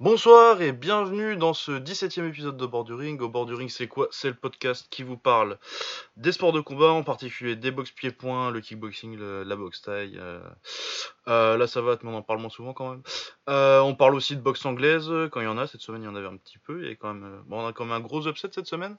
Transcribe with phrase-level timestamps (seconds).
[0.00, 3.20] Bonsoir et bienvenue dans ce 17e épisode de Bord du Ring.
[3.22, 4.08] Au Bord du Ring, c'est quoi?
[4.10, 5.56] C'est le podcast qui vous parle
[6.16, 10.18] des sports de combat, en particulier des box pieds-points, le kickboxing, la boxe taille.
[10.18, 10.40] euh,
[11.28, 13.02] euh, là, ça va, mais on en parle moins souvent quand même.
[13.48, 15.68] Euh, on parle aussi de boxe anglaise quand il y en a.
[15.68, 16.84] Cette semaine, il y en avait un petit peu.
[16.88, 18.96] A quand même, euh, on a quand même un gros upset cette semaine,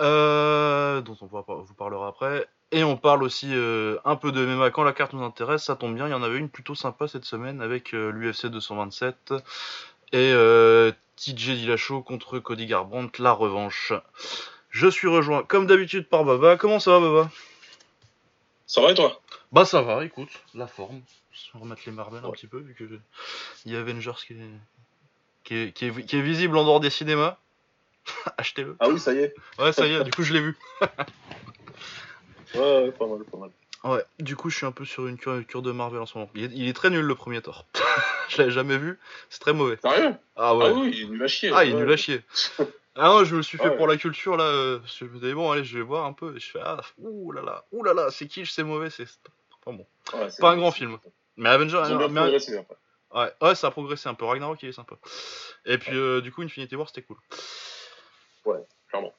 [0.00, 2.48] euh, dont on vous parlera après.
[2.72, 3.52] Et on parle aussi
[4.04, 5.62] un peu de MMA quand la carte nous intéresse.
[5.62, 9.32] Ça tombe bien, il y en avait une plutôt sympa cette semaine avec l'UFC 227
[10.14, 13.92] et euh, TJ Dillashaw contre Cody Garbrandt, la revanche.
[14.70, 16.56] Je suis rejoint comme d'habitude par Baba.
[16.56, 17.30] Comment ça va Baba?
[18.66, 19.20] Ça va et toi?
[19.52, 21.00] Bah ça va, écoute, la forme.
[21.54, 22.84] On va remettre les Marvel un petit peu vu que
[23.64, 24.38] il y a Avengers qui est,
[25.42, 27.36] qui est, qui est- qui est visible en dehors des cinémas.
[28.38, 28.76] Achetez-le.
[28.80, 29.34] Ah oui, ça y est.
[29.58, 30.56] Ouais, ça y est, du coup je l'ai vu.
[32.54, 33.50] Ouais, ouais, pas mal, pas mal.
[33.82, 36.06] Ouais, du coup je suis un peu sur une cure, une cure de Marvel en
[36.06, 36.30] ce moment.
[36.36, 37.66] Il est, il est très nul le premier Thor.
[38.28, 38.98] je l'avais jamais vu,
[39.30, 39.78] c'est très mauvais.
[39.82, 40.66] Sérieux Ah ouais.
[40.68, 41.50] Ah oui, il est nul à chier.
[41.54, 41.80] Ah, il est Ouais.
[41.82, 42.22] nul à chier.
[42.96, 43.76] Ah non, je me suis fait Ouais.
[43.76, 44.44] pour la culture là.
[44.44, 46.36] euh, Je me disais, bon, allez, je vais voir un peu.
[46.36, 49.08] Et je fais, ah, ouh là là, ouh là là, c'est kitsch, c'est mauvais, c'est
[49.64, 49.84] pas bon.
[50.12, 50.96] Ouais, Pas un grand film.
[51.36, 52.76] Mais Avenger, Ils mais- progressé après.
[53.16, 54.26] ouais, ouais, ça a progressé un peu.
[54.26, 54.94] Ragnarok, il est sympa.
[55.64, 57.16] Et puis, euh, du coup, Infinity War, c'était cool.
[58.88, 59.12] clairement.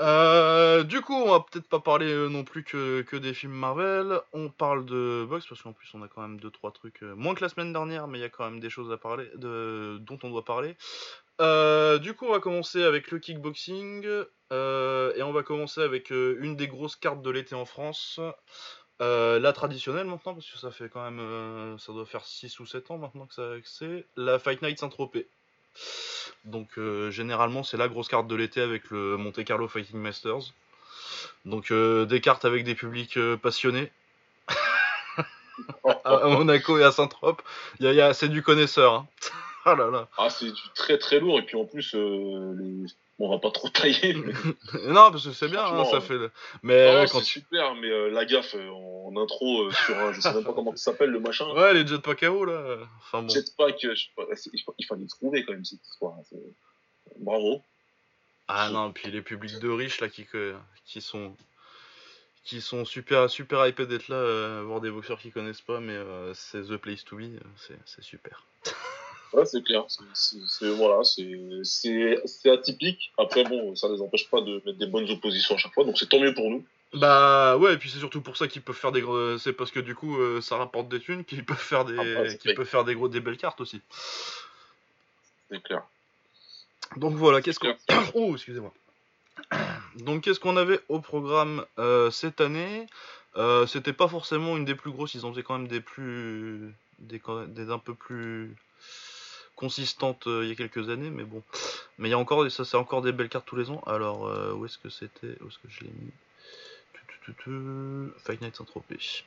[0.00, 4.20] Euh, du coup, on va peut-être pas parler euh, non plus que, des films Marvel.
[4.32, 7.14] On parle de boxe parce qu'en plus, on a quand même deux trois trucs euh,
[7.16, 9.28] moins que la semaine dernière, mais il y a quand même des choses à parler,
[9.34, 10.76] de, dont on doit parler.
[12.00, 16.68] Du coup, on va commencer avec le kickboxing et on va commencer avec une des
[16.68, 18.20] grosses cartes de l'été en France.
[19.00, 22.90] La traditionnelle maintenant, parce que ça fait quand même, ça doit faire 6 ou 7
[22.90, 25.28] ans maintenant que, ça, c'est la Fight Night Saint-Tropez.
[26.44, 30.52] Donc euh, généralement c'est la grosse carte de l'été avec le Monte Carlo Fighting Masters.
[31.44, 33.90] Donc euh, des cartes avec des publics euh, passionnés
[36.04, 37.42] à, Monaco et à Saint-Trope.
[37.80, 38.94] Il y a- il y a- c'est du connaisseur.
[38.94, 39.06] hein.
[39.64, 40.08] ah là là.
[40.18, 41.38] Ah, c'est du très très lourd.
[41.38, 42.86] Et puis en plus, les...
[43.18, 44.14] bon, on va pas trop tailler.
[44.14, 44.32] Mais...
[44.86, 46.14] non parce que c'est bien, hein, ça euh, fait.
[46.18, 46.30] le-
[46.62, 47.24] Mais Non, ouais, c'est quand tu...
[47.40, 50.52] super, mais euh, la gaffe euh, en intro euh, sur un, je sais même pas
[50.52, 51.46] comment ça s'appelle le machin.
[51.54, 52.52] ouais les jetpack KO là.
[52.52, 53.28] euh, Enfin bon.
[53.28, 53.94] Jetpack, euh,
[54.52, 56.14] il fa- il fallait trouver quand même cette histoire.
[56.18, 56.36] hein,
[57.18, 57.62] Bravo.
[58.48, 60.26] Ah non puis les publics de riches là qui
[60.86, 61.36] qui sont
[62.44, 65.92] qui sont super super hypés d'être là, euh, voir des boxeurs qui connaissent pas, mais
[65.92, 68.44] euh, c'est the place to be, euh, c'est super.
[69.32, 69.84] Ouais, c'est clair.
[70.14, 73.12] C'est- voilà, c'est atypique.
[73.18, 75.98] Après, bon, ça les empêche pas de mettre des bonnes oppositions à chaque fois, donc
[75.98, 76.64] c'est tant mieux pour nous.
[76.94, 79.36] Bah ouais, et puis c'est surtout pour ça qu'ils peuvent faire des gros...
[79.36, 82.22] c'est parce que du coup euh, ça rapporte des thunes qu'ils peuvent faire des Ah,
[82.22, 83.82] bah, qu'ils peuvent faire des gros des belles cartes aussi.
[85.50, 85.82] C'est clair.
[86.96, 87.76] Donc voilà, qu'est-ce qu'on.
[88.14, 88.72] Oh, excusez-moi.
[89.96, 92.86] Donc qu'est-ce qu'on avait au programme euh, cette année?
[93.36, 96.74] Euh, C'était pas forcément une des plus grosses, ils en faisaient quand même des plus
[96.98, 98.56] des, des un peu plus
[99.58, 101.42] consistantes euh, il y a quelques années, mais bon.
[101.98, 103.82] Mais il y a encore ça c'est encore des belles cartes tous les ans.
[103.86, 106.12] Alors euh, où est-ce que c'était Où est-ce que je l'ai mis?
[108.24, 109.24] Fight Night Saint-Tropez.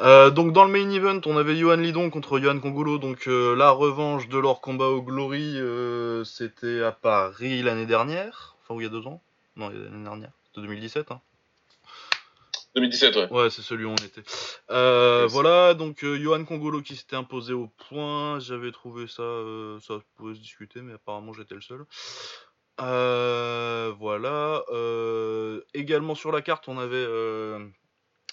[0.00, 3.54] Euh, donc dans le main event, on avait Johan Lidon contre Johan Congolo, donc euh,
[3.54, 8.80] la revanche de leur combat au Glory, euh, c'était à Paris l'année dernière, enfin ou
[8.80, 9.20] il y a deux ans,
[9.56, 11.12] non l'année dernière, c'était 2017.
[11.12, 11.20] Hein.
[12.76, 13.32] 2017, ouais.
[13.32, 14.22] Ouais, c'est celui où on était.
[14.70, 15.26] Euh.
[15.28, 20.00] Voilà, donc euh, Johan Congolo qui s'était imposé au point, j'avais trouvé ça, euh, ça
[20.16, 21.84] pouvait se discuter, mais apparemment j'étais le seul.
[22.80, 24.64] Euh, voilà.
[24.72, 27.64] euh, également sur la carte, on avait euh,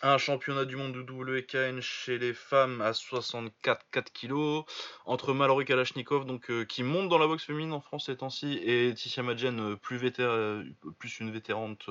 [0.04, 4.66] un championnat du monde de WKN chez les femmes à 64 4 kilos.
[5.06, 8.60] Entre Mallory Kalashnikov donc euh, qui monte dans la boxe féminine en France ces temps-ci
[8.64, 9.76] et Tissia Madjen euh,
[10.20, 10.64] euh,
[10.98, 11.90] plus une vétérante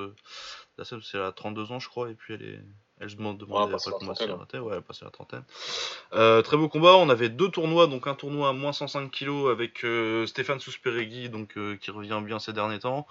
[1.02, 2.60] c'est a 32 ans je crois et puis elle est
[3.00, 5.10] elle se demande Ouais, après passé la comment elle trentaine, ouais elle a passé la
[5.10, 5.42] trentaine
[6.12, 9.50] euh, très beau combat on avait deux tournois donc un tournoi à moins 105 kilos
[9.50, 13.06] avec euh, Stéphane Sousperegui donc euh, qui revient bien ces derniers temps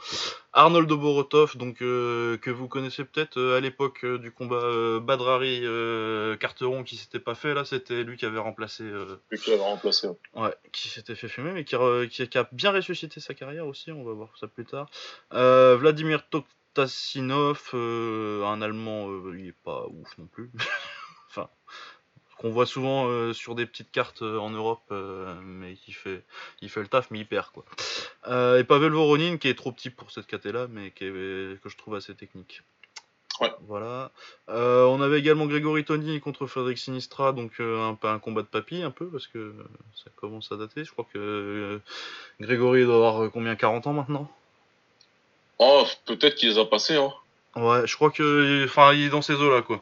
[0.53, 5.61] Arnold Borotov, donc euh, que vous connaissez peut-être à l'époque du combat Badrari
[6.39, 8.83] Carteron qui s'était pas fait là, c'était lui qui avait remplacé,
[9.31, 10.07] Lui qui l'avait remplacé.
[10.07, 10.16] ouais.
[10.35, 11.75] ouais, qui s'était fait fumer mais qui,
[12.09, 14.89] qui, qui a bien ressuscité sa carrière aussi, on va voir ça plus tard.
[15.31, 20.51] Vladimir Toktasinov, euh, un Allemand, euh, il est pas ouf non plus,
[21.30, 21.50] enfin
[22.38, 26.24] qu'on voit souvent euh, sur des petites cartes euh, en Europe, euh, mais qui fait,
[26.62, 27.66] il fait le taf, mais il perd quoi.
[28.57, 31.68] Et Pavel Voronin qui est trop petit pour cette caté là, mais qui est- que
[31.69, 32.62] je trouve assez technique.
[33.42, 33.51] Ouais.
[33.68, 34.12] Voilà.
[34.48, 38.92] On avait également Grégory Tony contre Frédéric Sinistra, donc un, un combat de papy un
[38.92, 39.56] peu parce que
[39.95, 40.83] ça commence à dater.
[40.83, 41.81] Je crois que
[42.39, 44.30] Grégory doit avoir combien 40 ans maintenant?
[45.59, 47.13] Oh, peut-être qu'il les a passés, hein.
[47.56, 49.81] Ouais, je crois que, enfin, il est dans ces eaux là quoi.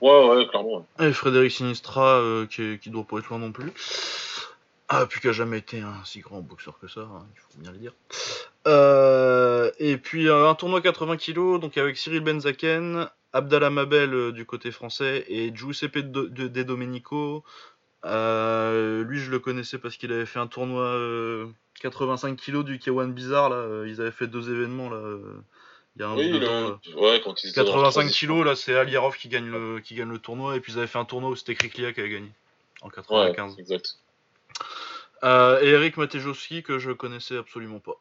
[0.00, 0.86] Ouais, ouais, clairement.
[0.98, 1.08] ouais.
[1.08, 3.72] Et Frédéric Sinistra, euh, qui, qui doit pas être loin non plus.
[4.88, 7.58] Ah, puis qui a jamais été un si grand boxeur que ça, hein, il faut
[7.62, 7.92] bien le dire.
[8.66, 14.32] Euh, et puis euh, un tournoi 80 kg, donc avec Cyril Benzaken, Abdallah Mabel euh,
[14.32, 17.44] du côté français et Giuseppe De, de, De Domenico.
[18.04, 21.46] Euh, lui, je le connaissais parce qu'il avait fait un tournoi euh,
[21.80, 23.48] 85 kg du K1 Bizarre.
[23.50, 23.56] Là.
[23.56, 25.40] euh, Ils avaient fait deux événements là, euh,
[25.96, 26.68] il y a un Oui, ou deux le- ans.
[26.68, 26.96] là.
[26.96, 28.40] ouais, quand ils étaient dans la 85 transition.
[28.40, 30.56] kg, là, c'est Alierov qui gagne, le, qui gagne le tournoi.
[30.56, 32.30] Et puis ils avaient fait un tournoi où c'était Kriklia qui avait gagné
[32.82, 33.56] en Ouais, 95.
[33.58, 33.96] exact.
[35.22, 37.94] Euh, et Eric Matejowski que je connaissais absolument pas.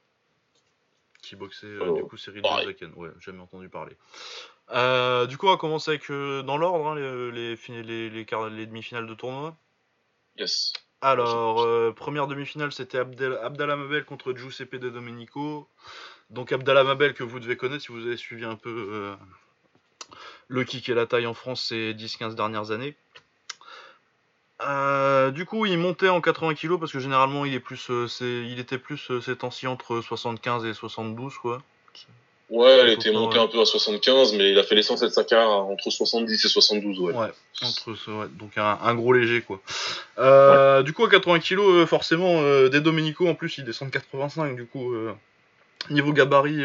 [1.21, 2.65] Qui boxait euh, Oh, du coup Cyril pareil.
[2.65, 2.91] Benzaken.
[2.97, 3.95] Ouais, jamais entendu parler.
[4.71, 9.07] Euh, du coup, on va commencer avec euh, dans l'ordre hein, les, les, les demi-finales
[9.07, 9.55] de tournoi.
[10.38, 10.74] Yes.
[11.01, 15.68] Alors, euh, première demi-finale, c'était Abdallah Mabel contre Giuseppe De Domenico.
[16.30, 19.15] Donc Abdallah Mabel que vous devez connaître si vous avez suivi un peu euh,
[20.47, 22.95] le kick et la taille en France ces 10-15 dernières années.
[24.62, 27.89] Euh, du coup, il montait en 80 kg parce que généralement il est plus,
[28.21, 31.62] il était plus ces temps-ci entre 75 et 72 quoi.
[32.55, 33.44] Ouais, elle était montée ouais.
[33.44, 36.47] un peu à 75, mais il a fait l'essentiel de sa carrière entre 70 et
[36.47, 37.13] 72, ouais.
[37.13, 37.27] Ouais,
[37.63, 39.59] entre ce- ouais, donc un, un gros léger quoi.
[40.19, 43.89] Euh, Du coup à 80 kg, euh, forcément, euh, des Domenico en plus ils descendent
[43.89, 45.13] 85, du coup euh,
[45.89, 46.61] niveau gabarit,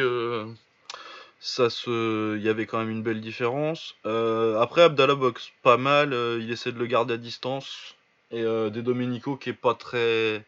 [1.41, 3.95] ça se, il y avait quand même une belle différence.
[4.05, 7.95] Après Abdallah boxe pas mal, il essaie de le garder à distance
[8.31, 10.45] et des Domenico qui est pas très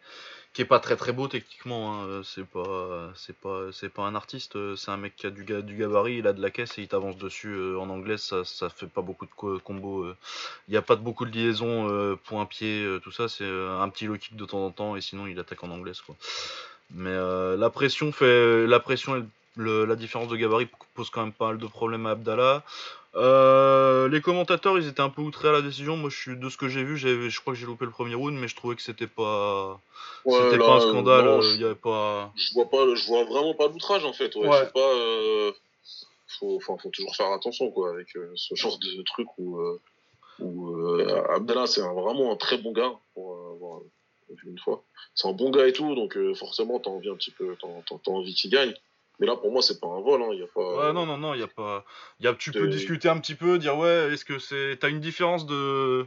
[0.64, 4.56] pas très très beau techniquement hein, euh, c'est pas c'est pas c'est pas un artiste
[4.56, 6.82] euh, c'est un mec qui a du, du gabarit il a de la caisse et
[6.82, 10.06] il t'avance dessus euh, en anglais ça ça fait pas beaucoup de co- combos
[10.68, 14.06] il y a pas de beaucoup de liaisons point pied tout ça c'est un petit
[14.06, 16.16] low kick de temps en temps et sinon il attaque en anglaise quoi.
[16.90, 17.14] Mais
[17.56, 19.28] la pression fait la pression et le-
[19.64, 22.62] la différence de gabarit pose quand même pas mal de problèmes à Abdallah
[23.16, 26.48] euh, les commentateurs ils étaient un peu outrés à la décision moi je suis de
[26.48, 28.76] ce que j'ai vu je crois que j'ai loupé le premier round mais je trouvais
[28.76, 29.80] que c'était pas
[30.24, 32.30] Ouais, c'était là, pas un scandale, non, euh, je- y avait pas.
[32.36, 34.34] je vois pas, je vois vraiment pas l'outrage en fait.
[34.36, 34.48] Ouais.
[34.48, 34.66] Ouais.
[34.66, 35.52] Faut pas, euh,
[36.38, 36.60] faut,
[36.92, 39.58] toujours faire attention quoi avec euh, ce genre de truc où,
[40.38, 40.76] où
[41.30, 43.80] Abdallah c'est un- vraiment un très bon gars pour avoir
[44.28, 44.82] vu une fois.
[45.14, 47.98] C'est un bon gars et tout, donc forcément t'as envie un petit peu, t'as, t'as-
[48.04, 48.74] t'as envie qu'il gagne.
[49.20, 50.32] Mais là pour moi c'est pas un vol, hein.
[50.32, 50.60] Y a pas.
[50.88, 51.84] Ouais, non, non, non, il a pas.
[52.20, 52.34] Y a...
[52.34, 54.78] Tu peux discuter un petit peu, dire ouais, est-ce que c'est.
[54.80, 56.06] T'as une différence de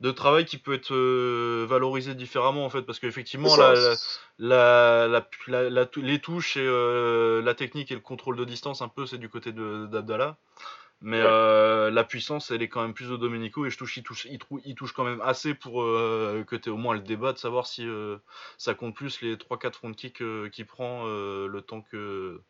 [0.00, 3.74] de travail qui peut être euh, valorisée différemment en fait, parce qu'effectivement la,
[4.38, 5.06] la,
[5.46, 9.18] la, les touches et euh, la technique et le contrôle de distance un peu c'est
[9.18, 10.38] du côté d'Abdallah.
[11.02, 11.26] Mais Ouais.
[11.28, 14.26] euh, la puissance, elle est quand même plus de Domenico et je touche, il touche,
[14.30, 17.00] il, trou- il touche quand même assez pour euh, que tu aies au moins le
[17.00, 18.16] débat de savoir si euh,
[18.58, 20.22] ça compte plus les 3-4 front kicks
[20.52, 22.40] qu'il prend le temps que.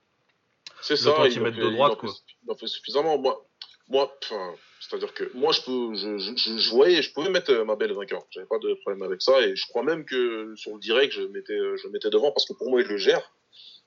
[0.83, 2.15] C'est ça, temps il en fait- de il droite, fait- quoi.
[2.45, 3.19] il en fait suffisamment.
[3.19, 3.49] Moi,
[3.89, 4.19] moi
[4.81, 6.19] c'est-à-dire que moi, je peux, je,
[6.59, 8.25] je, voyais, je pouvais mettre euh, ma belle vainqueur.
[8.31, 11.23] J'avais pas de problème avec ça, et je crois même que sur le direct, je
[11.23, 13.33] mettais, euh, je le mettais devant parce que pour moi, il le gère.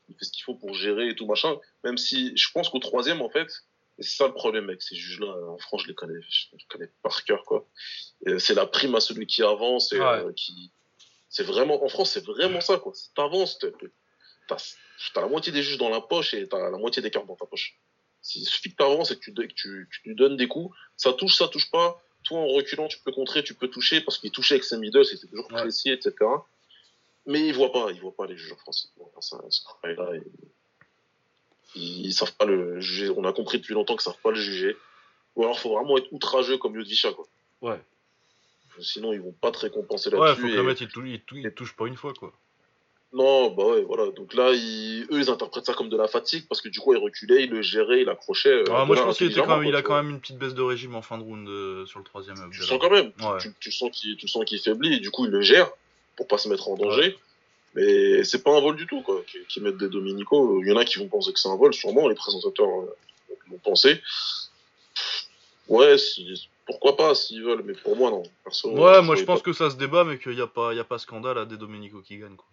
[0.07, 1.57] Il fait ce qu'il faut pour gérer et tout machin.
[1.83, 3.47] Même si, je pense qu'au troisième, en fait,
[3.99, 5.35] c'est ça le problème avec ces juges-là.
[5.49, 7.67] En France, je les connais, je les connais par cœur, quoi.
[8.37, 10.71] C'est la prime à celui qui avance et euh, qui,
[11.27, 12.93] c'est vraiment, en France, c'est vraiment ça, quoi.
[12.93, 13.59] Si t'avances,
[14.47, 17.35] t'as, la moitié des juges dans la poche et t'as la moitié des cartes dans
[17.35, 17.75] ta poche.
[18.21, 20.75] S'il suffit que t'avances et que tu, que tu, que tu lui donnes des coups,
[20.97, 22.01] ça touche, ça touche pas.
[22.23, 25.05] Toi, en reculant, tu peux contrer, tu peux toucher, parce qu'il touchait avec ses middles,
[25.05, 25.61] c'était toujours Ouais.
[25.61, 26.13] précis, etc.
[27.27, 28.71] Mais ils voient pas, ils voient pas les juges pas
[29.21, 30.09] ça, ce travail-là.
[31.75, 33.09] Ils, ils savent pas le juger.
[33.09, 34.75] On a compris depuis longtemps qu'ils savent pas le juger.
[35.35, 37.27] Ou alors, faut vraiment être outrageux comme Yodvicha, quoi.
[37.61, 37.79] Ouais.
[38.79, 40.41] Sinon, ils vont pas te récompenser Ouais, là-dessus.
[40.41, 42.33] faut que et- le mec il, tou- il tou- il touche pas une fois quoi.
[43.15, 44.11] Non, bah ouais, voilà.
[44.11, 46.93] Donc là, ils, eux, ils interprètent ça comme de la fatigue parce que du coup,
[46.93, 48.49] il reculait, il le gérait, il accrochait.
[48.49, 50.09] euh, Ah, moi je pense qu'il était quand intelligemment, même, il quoi, a quand même
[50.11, 52.35] une petite baisse de régime en fin de round euh, sur le troisième.
[52.51, 53.13] Tu le sens quand même.
[53.21, 53.37] Ouais.
[53.39, 55.41] Tu, tu le sens qu'il, tu le sens qu'il faiblit et du coup, il le
[55.41, 55.71] gère
[56.17, 57.17] pour pas se mettre en danger.
[57.73, 60.61] Mais c'est pas un vol du tout, quoi, qui, qui mettent des Dominico.
[60.61, 62.95] Il y en a qui vont penser que c'est un vol, sûrement, les présentateurs euh,
[63.49, 64.01] vont penser.
[65.67, 68.23] Ouais, si, pourquoi pas, s'ils veulent, mais pour moi, non.
[68.43, 70.47] Perso, Ouais, perso, moi je pense pas- que ça se débat, mais qu'il n'y a
[70.47, 72.45] pas, il y a pas scandale à des Domenico qui gagnent quoi.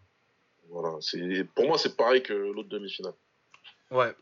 [0.69, 3.15] Voilà, c'est, pour moi, c'est pareil que l'autre demi-finale.
[3.91, 4.15] Ouais.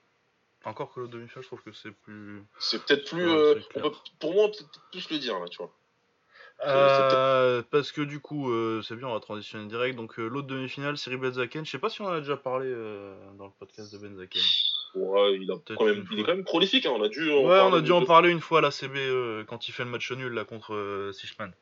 [0.65, 2.43] Encore que le demi-finale, je trouve que c'est plus.
[2.59, 5.47] C'est peut-être plus, Ouais, euh, peut- pour moi, on peut peut-être plus le dire, là,
[5.49, 5.73] tu vois.
[6.67, 9.97] Euh, parce que du coup, euh, c'est bien, on va transitionner direct.
[9.97, 11.65] Donc l'autre demi-finale, Cyril Benzaken.
[11.65, 12.71] Je sais pas si on en a déjà parlé
[13.39, 14.43] dans le podcast de Benzaken.
[14.97, 17.33] Ouais, il, a Peut-être quand même, il est quand même prolifique, hein, on a dû.
[17.33, 19.85] en Ouais, on a dû en parler une fois à la CB quand il fait
[19.85, 21.11] le match nul là contre.
[21.15, 21.53] Sishman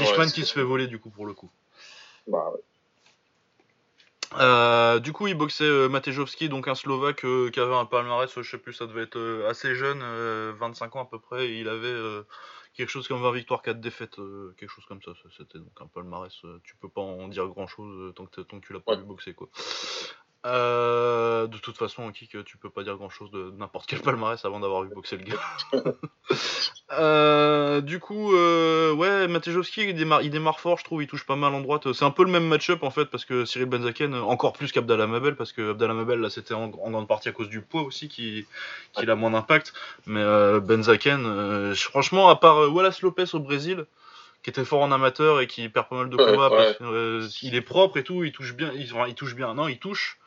[0.00, 1.50] Ouais, qui se fait voler du coup pour le coup.
[2.26, 2.60] Bah, ouais.
[4.34, 8.30] Euh, du coup, il boxait euh, Matejowski, donc un Slovaque euh, qui avait un palmarès,
[8.40, 11.48] je sais plus, ça devait être euh, assez jeune, euh, 25 ans à peu près.
[11.48, 12.24] Et il avait euh,
[12.74, 15.12] quelque chose comme 20 victoires, 4 défaites, euh, quelque chose comme ça.
[15.36, 16.32] C'était donc un palmarès.
[16.44, 18.92] euh, tu peux pas en dire grand chose tant que, tant que tu l'as pas
[18.92, 18.96] Ouais.
[18.96, 19.48] vu boxer quoi.
[20.48, 24.00] Euh, de toute façon, en kick, tu peux pas dire grand chose de n'importe quel
[24.02, 25.40] palmarès avant d'avoir vu boxer le gars.
[26.90, 31.26] Euh, du coup, euh, ouais, Matejowski, il démarre, il démarre fort, je trouve, il touche
[31.26, 31.92] pas mal en droite.
[31.92, 35.06] C'est un peu le même match-up en fait, parce que Cyril Benzaken, encore plus qu'Abdallah
[35.06, 37.82] Mabel, parce que Abdallah Mabel, là, c'était en, en grande partie à cause du poids
[37.82, 38.46] aussi qui,
[38.94, 39.74] qu'il a moins d'impact.
[40.06, 40.24] Mais
[40.60, 43.84] Benzaken, franchement, à part Wallace Lopez au Brésil,
[44.42, 47.28] qui était fort en amateur et qui perd pas mal de combats, ouais.
[47.42, 49.78] il est propre et tout, il touche bien, il, enfin, il touche bien, non, il
[49.78, 50.18] touche.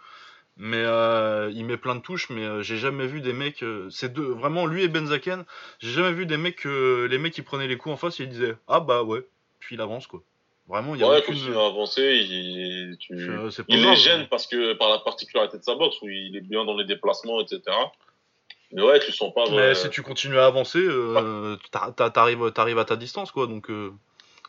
[0.64, 3.64] Mais euh, il met plein de touches, mais euh, j'ai jamais vu des mecs.
[3.64, 5.44] euh, c'est deux, vraiment lui et Benzaken.
[5.80, 8.30] J'ai jamais vu des mecs que les mecs qui prenaient les coups en face, ils
[8.30, 9.26] disaient ah bah ouais,
[9.60, 10.22] puis il avance quoi.
[10.68, 11.34] Vraiment, il y a Ouais, aucune.
[11.34, 12.04] continue à avancer.
[12.30, 15.74] Il, tu- Je- c'est pas il les gêne parce que par la particularité de sa
[15.74, 17.62] boxe où il est bien dans les déplacements, etc.
[18.72, 19.46] Mais ouais, tu sens pas.
[19.50, 23.48] Mais si tu continues à avancer, euh, t'a- t'a- t'arrives, t'arrives à ta distance quoi,
[23.48, 23.92] donc euh,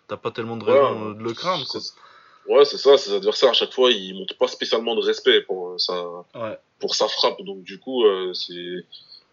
[0.09, 1.81] t'as pas tellement de raison euh, de le craindre quoi.
[2.49, 2.97] Ouais, c'est ça.
[2.99, 6.03] Ses adversaires à chaque fois, ils montrent pas spécialement de respect pour euh, sa
[6.35, 6.59] Ouais.
[6.81, 7.41] pour sa frappe.
[7.43, 8.85] Donc du coup, euh, c'est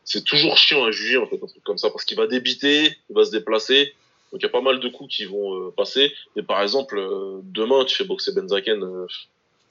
[0.03, 2.97] c'est toujours chiant à juger en fait un truc comme ça parce qu'il va débiter,
[3.09, 3.93] il va se déplacer.
[4.31, 6.13] Donc il y a pas mal de coups qui vont euh, passer.
[6.35, 9.07] Et par exemple, euh, demain tu fais boxer Benzaken, euh,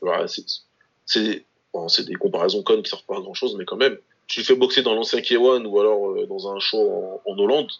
[0.02, 0.45] ouais, c'est
[1.07, 3.97] c'est bon, des comparaisons connes qui servent pas à grand chose, mais quand même.
[4.28, 6.78] Tu le fais boxer dans l'ancien K1 ou alors euh, dans un show
[7.26, 7.70] en, en Hollande,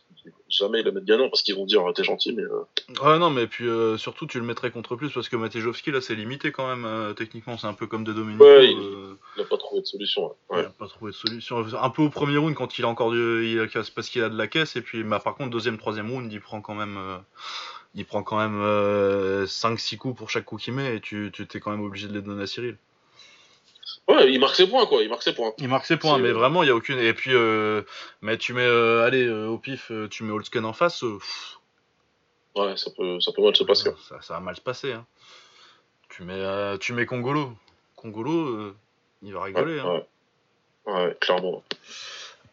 [0.49, 2.63] jamais ils le mettent bien non parce qu'ils vont dire t'es gentil, mais euh,
[3.03, 6.01] Ouais, non, mais puis euh, surtout, tu le mettrais contre plus parce que Matejowski là,
[6.01, 6.87] c'est limité quand même.
[6.87, 8.43] euh, techniquement, c'est un peu comme des Domenico.
[8.45, 10.35] Ouais, il- euh, il a pas trouvé de solution.
[10.49, 10.61] ouais.
[10.63, 11.59] Il a pas trouvé de solution.
[11.81, 14.31] Un peu au premier round quand il a encore du, il a, parce qu'il a
[14.31, 16.99] de la caisse et puis bah, par contre deuxième troisième round il prend quand même
[17.95, 18.59] il prend quand même
[19.45, 22.15] 5-6 coups pour chaque coup qu'il met et tu tu t'es quand même obligé de
[22.15, 22.77] les donner à Cyril.
[24.09, 25.53] Ouais, il marque ses points quoi, il marque ses points.
[25.59, 27.83] Il marque ses points mais vraiment il y a aucune et puis euh,
[28.23, 31.19] mais tu mets euh, allez euh, au pif euh, tu mets Holtzken en face euh,
[32.57, 33.91] Ouais, ça peut ça peut mal se passer.
[34.09, 35.05] ça, ça va mal se passer hein.
[36.09, 37.53] Tu mets tu mets Congolo
[37.97, 38.73] Congolo
[39.23, 40.03] il va rigoler Ouais, hein.
[40.87, 40.95] ouais.
[41.07, 41.63] Ouais, clairement.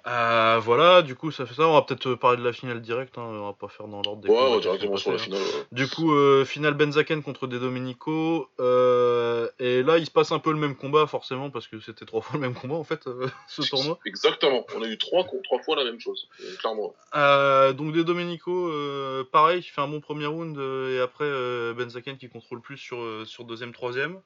[0.07, 1.67] Euh, voilà, du coup, ça fait ça.
[1.67, 3.17] On va peut-être parler de la finale directe.
[3.17, 3.23] Hein.
[3.23, 5.41] On va pas faire dans l'ordre des Ouais, directement sur la finale.
[5.41, 5.47] ouais.
[5.61, 5.65] hein.
[5.71, 8.47] Du coup, euh, finale Benzaken contre De Domenico.
[8.59, 12.05] Euh, et là, il se passe un peu le même combat, forcément, parce que c'était
[12.05, 13.97] trois fois le même combat, en fait, euh, ce tournoi.
[14.05, 14.63] Exactement.
[14.75, 16.93] On a eu trois, trois fois la même chose, euh, clairement.
[17.15, 20.55] Euh, donc, De Domenico, euh, pareil, qui fait un bon premier round.
[20.59, 24.21] euh, et après, euh, Benzaken qui contrôle plus sur, euh, sur deuxième, troisième.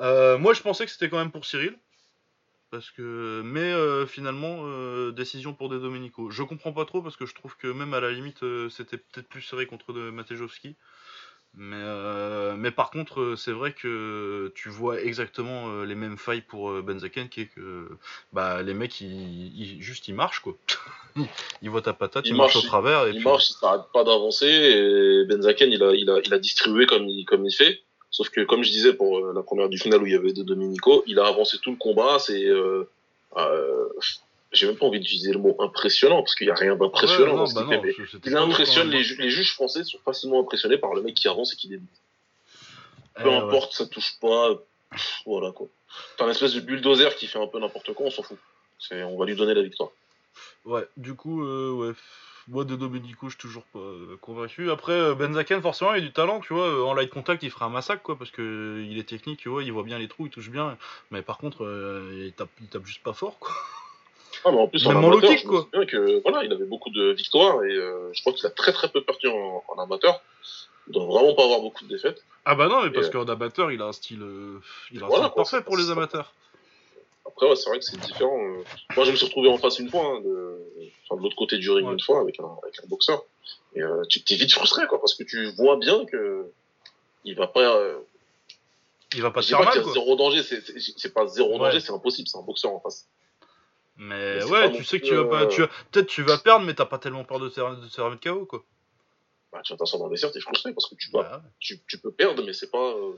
[0.00, 1.78] Euh, moi, je pensais que c'était quand même pour Cyril.
[2.72, 6.30] Parce que, mais euh, finalement, euh, décision pour De Domenico.
[6.30, 8.96] Je comprends pas trop parce que je trouve que même à la limite, euh, c'était
[8.96, 10.74] peut-être plus serré contre de Matejowski.
[11.54, 11.84] Mais,
[12.56, 17.42] mais par contre, c'est vrai que tu vois exactement les mêmes failles pour Benzaken, qui
[17.42, 17.90] est que
[18.32, 20.56] bah, les mecs, ils, ils- juste ils marchent quoi.
[21.60, 23.06] ils voient ta patate, ils, Ils marchent marchent, au travers.
[23.06, 23.24] Et Il puis...
[23.24, 24.46] marche, il s'arrête pas d'avancer.
[24.46, 27.82] Et Benzaken, il a, il a, il a distribué comme il, comme il fait.
[28.12, 30.32] Sauf que, comme je disais pour euh, la première du final où il y avait
[30.32, 32.18] De Domenico, il a avancé tout le combat.
[32.20, 32.88] C'est, euh,
[33.38, 33.88] euh,
[34.52, 37.36] j'ai même pas envie d'utiliser le mot impressionnant parce qu'il y a rien d'impressionnant Ouais,
[37.38, 38.02] dans ce bah qu'il fait.
[38.26, 38.98] Il impressionne même.
[38.98, 41.68] les, ju- les juges français sont facilement impressionnés par le mec qui avance et qui
[41.68, 41.88] débute.
[43.18, 43.36] Eh Peu ouais.
[43.36, 44.54] importe, ça touche pas.
[44.90, 45.66] pff, voilà quoi.
[46.18, 48.38] T'as un espèce de bulldozer qui fait un peu n'importe quoi, on s'en fout.
[48.90, 49.88] On va lui donner la victoire.
[50.66, 51.92] Ouais, du coup, euh, ouais.
[52.48, 54.70] Moi, de Domenico, je suis toujours pas euh, convaincu.
[54.70, 56.66] Après, euh, Benzaken, forcément, il a du talent, tu vois.
[56.66, 59.38] euh, En light contact, il fera un massacre, quoi, parce que euh, il est technique,
[59.38, 60.76] tu vois, il voit bien les trous, il touche bien.
[61.10, 63.50] Mais par contre, euh, il, tape, il tape juste pas fort, quoi.
[64.44, 65.68] Ah, mais en plus, Même en amateur, kick, je me quoi.
[65.72, 68.72] souviens que, voilà, il avait beaucoup de victoires et euh, je crois qu'il a très
[68.72, 70.20] très peu perdu en, en amateur.
[70.88, 72.24] Il doit vraiment pas avoir beaucoup de défaites.
[72.44, 74.58] Ah bah non, mais parce Et, qu'en amateur, il a un style, euh,
[74.90, 76.32] il a un Voilà, style quoi, parfait pour les amateurs.
[77.32, 78.38] Après, ouais, c'est vrai que c'est différent.
[78.96, 80.60] Moi, je me suis retrouvé en face une fois, hein, de,
[81.04, 81.92] enfin, de l'autre côté du ring Ouais.
[81.94, 83.24] une fois avec un, avec un boxeur.
[83.74, 86.52] Et euh, tu t'es vite frustré, quoi, parce que tu vois bien que
[87.24, 87.76] il va pas.
[87.78, 87.98] Euh,
[89.14, 89.92] Il va pas dis faire mal, quoi.
[89.92, 91.58] zéro danger, c'est- pas zéro Ouais.
[91.58, 93.08] danger, c'est impossible, c'est un boxeur en face.
[93.96, 95.42] Mais ouais, tu sais que tu vas pas.
[95.42, 95.68] euh, Tu vas...
[95.90, 98.08] Peut-être tu vas perdre, mais t'as pas tellement peur de te faire, de te faire
[98.10, 98.64] mettre KO, quoi.
[99.52, 101.50] Bah, tu vas t'asseoir dans les cerfs, t'es frustré parce que tu, vas, Bah ouais.
[101.60, 102.90] tu, tu peux perdre, mais c'est pas.
[102.96, 103.12] euh,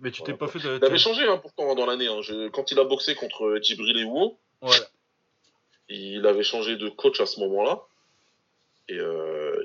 [0.00, 0.58] Mais tu t'es pas fait.
[0.58, 2.08] Il avait changé hein, pourtant dans l'année.
[2.08, 2.20] Hein.
[2.22, 4.70] Je- Quand il a boxé contre Djibril Ewo, Ouais.
[5.88, 7.82] il avait changé de coach à ce moment-là.
[8.88, 9.64] Et euh,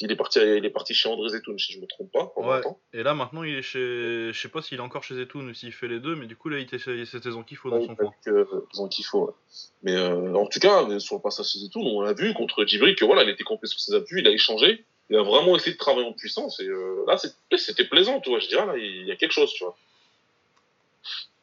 [0.00, 2.60] il, est parti, il est parti chez André Zetoun, si je me trompe pas, Ouais.
[2.92, 4.32] Et là, maintenant, il est chez.
[4.32, 6.36] Je sais pas s'il est encore chez Zetoun ou s'il fait les deux, mais du
[6.36, 8.12] coup, là, il était c'était Zankifo dans Ouais, son coin.
[8.88, 9.26] qu'il faut.
[9.26, 9.32] ouais.
[9.82, 12.94] Mais euh, en tout cas, sur le passage chez Zetoun, on a vu contre Djibril
[12.96, 15.72] que voilà, il était complet sur ses appuis, il a échangé, il a vraiment essayé
[15.72, 16.60] de travailler en puissance.
[16.60, 17.16] Et euh, là,
[17.56, 18.38] c'était plaisant, tu vois.
[18.38, 19.76] Je dirais là, il y a quelque chose, tu vois.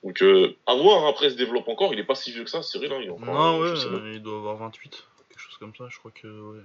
[0.03, 1.93] Donc, euh, à voir, après, il se développe encore.
[1.93, 2.91] Il est pas si vieux que ça, Cyril.
[2.91, 5.75] Hein, il est encore, Non, euh, ouais, euh, il doit avoir 28, quelque chose comme
[5.75, 6.61] ça, je crois que.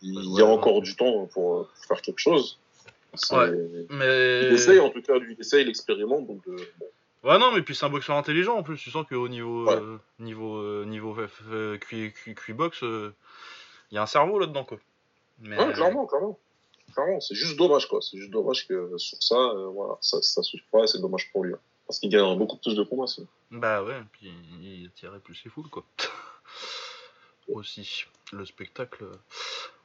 [0.00, 2.58] il y a encore du temps pour, faire quelque chose.
[3.30, 3.50] Ouais,
[3.90, 4.46] mais...
[4.46, 6.26] Il essaye en tout cas, lui, il essaye, il expérimente.
[6.26, 6.86] Donc, bon.
[7.24, 8.78] Ouais, non, mais puis c'est un boxeur intelligent en plus.
[8.78, 9.68] Tu sens qu'au niveau,
[10.18, 11.14] niveau, niveau
[11.50, 11.78] euh,
[12.48, 14.78] box, il y a un cerveau là-dedans, quoi.
[15.42, 15.58] Mais...
[15.58, 16.38] Ouais, clairement, clairement.
[16.92, 18.00] Clairement, c'est juste dommage, quoi.
[18.02, 21.54] C'est juste dommage que sur ça, voilà, ça, ça suive pas, c'est dommage pour lui.
[21.54, 21.58] Hein.
[21.86, 23.06] Parce qu'il gagnerait beaucoup plus de combats.
[23.50, 24.32] Bah ouais, puis
[24.62, 25.84] il tirait plus ses foules, quoi.
[27.48, 29.04] Aussi, le spectacle.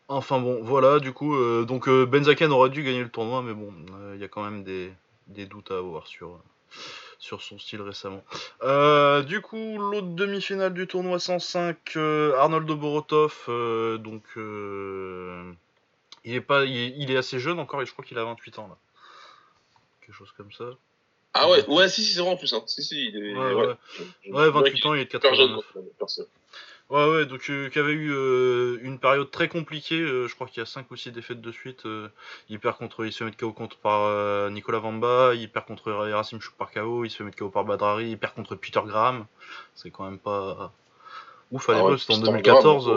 [0.08, 1.36] Enfin bon, voilà, du coup,
[1.66, 3.74] donc Benzaken aurait dû gagner le tournoi, mais bon,
[4.14, 4.94] il y a quand même des,
[5.28, 6.40] des doutes à avoir sur
[7.20, 8.24] sur son style récemment.
[8.64, 14.24] Euh, du coup, l'autre demi-finale du tournoi 105, euh, Arnold Borotov, euh, donc
[16.24, 18.68] il est pas, il est, assez jeune encore, et je crois qu'il a 28 ans
[18.68, 18.78] là,
[20.02, 20.66] quelque chose comme ça.
[21.34, 22.52] Ah ouais, ouais, si, si, c'est vrai en plus.
[22.54, 22.64] Hein.
[22.66, 23.36] Si, si, il est...
[23.36, 23.76] ouais,
[24.32, 24.50] ouais.
[24.50, 25.64] 28 ans, il est de 89.
[26.90, 30.00] Ouais, ouais, donc euh, qui avait eu euh, une période très compliquée.
[30.00, 31.84] Euh, je crois qu'il y a 5 ou 6 défaites de suite.
[32.50, 35.92] il perd contre, il se fait mettre KO contre par Nicolas Vamba, il perd contre
[35.92, 38.82] Rasim Chouk par KO, il se fait mettre KO par Badrari, il perd contre Peter
[38.86, 39.26] Graham.
[39.76, 40.72] C'est quand même pas
[41.52, 42.88] ouf à ah l'époque, c'était en 2014.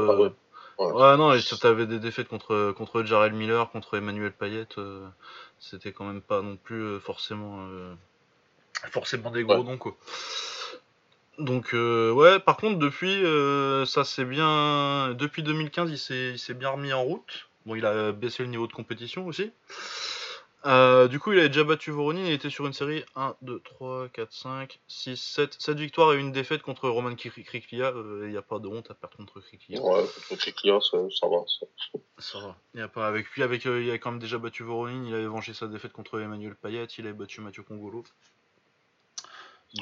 [0.79, 1.17] ouais.
[1.17, 4.69] non, et t'avais des défaites contre contre Jarrell Miller, contre Emmanuel Payet.
[5.59, 7.69] c'était quand même pas non plus forcément
[8.93, 9.97] forcément des gros noms quoi.
[11.41, 16.39] Donc euh, ouais, par contre depuis euh, ça c'est bien depuis 2015 il s'est il
[16.39, 17.49] s'est bien remis en route.
[17.67, 19.51] Bon, il a baissé le niveau de compétition aussi.
[20.67, 23.61] Euh, du coup, il a déjà battu Voronin, il était sur une série 1 2
[23.61, 28.37] 3 4 5 6 7 7 victoires et une défaite contre Roman Kriklia, il n'y
[28.37, 29.81] a pas de honte à perdre contre Kriklia.
[29.81, 31.39] Ouais, contre Kriklia, ça, ça, va.
[32.19, 32.57] Ça, va.
[32.75, 35.27] Il a pas avec lui avec il a quand même déjà battu Voronin, il avait
[35.27, 38.05] vengé sa défaite contre Emmanuel Payet, il avait battu Mathieu Congolo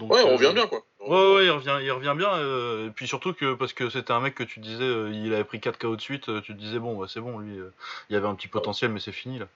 [0.00, 0.84] ouais, on revient bien quoi.
[1.00, 2.34] Ouais, ouais, il revient, il revient bien.
[2.34, 5.32] Euh, et puis surtout que parce que c'était un mec que tu disais, euh, il
[5.32, 7.56] avait pris 4 KO de suite, euh, tu te disais bon, c'est bon, lui,
[8.10, 9.48] il y avait un petit potentiel, mais c'est fini là.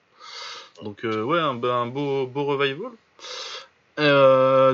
[0.83, 2.93] Donc ouais, un, un, beau, beau revival.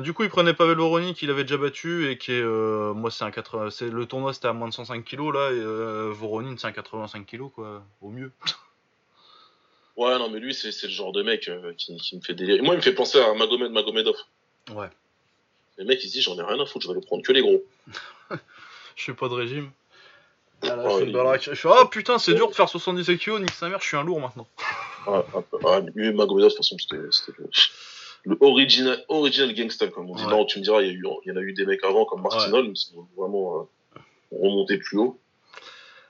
[0.03, 3.25] du coup, il prenait Pavel Voronin qu'il avait déjà battu et qui est, moi, c'est
[3.25, 6.68] un 80, c'est le tournoi c'était à moins de 105 kg là et Voronin c'est
[6.68, 8.31] un 85 kg quoi, au mieux.
[9.97, 12.61] Ouais, non, mais lui, c'est, le genre de mec qui, qui, me fait délirer.
[12.62, 14.14] Moi, il me fait penser à Magomed Magomedov.
[14.71, 14.88] Ouais.
[15.79, 17.33] Les mecs, ils se disent j'en ai rien à foutre, je vais aller prendre que
[17.33, 17.62] les gros.
[18.97, 19.71] je fais pas de régime.
[20.62, 20.77] Ah,
[21.41, 23.97] je, fais oh putain, c'est dur de faire 77 kg, nique sa mère, je suis
[23.97, 24.49] un lourd maintenant.
[25.07, 25.25] Ah,
[25.64, 26.97] ah, lui, Magomedov, de toute façon, c'était
[28.25, 30.27] le, original, original gangster, comme on dit.
[30.27, 32.73] Non, tu me diras, il y, il en a eu des mecs avant, comme Martin
[32.73, 34.01] qui sont vraiment euh,
[34.33, 35.21] remontés plus haut.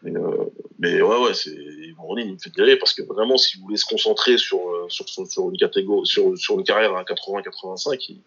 [0.02, 0.44] Mais, euh,
[0.78, 1.54] mais ouais, ouais, c'est
[1.98, 4.86] Ronnie, il me fait délirer parce que vraiment, si vous voulez se concentrer sur, euh,
[4.88, 8.20] sur, sur, sur, une, catégorie, sur, sur une carrière à 80-85, il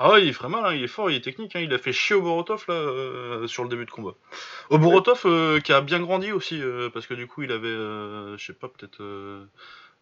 [0.00, 1.78] ah ouais, il ferait mal, hein, il est fort, il est technique, hein, il a
[1.78, 4.14] fait chier Oborotov là euh, sur le début de combat.
[4.70, 8.44] Oborotov euh, qui a bien grandi aussi, euh, parce que du coup il avait, je
[8.46, 9.02] sais pas, peut-être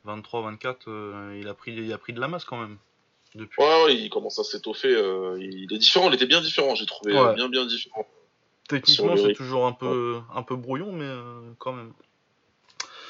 [0.05, 0.89] 23, 24,
[1.41, 2.77] il, a pris, il a pris de la masse quand même.
[3.35, 3.63] Depuis.
[3.63, 4.91] Ouais, ouais, il commence à s'étoffer,
[5.39, 8.07] il est différent, il était bien différent, j'ai trouvé, bien bien différent.
[8.69, 11.11] Techniquement c'est toujours un peu, un peu brouillon, mais
[11.59, 11.93] quand même.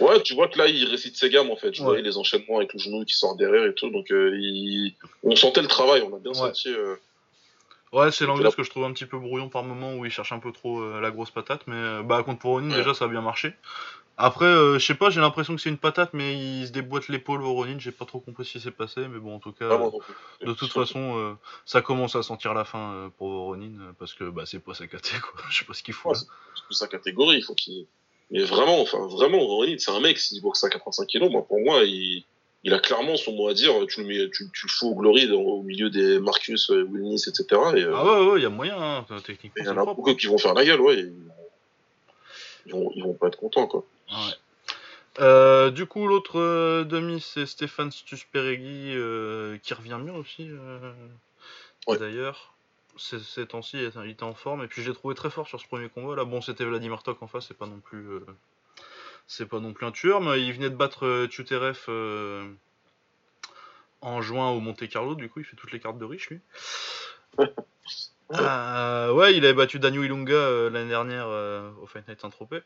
[0.01, 1.75] Ouais, tu vois que là, il récite ses gammes, en fait.
[1.75, 3.91] Je voyais les enchaînements avec le genou qui sort derrière et tout.
[3.91, 4.95] Donc, euh, il...
[5.23, 6.69] on sentait le travail, on a bien senti.
[6.69, 6.97] Euh,
[7.93, 10.33] ouais, c'est l'anglais que je trouve un petit peu brouillon par moment où il cherche
[10.33, 11.63] un peu trop euh, la grosse patate.
[11.67, 13.55] Mais bah, contre Voronin, déjà, ça a bien marché.
[14.19, 17.41] Après, je sais pas, j'ai l'impression que c'est une patate, mais il se déboîte l'épaule
[17.41, 17.79] Voronin.
[17.79, 19.09] J'ai pas trop compris ce qui s'est passé.
[19.09, 19.79] Mais bon, en tout cas,
[20.43, 24.59] de toute façon, ça commence à sentir la fin pour Voronin parce que bah, c'est
[24.59, 25.43] pas sa catégorie, quoi.
[25.51, 26.15] Je sais pas ce qu'il faut.
[26.15, 26.27] c'est
[26.71, 27.87] sa catégorie, il faut qu'il
[28.31, 31.61] mais vraiment, enfin, vraiment, Ronnie, c'est un mec, s'il boxe à 85 kilos, moi, pour
[31.61, 32.25] moi, il,
[32.65, 33.73] il a clairement son mot à dire.
[33.89, 37.23] Tu le, mets, tu, tu le fous au Glory au milieu des Marcus, euh, Wilnis,
[37.29, 37.45] etc.
[37.77, 39.63] Et, euh, ah ouais, ouais, il y a moyen, hein, techniquement.
[39.63, 41.07] Il y en a beaucoup qui vont faire la gueule, ouais.
[42.67, 43.85] Ils vont, ils vont pas être contents, quoi.
[44.11, 44.35] Ouais.
[45.21, 50.51] Euh, du coup, l'autre euh, demi, c'est Stéphane Stusperegui euh, qui revient mieux aussi.
[51.87, 51.99] Ouais.
[51.99, 52.56] D'ailleurs
[52.99, 54.65] ces, temps-ci, il était en forme.
[54.65, 56.17] Et puis je l'ai trouvé très fort sur ce premier combat.
[56.17, 58.07] Là, bon, c'était Vladimir Tok en face, c'est pas non plus.
[58.09, 58.21] Euh,
[59.27, 61.29] c'est pas non plus un tueur, mais il venait de battre euh,
[61.89, 62.53] euh
[64.03, 66.41] en juin au Monte Carlo, du coup, il fait toutes les cartes de riche, lui.
[68.29, 71.29] Ouais, il avait battu Daniel Ilunga l'année dernière
[71.81, 72.63] au Fight Night Saint-Tropez.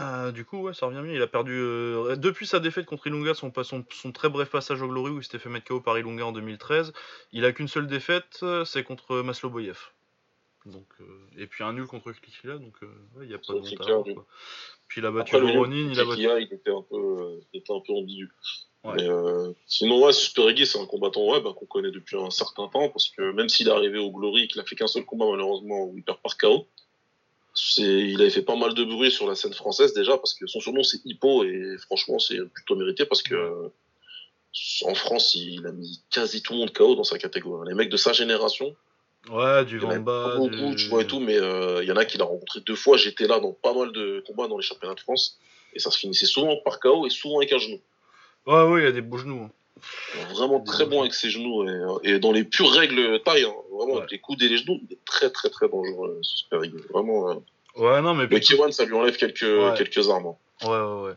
[0.00, 1.14] Euh, du coup, ouais, ça revient mieux.
[1.14, 1.52] Il a perdu.
[1.52, 5.24] Euh, depuis sa défaite contre Ilunga, son, son, très bref passage au Glory où il
[5.24, 6.92] s'était fait mettre KO par Ilunga en 2013,
[7.32, 9.78] il a qu'une seule défaite, c'est contre Masloboyev.
[10.66, 11.04] Donc, euh,
[11.36, 12.74] et puis un nul contre Klikila, donc
[13.20, 14.26] il n'y a pas de honte
[14.88, 16.22] Puis il a battu il a battu.
[16.22, 18.30] Il était un peu, il était un peu ambigu.
[18.84, 19.08] Mais,
[19.66, 23.32] sinon, ouais, c'est un combattant ouais, bah, qu'on connaît depuis un certain temps, parce que
[23.32, 26.02] même s'il est arrivé au Glory, qu'il a fait qu'un seul combat malheureusement où il
[26.02, 26.66] perd par KO.
[27.78, 30.60] Il avait fait pas mal de bruit sur la scène française déjà parce que son
[30.60, 33.70] surnom c'est Hippo et franchement c'est plutôt mérité parce que
[34.84, 37.68] en France il a mis quasi tout le monde KO dans sa catégorie.
[37.68, 38.74] Les mecs de sa génération.
[39.30, 40.36] Ouais, du Vamba.
[40.36, 42.74] Beaucoup, tu vois et tout, mais euh, il y en a qui l'a rencontré deux
[42.74, 42.98] fois.
[42.98, 45.38] J'étais là dans pas mal de combats dans les championnats de France
[45.72, 47.80] et ça se finissait souvent par KO et souvent avec un genou.
[48.46, 49.48] Ouais, ouais, il y a des beaux genoux.
[50.30, 53.98] Vraiment très bon avec ses genoux et, et, dans les pures règles taille, hein, vraiment
[53.98, 56.60] avec les coudes et les genoux, il est très très très dangereux ce Super
[56.92, 57.30] Vraiment.
[57.30, 57.34] Euh,
[57.76, 58.28] Ouais, non, mais.
[58.40, 60.28] Kiwan, ça lui enlève quelques, quelques armes.
[60.28, 60.36] Hein.
[60.62, 61.14] Ouais, ouais, ouais.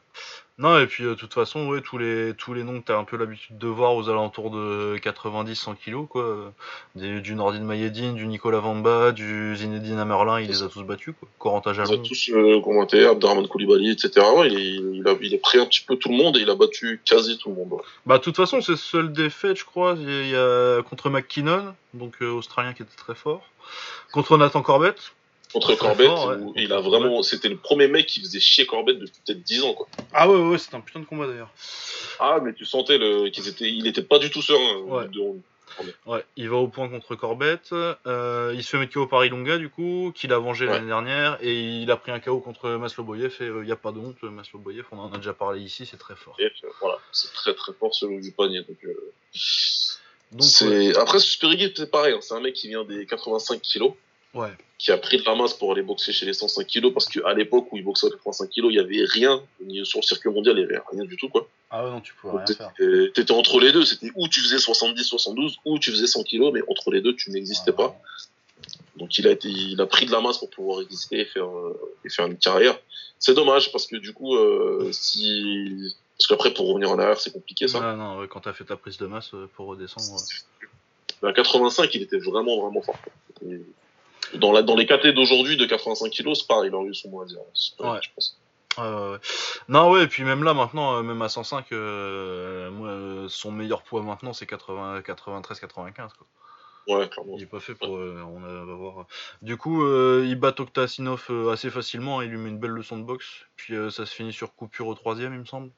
[0.60, 3.04] Non, et puis de toute façon, ouais, tous les, tous les noms que t'as un
[3.04, 6.52] peu l'habitude de voir aux alentours de 90-100 kilos, quoi.
[6.96, 11.14] Des, du Nordin Mayedine, du Nicolas Vamba, du Zinedine Amerlin, il les a tous battus,
[11.20, 11.30] quoi.
[11.38, 11.74] Corentin.
[11.74, 14.26] Ils ont tous euh, commenté, Abderrahman Koulibaly, etc.
[14.36, 16.50] Ouais, il, il, a, il est pris un petit peu tout le monde et il
[16.50, 17.76] a battu quasi tout le monde.
[18.08, 19.96] Bah, de toute façon, c'est seule défaite, je crois.
[19.96, 23.44] Il y a contre McKinnon, donc euh, Australien qui était très fort.
[24.12, 25.14] Contre Nathan Corbett,
[25.58, 26.12] contre Corbett,
[26.56, 29.74] il a vraiment, c'était le premier mec qui faisait chier Corbett depuis peut-être 10 ans,
[29.74, 29.88] quoi.
[30.14, 31.52] Ah ouais, ouais, c'était un putain de combat d'ailleurs.
[32.20, 34.82] Ah, mais tu sentais le, qu'il était, il était pas du tout serein.
[34.82, 35.08] Ouais.
[36.06, 37.72] ouais, il va au point contre Corbett.
[37.72, 41.40] Euh, il se fait mettre KO par Ilonga, du coup, qu'il a vengé l'année dernière,
[41.42, 43.98] et il a pris un KO contre Masloboyev, et il euh, n'y a pas de
[43.98, 46.36] honte, Masloboyev, on en a déjà parlé ici, c'est très fort.
[46.38, 48.62] Et, voilà, c'est très très fort selon du panier.
[48.62, 49.12] Donc, euh...
[50.34, 50.96] donc c'est...
[50.98, 53.94] Après, Super c'est pareil, hein, c'est un mec qui vient des 85 kilos.
[54.38, 54.52] Ouais.
[54.78, 57.34] Qui a pris de la masse pour aller boxer chez les 105 kilos parce qu'à
[57.34, 59.42] l'époque où il boxait à 85 kilos, il y avait rien.
[59.84, 61.48] Sur le circuit mondial, il y avait rien du tout, quoi.
[61.72, 62.72] Ah ouais, non, tu pouvais rien faire.
[63.14, 63.84] T'étais entre les deux.
[63.84, 67.16] C'était où tu faisais 70, 72, ou tu faisais 100 kilos, mais entre les deux,
[67.16, 68.00] tu n'existais pas.
[68.98, 71.48] Donc il a été, il a pris de la masse pour pouvoir exister et faire,
[71.48, 72.78] euh, et faire une carrière.
[73.20, 77.32] C'est dommage parce que du coup, euh, si, parce qu'après pour revenir en arrière, c'est
[77.32, 77.80] compliqué ça.
[77.82, 80.20] Ah non, quand t'as fait ta prise de masse euh, pour redescendre.
[81.24, 82.98] À 85, il était vraiment vraiment fort.
[84.36, 87.10] Dans, la, dans les KT d'aujourd'hui de 85 kilos, c'est pareil, il aurait eu son
[87.10, 87.40] mot à dire.
[87.80, 88.00] Ouais.
[88.02, 88.38] Je pense.
[88.78, 89.18] ouais.
[89.70, 93.84] Non, ouais, et puis même là, maintenant, euh, même à 105, euh, euh, son meilleur
[93.84, 95.94] poids maintenant, c'est 93-95.
[95.96, 96.28] Quoi.
[96.88, 97.34] Ouais, clairement.
[97.38, 97.90] Il est pas fait pour.
[97.90, 99.08] on va voir.
[99.42, 99.86] Du coup,
[100.24, 103.46] il bat Oktasinov assez facilement, il lui met une belle leçon de boxe.
[103.56, 105.72] Puis ça se finit sur coupure au troisième, il me semble.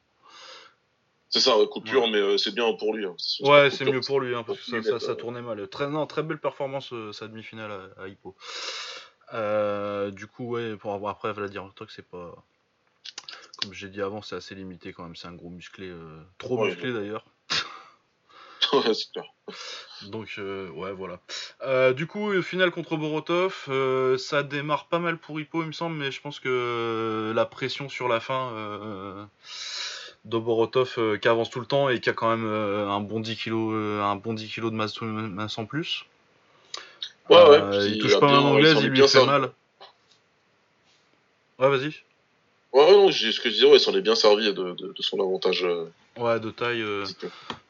[1.30, 3.06] C'est ça, coupure, mais euh, c'est bien pour lui.
[3.06, 3.16] Hein.
[3.42, 5.68] Ouais, c'est mieux pour lui, hein, parce que ça, ça, tournait mal.
[5.68, 8.36] Très, non, très belle performance, euh, sa demi-finale à, Hippo.
[9.34, 12.34] Euh, du coup, ouais, pour avoir après Vladivostok, c'est pas.
[13.62, 15.16] Comme j'ai dit avant, c'est assez limité quand même.
[15.16, 15.94] C'est un gros musclé,
[16.40, 17.26] trop musclé d'ailleurs.
[18.74, 19.26] ouais, super.
[20.08, 21.94] Donc, ouais, voilà.
[21.94, 23.70] du coup, finale contre Borotov,
[24.18, 27.88] ça démarre pas mal pour Hippo, il me semble, mais je pense que la pression
[27.88, 29.30] sur la fin
[30.26, 33.20] Doborotov euh, qui avance tout le temps et qui a quand même euh, un bon
[33.20, 36.06] 10 kg euh, un bon 10 kg de masse, masse en plus.
[37.30, 37.90] Ouais, ouais.
[37.92, 39.52] il touche pas un anglaise, il lui fait mal.
[41.60, 41.94] Ouais, vas-y.
[42.72, 45.20] Ouais, non, ce que je disais, ouais, il s'en est bien servi de, de, son
[45.20, 45.66] avantage.
[46.18, 46.84] ouais, de taille.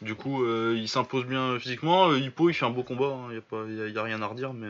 [0.02, 2.14] du coup, il s'impose bien physiquement.
[2.16, 4.70] Hippo, il fait un beau combat, il hein, n'y a, a, rien à redire, mais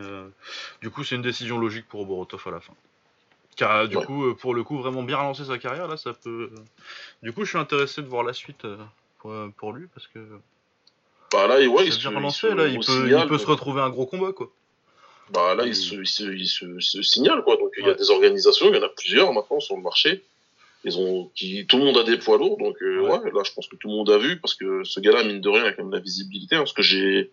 [0.81, 2.73] du coup, c'est une décision logique pour Oborotov à la fin.
[3.87, 6.49] Du coup, euh, pour le coup, vraiment bien relancer sa carrière, là, ça peut.
[7.21, 10.19] Du coup, je suis intéressé de voir la suite euh, pour, lui parce que.
[11.31, 14.05] Bah là, ouais, il se, relancé, là, il peut, il peut se retrouver un gros
[14.05, 14.51] combat, quoi.
[15.31, 17.57] Bah là, il, se, il, se, signale, quoi.
[17.57, 20.23] Donc il y a des organisations, il y en a plusieurs maintenant sur le marché.
[20.85, 23.31] Ils ont, qui, tout le monde a des poids lourds, donc euh, ouais.
[23.31, 25.49] là, je pense que tout le monde a vu parce que ce gars-là, mine de
[25.49, 26.55] rien, a quand même la visibilité.
[26.55, 27.31] Hein, parce que j'ai,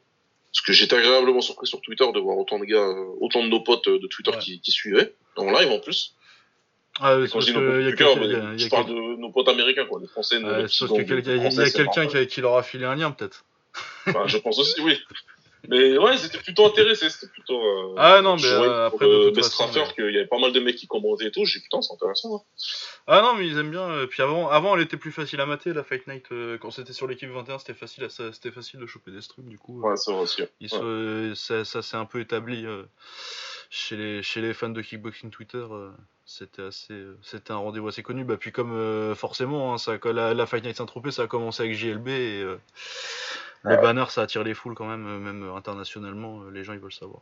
[0.57, 2.89] parce que j'étais agréablement surpris sur Twitter de voir autant de gars,
[3.21, 6.15] autant de nos potes de Twitter qui, qui suivaient en live en plus.
[6.99, 10.07] Ah, oui, quand je dis nos potes je parle de nos potes américains, quoi, les
[10.07, 10.37] Français.
[10.43, 13.45] Ah, il y a quelqu'un qui, qui, leur a filé un lien, peut-être.
[14.07, 14.99] Bah, je pense aussi, oui.
[15.69, 17.61] Mais ouais, c'était plutôt intéressé, c'était plutôt.
[17.61, 20.61] Euh, ah non, mais euh, après, de toute façon, qu'il y avait pas mal de
[20.61, 21.45] mecs qui commentaient et tout.
[21.45, 22.37] J'ai putain, c'est intéressant.
[22.37, 22.41] Hein.
[23.07, 23.89] Ah non, mais ils aiment bien.
[23.89, 26.27] Euh, puis avant, avant, elle était plus facile à mater, la Fight Night.
[26.61, 29.81] quand c'était sur l'équipe 21, c'était facile, c'était facile de choper des streams, du coup.
[29.81, 30.43] Ouais, c'est vrai aussi.
[31.37, 32.67] ça, ça s'est un peu établi
[33.71, 35.91] chez les, chez les fans de kickboxing Twitter, euh,
[36.25, 38.25] c'était assez, euh, c'était un rendez-vous assez connu.
[38.25, 41.63] Bah, puis comme euh, forcément, hein, ça, la, la, Fight Night Saint-Tropez, ça a commencé
[41.63, 42.45] avec JLB et
[43.67, 47.21] le banner, ça attire les foules quand même, même internationalement, les gens ils veulent savoir.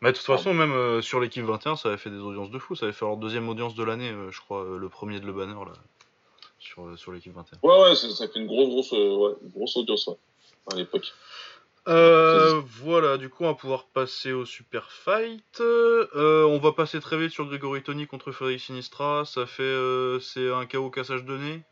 [0.00, 2.74] Mais de toute façon, même sur l'équipe 21, ça avait fait des audiences de fou.
[2.74, 5.52] Ça avait fait leur deuxième audience de l'année, je crois, le premier de le banner
[5.52, 5.72] là,
[6.58, 7.58] sur, sur l'équipe 21.
[7.62, 10.08] Ouais, ouais, ça fait une grosse, grosse, ouais, grosse audience
[10.72, 11.12] à l'époque.
[11.88, 15.60] Euh, voilà, du coup, on va pouvoir passer au Super Fight.
[15.60, 19.24] Euh, on va passer très vite sur Grégory Tony contre Frédéric Sinistra.
[19.24, 19.62] Ça fait.
[19.62, 21.62] Euh, c'est un KO cassage de nez.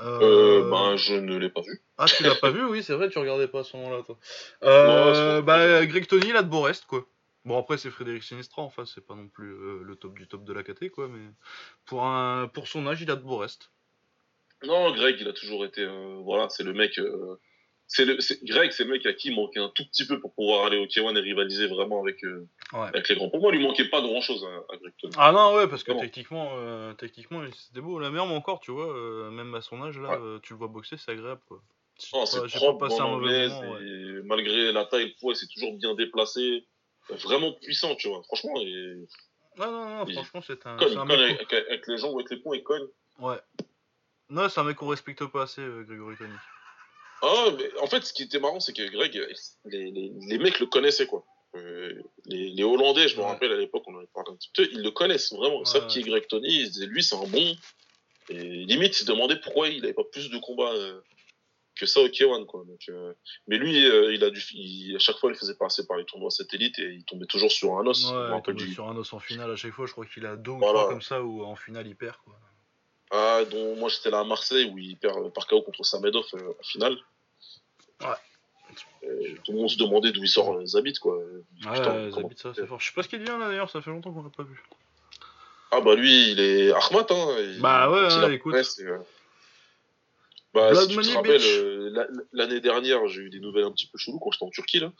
[0.00, 1.82] Euh, ben, je ne l'ai pas vu.
[1.98, 4.18] Ah, tu l'as pas vu Oui, c'est vrai, tu regardais pas à ce moment-là, toi.
[4.62, 7.06] Euh, bah, Greg Tony, il a de beaux restes, quoi.
[7.44, 10.28] Bon, après, c'est Frédéric Sinistra en face, c'est pas non plus euh, le top du
[10.28, 11.20] top de la KT, quoi, mais
[11.84, 13.70] pour, un, pour son âge, il a de beaux restes.
[14.64, 15.82] Non, Greg, il a toujours été.
[15.82, 16.98] euh, voilà, c'est le mec.
[17.94, 20.18] C'est le, c'est- Greg, c'est le mec à qui il manquait un tout petit peu
[20.18, 22.88] pour pouvoir aller au K1 et rivaliser vraiment avec, euh, Ouais.
[22.88, 23.28] avec les grands.
[23.28, 25.14] Pour moi, il lui manquait pas grand chose à, à Greg Tony.
[25.18, 27.98] Ah non, ouais, parce que techniquement, euh, techniquement, c'était beau.
[27.98, 30.40] La merde, encore, tu vois, euh, même à son âge, là, Ouais.
[30.42, 31.60] tu le vois boxer, c'est agréable, quoi.
[32.14, 33.48] Non, c'est propre, pas moment, ouais.
[33.82, 36.66] et malgré la taille le poids, c'est toujours bien déplacé.
[37.10, 38.22] Vraiment puissant, tu vois.
[38.22, 39.06] Franchement, il
[39.58, 41.52] Non, non, non, Il franchement, c'est un, cogne, c'est il un cogne mec.
[41.52, 42.86] avec, les jambes ou avec les poings, il cogne.
[43.18, 43.38] Ouais.
[44.30, 46.32] Non, c'est un mec qu'on respecte pas assez, Grégory Tony.
[47.22, 49.14] Ah, mais en fait, ce qui était marrant, c'est que Greg,
[49.64, 51.24] les, les, les mecs le connaissaient, quoi.
[51.54, 53.28] Euh, les, les Hollandais, je me Ouais.
[53.28, 55.60] rappelle à l'époque, on en avait parlé un petit peu, ils le connaissent vraiment.
[55.62, 57.54] Ils savent qui est Greg Tony, ils disaient, lui, c'est un bon.
[58.28, 61.00] Et limite, ils se demandaient pourquoi il avait pas plus de combats euh,
[61.76, 62.64] que ça au K1, quoi.
[62.66, 63.12] Donc, euh,
[63.46, 66.04] mais lui, euh, il a dû, il- à chaque fois, il faisait passer par les
[66.06, 68.04] tournois satellites et il tombait toujours sur un os.
[68.04, 70.06] Ouais, il rappelle tombait du- sur un os en finale à chaque fois, je crois
[70.06, 70.72] qu'il a deux ou Voilà.
[70.80, 72.38] trois comme ça, où en finale il perd, quoi.
[73.14, 76.52] Ah, dont moi, j'étais là à Marseille où il perd par KO contre Samedov euh,
[76.58, 76.96] en finale.
[78.00, 78.06] Ouais.
[79.44, 81.18] Tout le monde se demandait d'où il sort euh, Zabit, quoi.
[81.18, 81.24] Ouais,
[81.60, 82.80] Putain, euh, comment- Zabit, ça, c'est fort.
[82.80, 84.62] Je sais pas ce qu'il devient là d'ailleurs, ça fait longtemps qu'on l'a pas vu.
[85.70, 87.36] Ah bah lui, il est Ahmad, hein.
[87.38, 88.54] il- Bah ouais, ouais, écoute.
[88.80, 88.98] euh,
[90.54, 93.72] Bah, Blood si tu te rappelles, euh, la- l'année dernière, j'ai eu des nouvelles un
[93.72, 94.92] petit peu cheloues quand j'étais en Turquie, là.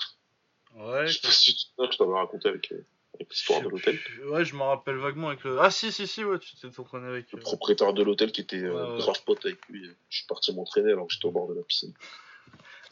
[0.77, 2.73] Ouais, Je sais pas si tu te souviens que je t'avais raconté avec
[3.21, 3.99] l'histoire de l'hôtel.
[4.27, 5.59] Ouais, je me rappelle vaguement avec le.
[5.61, 7.31] Ah si, si, si, ouais, tu t'es entraîné avec.
[7.33, 8.99] Le euh, propriétaire de l'hôtel qui était euh, Ouais, ouais.
[8.99, 9.89] grave pote avec lui.
[10.09, 11.93] Je suis parti m'entraîner alors que j'étais au bord de la piscine.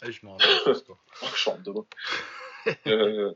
[0.02, 0.86] Ouais, je me rappelle cette
[1.36, 1.86] je rentre dedans.
[2.86, 3.32] euh,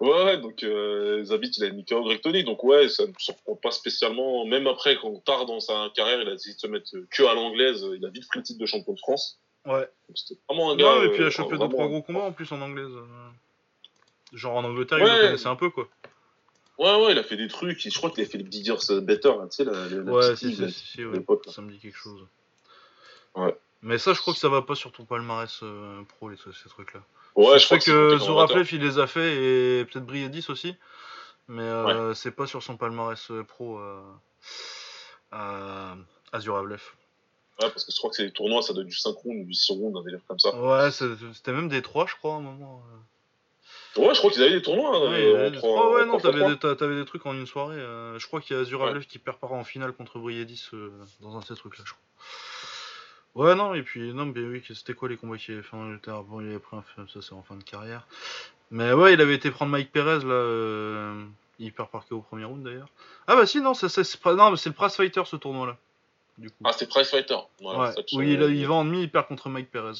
[0.00, 3.70] ouais, donc euh, Zabit, il a KO Greg Tony, donc ouais, ça ne surprend pas
[3.70, 4.44] spécialement.
[4.46, 7.34] Même après, quand tard dans sa carrière, il a décidé de se mettre que à
[7.34, 9.40] l'anglaise, il a vite pris le titre de champion de France.
[9.64, 9.88] Ouais.
[10.14, 10.84] C'était vraiment un gars.
[10.84, 12.92] Non, et puis il euh, a chopé deux, trois gros combats en plus en anglaise.
[14.32, 14.36] Euh.
[14.36, 15.16] Genre en Angleterre, il Ouais.
[15.16, 15.88] le connaissait un peu quoi.
[16.78, 17.80] Ouais, ouais, il a fait des trucs.
[17.80, 20.36] Je crois qu'il a fait le Biggers Better, là, tu sais, la, la, la Ouais,
[20.36, 20.56] si,
[21.04, 21.24] ouais.
[21.50, 22.26] Ça me dit quelque chose.
[23.34, 23.56] Ouais.
[23.82, 26.68] Mais ça, je crois que ça va pas sur ton palmarès euh, pro, les, ces
[26.68, 27.00] trucs-là.
[27.34, 29.36] Ouais, je je crois que, que Zoraflev, il les a fait
[29.80, 30.74] et peut-être Briedis aussi.
[31.48, 34.00] Mais euh, c'est pas sur son palmarès euh, pro euh,
[35.30, 35.96] à,
[36.32, 36.38] à.
[36.38, 39.42] Ouais, parce que je crois que c'est les tournois, ça doit être du 5 rounds
[39.42, 40.54] ou du 6 rounds, un délire comme ça.
[40.60, 42.82] Ouais, c'était même des 3, je crois, à un moment.
[43.98, 44.06] Euh.
[44.08, 44.96] Ouais, je crois qu'ils avaient des tournois.
[44.96, 47.46] hein, Ouais, euh, des ouais, en non, t'avais des, t'a- t'avais des trucs en une
[47.46, 47.76] soirée.
[47.78, 50.90] euh, je crois qu'il y a Zuravlev qui perd par en finale contre Briedis euh,
[51.20, 53.46] dans un de ces trucs-là, je crois.
[53.46, 56.22] Ouais, non, et puis, non, mais oui, c'était quoi les combats qu'il avait fait en
[56.22, 58.06] Bon, il avait pris un ça c'est en fin de carrière.
[58.70, 60.32] Mais ouais, il avait été prendre Mike Perez, là.
[60.32, 61.24] euh,
[61.58, 62.88] il perd par au premier round d'ailleurs.
[63.26, 65.76] Ah bah si, non, c'est, c'est, non, mais c'est le Prize Fighter ce tournoi-là.
[66.38, 66.56] Du coup.
[66.64, 67.36] Ah, c'est Price Fighter.
[67.60, 69.92] Voilà, ouais, ça, oui, il, a- il va en demi, il perd contre Mike Perez.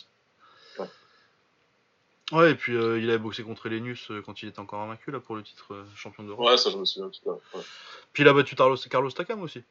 [2.32, 2.38] Ouais.
[2.38, 5.10] Ouais, et puis euh, il avait boxé contre Lenius euh, quand il était encore invaincu
[5.10, 6.46] là pour le titre euh, champion d'Europe.
[6.46, 7.06] Ouais, ça, je me souviens.
[7.06, 7.64] en tout cas, Ouais.
[8.12, 9.62] Puis il a battu Carlos, Carlos Takam aussi.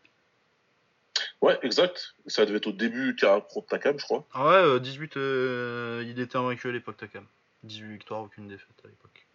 [1.41, 2.15] Ouais, exact.
[2.27, 3.15] Ça devait être au début
[3.49, 4.25] pro Takam, je crois.
[4.33, 7.25] Ah ouais, euh, 18, euh, il était invaincu à l'époque Takam.
[7.63, 9.25] 18 victoires, aucune défaite à l'époque.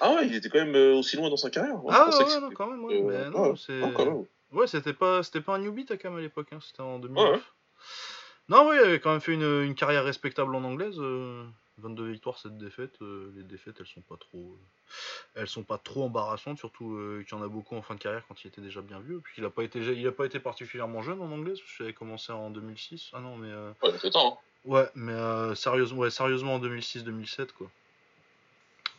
[0.00, 1.76] Ah ouais, il était quand même aussi loin dans sa carrière.
[1.88, 3.00] Je ah ouais, que non, quand même, ouais.
[3.02, 3.78] mais non, ouais, c'est...
[3.78, 4.24] non, quand même.
[4.52, 7.24] Ouais, c'était pas, c'était pas un newbie Takam à l'époque, hein, c'était en 2009.
[7.24, 7.42] Ouais, ouais.
[8.48, 10.98] Non, oui, il avait quand même fait une, une carrière respectable en anglaise.
[11.78, 13.00] Euh, 22 victoires, 7 défaites.
[13.02, 14.90] euh, les défaites, elles sont pas trop, euh,
[15.34, 18.00] elles sont pas trop embarrassantes, surtout euh, qu'il y en a beaucoup en fin de
[18.00, 19.20] carrière quand il était déjà bien vieux.
[19.22, 21.58] Puis il a pas été, il a pas été particulièrement jeune en anglaise.
[21.60, 23.10] parce que J'avais commencé en 2006.
[23.12, 24.34] Ah non, mais euh, Ouais, fait temps.
[24.34, 24.70] hein.
[24.70, 27.70] ouais, mais sérieusement, ouais, sérieusement en 2006-2007 quoi.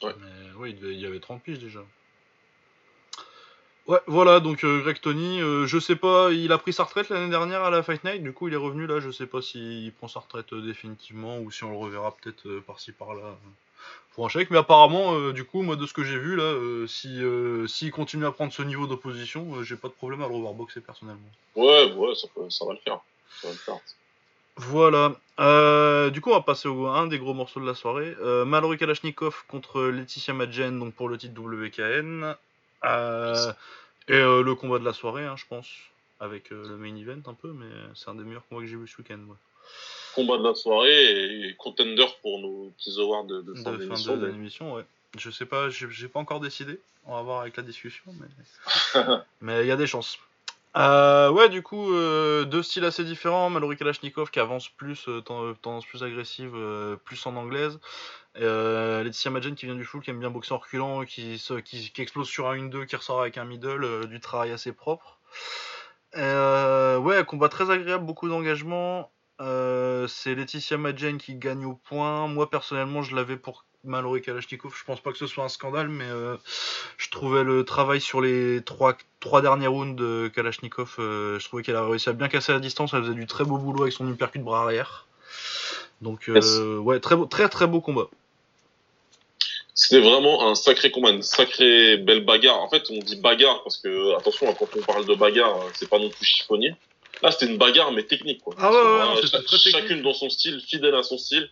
[0.01, 0.15] Ouais.
[0.19, 1.81] Mais ouais, il, devait- il avait 30 piges déjà.
[3.89, 7.09] Ouais, voilà, donc euh, Greg Tony, euh, je sais pas, il a pris sa retraite
[7.09, 9.41] l'année dernière à la Fight Night, du coup il est revenu là, je sais pas
[9.41, 13.35] s'il prend sa retraite euh, définitivement ou si on le reverra peut-être par-ci par-là
[14.13, 16.85] pour un chèque, mais apparemment, du coup, moi de ce que j'ai vu là, euh,
[16.87, 17.19] si
[17.67, 20.81] s'il continue à prendre ce niveau d'opposition, j'ai pas de problème à le revoir boxer
[20.81, 21.29] personnellement.
[21.55, 22.99] Ouais, ouais, ça, peut- ça va le faire.
[23.41, 23.77] Ça va le faire.
[24.57, 25.15] Voilà.
[25.39, 28.13] Euh, du coup, on va passer au un des gros morceaux de la soirée.
[28.21, 32.35] Euh, Mallory Kalashnikov contre Laetitia Madjen, donc pour le titre WKN.
[32.85, 33.51] Euh,
[34.07, 35.67] et euh, le combat de la soirée, hein, je pense,
[36.19, 38.75] avec euh, le main event un peu, mais c'est un des meilleurs combats que j'ai
[38.77, 39.17] vu ce week-end.
[39.17, 39.37] moi.
[40.15, 44.75] Combat de la soirée et contender pour nos petits awards de, de fin De d'émission.
[44.75, 44.85] de ouais.
[45.17, 46.79] Je sais pas, j'ai pas encore décidé.
[47.05, 48.27] On va voir avec la discussion, mais
[49.41, 50.17] mais il y a des chances.
[50.77, 53.49] Euh, ouais, du coup, euh, deux styles assez différents.
[53.49, 56.55] Mallory Kalashnikov qui avance plus, euh, ten- tendance plus agressive,
[57.05, 57.79] plus en anglaise.
[58.37, 61.55] Euh, Laetitia Madjen qui vient du full, qui aime bien boxer en reculant, qui, se-
[61.59, 64.71] qui, qui explose sur un 1-2, qui ressort avec un middle, euh, du travail assez
[64.71, 65.19] propre.
[66.15, 69.11] Euh, ouais, combat très agréable, beaucoup d'engagement.
[70.07, 72.27] C'est Laetitia Madjen qui gagne au point.
[72.27, 75.87] Moi personnellement, je l'avais pour Mallory Kalashnikov, je pense pas que ce soit un scandale,
[75.89, 76.07] mais
[76.97, 81.75] je trouvais le travail sur les trois, trois derniers rounds de Kalashnikov, je trouvais qu'elle
[81.77, 84.09] a réussi à bien casser la distance, elle faisait du très beau boulot avec son
[84.09, 85.08] uppercut de bras arrière.
[86.01, 88.07] Donc, euh, ouais, très, beau, très très beau combat.
[89.73, 92.59] C'était vraiment un sacré combat, une sacrée belle bagarre.
[92.61, 95.99] En fait, on dit bagarre parce que, attention, quand on parle de bagarre, c'est pas
[95.99, 96.75] non plus chiffonnier.
[97.21, 98.55] Là, c'était une bagarre, mais technique, quoi.
[98.57, 101.49] Ah ouais, ouais, ouais, très chacune dans son style, fidèle à son style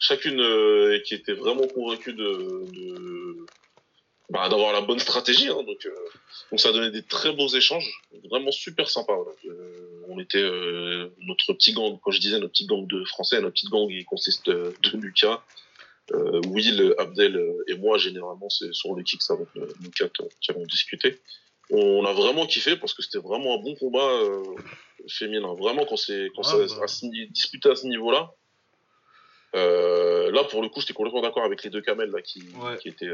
[0.00, 3.46] chacune euh, qui était vraiment convaincue de, de
[4.30, 5.48] bah, d'avoir la bonne stratégie.
[5.48, 5.94] Hein, donc, euh,
[6.50, 7.90] donc ça a donné des très beaux échanges,
[8.30, 9.12] vraiment super sympa.
[9.12, 9.32] Voilà.
[9.46, 10.42] Euh, on était
[11.20, 14.04] notre petit gang, quand je disais notre petit gang de Français, notre petite gang qui
[14.04, 15.42] consiste de Lucas,
[16.12, 21.20] Will, Abdel et moi généralement c'est sur les kicks avec nous quatre qui avons discuté.
[21.70, 24.10] On a vraiment kiffé parce que c'était vraiment un bon combat
[25.06, 25.54] féminin.
[25.54, 27.08] Vraiment quand c'est quand ah, ça bah.
[27.30, 28.34] disputé à ce niveau-là,
[29.54, 32.42] euh, là, pour le coup, j'étais complètement d'accord avec les deux camels là, qui,
[32.80, 33.10] qui étaient.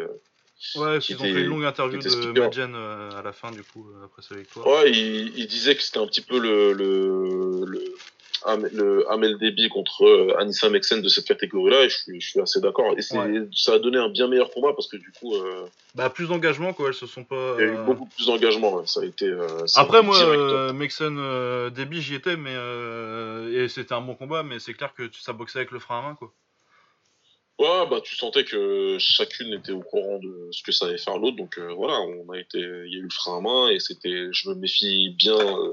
[0.77, 3.63] Euh, ouais, ils ont fait une longue interview de Madjen euh, à la fin, du
[3.63, 4.67] coup, après sa victoire.
[4.67, 7.85] Ouais, il, il disait que c'était un petit peu le, le, le,
[8.73, 12.61] le Amel Déby contre Anissa Mexen de cette catégorie-là, et je suis, je suis assez
[12.61, 12.95] d'accord.
[12.97, 15.35] Et ça a donné un bien meilleur combat parce que du coup.
[15.95, 17.57] Bah, plus d'engagement, quoi, elles se sont pas.
[17.59, 19.31] Il y a eu beaucoup plus d'engagement, ça a été.
[19.75, 22.55] Après, moi, Mexen Déby, j'y étais, mais.
[23.53, 26.03] et c'était un bon combat, mais c'est clair que ça boxait avec le frein à
[26.03, 26.33] main, quoi.
[27.59, 31.17] Ouais, bah tu sentais que chacune était au courant de ce que ça allait faire
[31.17, 33.69] l'autre, donc euh, voilà, on a été, il y a eu le frein à main
[33.71, 35.73] et c'était, je me méfie bien euh,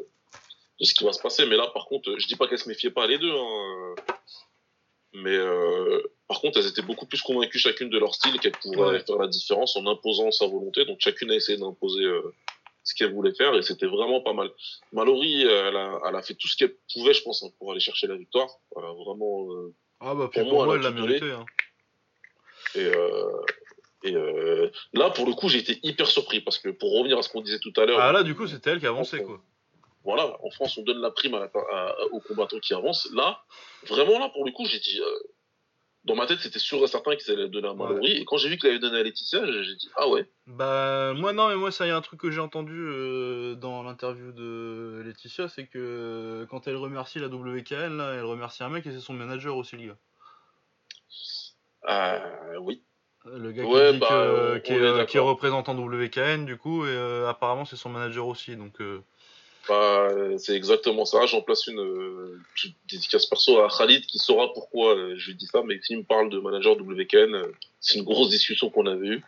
[0.79, 1.45] de ce qui va se passer.
[1.45, 3.95] Mais là, par contre, je dis pas qu'elles se méfiaient pas les deux, hein,
[5.11, 9.03] mais euh, par contre, elles étaient beaucoup plus convaincues chacune de leur style qu'elles pourraient
[9.03, 10.85] faire la différence en imposant sa volonté.
[10.85, 12.05] Donc chacune a essayé d'imposer
[12.85, 14.49] ce qu'elle voulait faire et c'était vraiment pas mal.
[14.93, 17.81] Mallory, elle a, elle a fait tout ce qu'elle pouvait, je pense, hein, pour aller
[17.81, 18.47] chercher la victoire.
[18.77, 19.49] Elle a vraiment.
[19.99, 21.29] ah bah pour, moi, elle l'a mérité.
[21.29, 21.45] Hein.
[22.75, 23.41] Et, euh,
[24.03, 27.21] et euh, là, pour le coup, j'ai été hyper surpris parce que pour revenir à
[27.21, 27.99] ce qu'on disait tout à l'heure.
[27.99, 29.41] Ah là, du coup, c'était elle qui avançait, quoi.
[30.03, 31.39] Voilà, en France, on donne la prime
[32.11, 33.09] aux combattants qui avancent.
[33.13, 33.41] Là,
[33.87, 34.99] vraiment, là, pour le coup, j'ai dit.
[34.99, 35.19] Euh,
[36.05, 38.11] dans ma tête, c'était sûr et certain qu'ils allaient donner à Mallory.
[38.11, 40.29] Et quand j'ai vu qu'il avait donné à Laetitia, j'ai dit ah ouais.
[40.47, 43.83] Bah moi non, mais moi ça y a un truc que j'ai entendu euh, dans
[43.83, 48.85] l'interview de Laetitia, c'est que quand elle remercie la WKN, là, elle remercie un mec
[48.85, 49.97] et c'est son manager aussi le gars.
[51.89, 52.81] Euh, oui.
[53.25, 57.29] Le gars qui, dit bah, qui, est, qui, est, représentant WKN, du coup, et euh,
[57.29, 58.57] apparemment c'est son manager aussi.
[58.57, 58.99] Donc, euh.
[59.69, 61.25] bah, c'est exactement ça.
[61.25, 62.41] J'en place une euh,
[62.89, 66.29] dédicace perso à Khalid qui saura pourquoi je lui dis ça, mais s'il me parle
[66.29, 67.43] de manager WKN,
[67.79, 69.23] c'est une grosse discussion qu'on avait eue.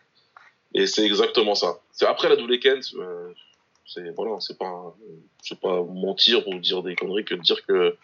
[0.74, 1.80] Et c'est exactement ça.
[1.94, 4.94] C'est après la WKN, c'est voilà, c'est pas,
[5.42, 7.96] c'est pas mentir ou dire des conneries que de dire que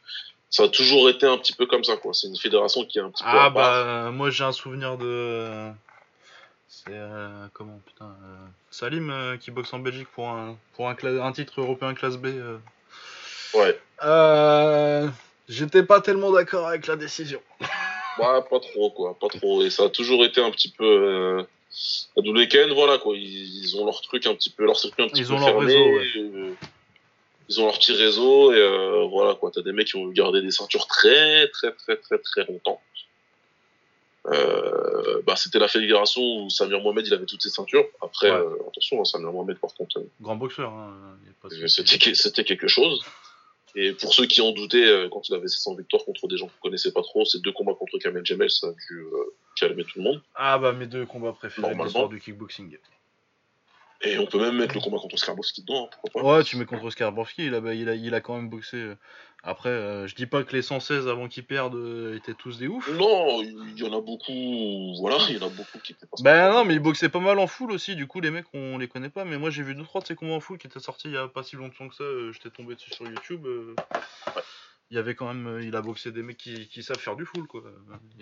[0.52, 2.14] ça a toujours été un petit peu comme ça, quoi.
[2.14, 3.30] C'est une fédération qui est un petit peu.
[3.32, 5.72] Ah, bah, moi j'ai un souvenir de.
[6.68, 6.92] C'est.
[6.92, 8.06] Euh, comment, putain.
[8.06, 12.18] Euh, Salim euh, qui boxe en Belgique pour un, pour un, un titre européen classe
[12.18, 12.28] B.
[13.54, 13.80] Ouais.
[15.48, 17.42] J'étais pas tellement d'accord avec la décision.
[18.20, 19.18] Ouais, pas trop, quoi.
[19.20, 19.64] Pas trop.
[19.64, 21.46] Et ça a toujours été un petit peu.
[22.18, 23.16] La WKN, voilà, quoi.
[23.16, 25.58] Ils, ont leur truc un petit peu, leur circuit un petit ils peu ont Leur
[25.58, 26.56] réseau, ouais
[27.52, 29.52] ils ont leur petit réseau et euh, voilà quoi.
[29.54, 32.82] T'as des mecs qui ont gardé des ceintures très très très très très longtemps.
[34.28, 37.86] Euh, bah, c'était la fédération où Samir Mohamed il avait toutes ses ceintures.
[38.02, 40.02] Après, euh, attention, hein, Samir Mohamed par contre.
[40.22, 40.72] Grand boxeur.
[40.72, 40.94] Hein,
[41.68, 43.04] c'était c'était quelque chose.
[43.76, 46.48] Et pour ceux qui en doutaient, quand il avait ses 100 victoires contre des gens
[46.48, 49.06] qu'on connaissait pas trop, ces deux combats contre Kamel Jamel, ça a dû
[49.56, 50.22] calmer tout le monde.
[50.36, 52.78] Ah bah mes deux combats préférés de l'histoire du kickboxing.
[54.04, 56.38] Et on peut même mettre le combat contre Skarbowski dedans, hein, pourquoi pas.
[56.38, 58.78] Ouais, tu mets contre Skarbowski, il a, il a, il a quand même boxé.
[58.78, 58.96] Euh.
[59.44, 62.68] Après, euh, je dis pas que les 116 avant qu'ils perdent euh, étaient tous des
[62.68, 62.90] oufs.
[62.94, 64.94] Non, il y en a beaucoup.
[65.00, 66.18] Voilà, il y en a beaucoup qui étaient pas.
[66.22, 68.78] Ben non, mais il boxait pas mal en full aussi, du coup, les mecs, on
[68.78, 69.26] les connaît pas.
[69.26, 71.18] Mais moi, j'ai vu 2-3 de ces combats en full qui étaient sortis il y
[71.18, 72.04] a pas si longtemps que ça.
[72.32, 73.46] J'étais tombé dessus sur YouTube.
[73.46, 74.42] Ouais
[74.91, 77.15] il y avait quand même, euh, il a boxé des mecs qui, qui savent faire
[77.15, 77.63] du full, quoi.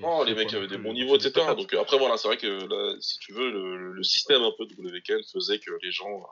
[0.03, 1.55] Oh, les mecs avaient des bons niveaux, etc.
[1.57, 4.67] Donc après, voilà, c'est vrai que là, si tu veux, le, le, système un peu
[4.67, 6.27] de WKL faisait que les gens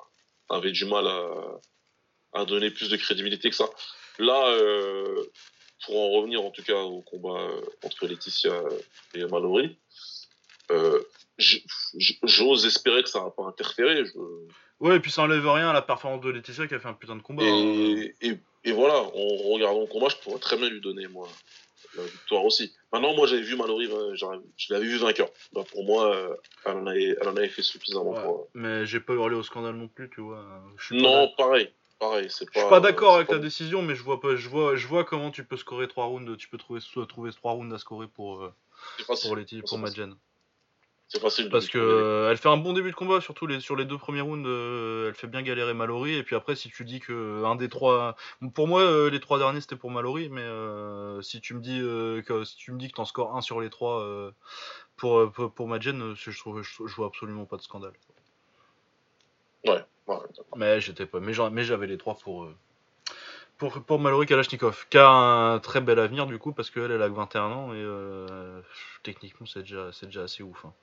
[0.50, 1.60] avaient du mal à,
[2.34, 3.68] à donner plus de crédibilité que ça.
[4.20, 5.24] Là, euh,
[5.86, 8.62] pour en revenir en tout cas au combat euh, entre Laetitia
[9.16, 9.76] et Mallory,
[10.72, 11.02] euh,
[12.24, 14.06] j'ose espérer que ça va pas interférer.
[14.06, 14.12] Je...
[14.80, 16.94] Ouais, et puis ça enlève rien à la performance de Laetitia qui a fait un
[16.94, 17.44] putain de combat.
[17.44, 18.12] Et, hein.
[18.22, 18.38] et
[18.68, 21.30] et voilà, en regardant le combat, je pourrais très bien lui donner, moi,
[21.96, 22.74] la victoire aussi.
[22.92, 25.30] Maintenant, moi, j'avais vu Mallory, je l'avais vu vainqueur.
[25.54, 28.42] Bah, pour moi, euh, elle en, avait, elle en avait fait suffisamment pour.
[28.42, 30.44] Euh, mais j'ai pas hurlé au scandale non plus, tu vois.
[30.92, 31.70] non, pareil.
[31.98, 32.52] Pareil, c'est pas.
[32.56, 35.06] Je suis pas d'accord avec ta décision, mais je vois pas, je vois, je vois
[35.06, 38.44] comment tu peux scorer 3 rounds, tu peux trouver, trouver 3 rounds à scorer pour,
[38.44, 38.54] euh,
[39.24, 40.14] pour les pour Madjen.
[41.10, 41.50] C'est facile.
[41.50, 43.98] Parce que euh, elle fait un bon début de combat, surtout les, sur les deux
[43.98, 46.16] premiers rounds, euh, elle fait bien galérer Mallory.
[46.16, 48.18] Et puis après, si tu dis que un des trois,
[48.54, 51.80] pour moi, euh, les trois derniers c'était pour Mallory, mais euh, si tu me dis
[51.82, 54.32] euh, que si tu me dis que t'en scores un sur les trois euh,
[54.98, 57.94] pour pour, pour Madgen, euh, je trouve, je, je vois absolument pas de scandale.
[59.66, 60.18] Ouais, ouais.
[60.58, 62.56] Mais j'étais pas, mais j'avais les trois pour euh,
[63.58, 67.02] pour pour Mallory Kalashnikov, qui a un très bel avenir du coup parce qu'elle elle
[67.02, 68.62] a que 21 ans et euh,
[69.04, 70.66] techniquement c'est déjà c'est déjà assez ouf.
[70.66, 70.74] hein.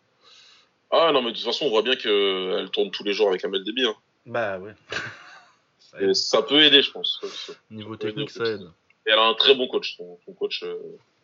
[0.96, 3.44] Ah non, mais de toute façon, on voit bien qu'elle tourne tous les jours avec
[3.44, 3.84] Amel Déby.
[3.84, 3.94] Hein.
[4.26, 4.74] Bah ouais.
[5.78, 6.14] Ça Et aide.
[6.14, 7.20] ça peut aider, je pense.
[7.22, 7.52] Ça.
[7.70, 8.62] Niveau technique, ça aide.
[9.06, 9.96] Et elle a un très bon coach.
[9.96, 10.76] Son, son coach, euh,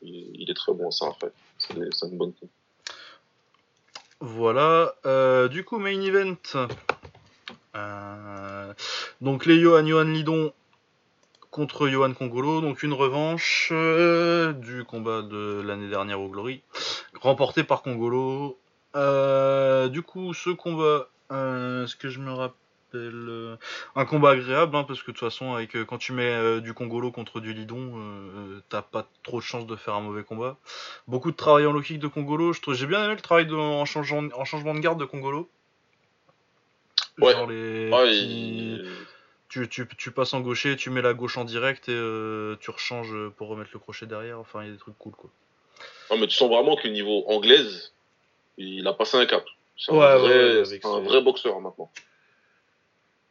[0.03, 1.33] il, il est très bon à ça, en fait.
[1.59, 2.49] C'est une bonne team.
[4.21, 6.37] Voilà, euh, du coup, main event.
[7.75, 8.75] Euh,
[9.21, 10.53] donc, les Johan, Johan Lidon
[11.51, 12.61] contre Johan Congolo.
[12.61, 16.61] Donc, une revanche euh, du combat de l'année dernière au Glory,
[17.21, 18.59] remporté par Congolo.
[18.97, 22.55] Euh, du coup, ce combat, euh, ce que je me rappelle.
[22.95, 23.57] euh,
[23.95, 26.75] un combat agréable hein, parce que de toute façon avec euh, quand tu mets du
[26.75, 27.93] Congolo contre du Lidon
[28.69, 30.57] t'as pas trop de chance de faire un mauvais combat
[31.07, 32.53] beaucoup de travail en low kick de Congolo.
[32.53, 35.49] J'ai bien aimé le travail de- en, changeant, en changement de garde de Congolo.
[37.19, 37.33] Ouais.
[37.33, 38.85] Genre les Ouais, petits- il-
[39.49, 42.71] tu, tu, tu passes en gaucher, tu mets la gauche en direct et euh, tu
[42.73, 44.41] rechanges pour remettre le crochet derrière.
[44.41, 45.31] Enfin, il y a des trucs cool quoi.
[46.11, 47.93] Non, mais tu sens vraiment qu'au niveau anglaise,
[48.61, 49.45] il a passé un cap.
[49.77, 51.91] C'est un, Ouais, vrai, ouais, c'est un vrai boxeur maintenant.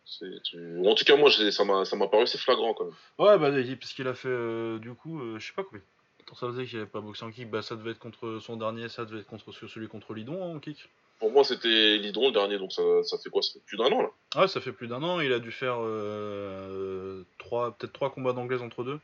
[0.06, 2.86] C'est- tu- En tout cas, moi, j'ai- ça m'a ça m'a paru assez flagrant quand
[2.86, 2.94] même.
[3.20, 5.82] Ouais, bah parce qu'il a fait euh, du coup, euh, je sais pas combien.
[6.22, 7.50] Attends, ça faisait qu'il avait pas boxé en kick.
[7.50, 10.56] Bah ça devait être contre son dernier, ça devait être contre celui contre Lidon hein,
[10.56, 10.90] en kick.
[11.20, 13.42] Pour moi, c'était Lidron le dernier, donc ça, ça fait quoi?
[13.42, 14.10] Ça fait plus d'un an là.
[14.42, 15.20] Ouais, ça fait plus d'un an.
[15.20, 19.00] Il a dû faire euh, trois, peut-être trois combats d'anglaise entre deux.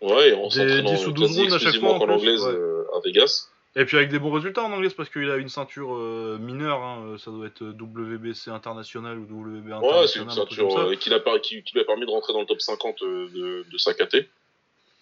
[0.00, 2.44] Ouais, et en Des s'entraînant 10 ou 12 quasi rounds à chaque fois, en anglaise
[2.44, 2.52] ouais.
[2.52, 3.50] euh, à Vegas.
[3.76, 6.82] Et puis avec des bons résultats en anglais, parce qu'il a une ceinture euh, mineure,
[6.82, 10.00] hein, euh, ça doit être WBC international ou WB international.
[10.00, 13.02] Ouais, c'est une ceinture euh, qui, lui a permis de rentrer dans le top 50
[13.02, 14.26] euh, de, de sa KT.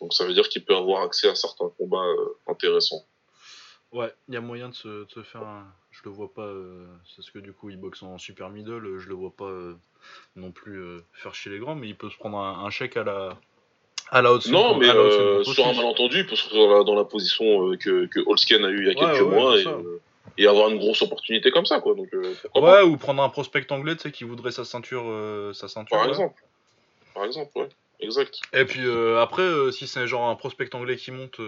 [0.01, 3.05] Donc ça veut dire qu'il peut avoir accès à certains combats euh, intéressants.
[3.93, 5.67] Ouais, il y a moyen de se, de se faire un...
[5.91, 8.85] Je le vois pas, euh, c'est ce que du coup il boxe en super middle,
[8.85, 9.75] euh, je le vois pas euh,
[10.35, 12.97] non plus euh, faire chez les grands, mais il peut se prendre un, un chèque
[12.97, 13.39] à la...
[14.11, 16.85] À la haute Non, mais euh, sur un malentendu, il peut se retrouver dans la,
[16.85, 19.59] dans la position euh, que, que Holsken a eu il y a quelques ouais, mois
[19.59, 20.01] et, euh,
[20.39, 21.95] et avoir une grosse opportunité comme ça, quoi.
[21.95, 25.05] Donc euh, Ouais, ou prendre un prospect anglais, tu sais, qui voudrait sa ceinture,
[25.55, 25.97] sa ceinture.
[25.97, 26.11] Par là.
[26.11, 26.43] exemple.
[27.15, 27.69] Par exemple, ouais.
[27.99, 28.41] Exact.
[28.53, 28.87] Et puis
[29.19, 31.41] après, si c'est genre un prospect anglais qui monte,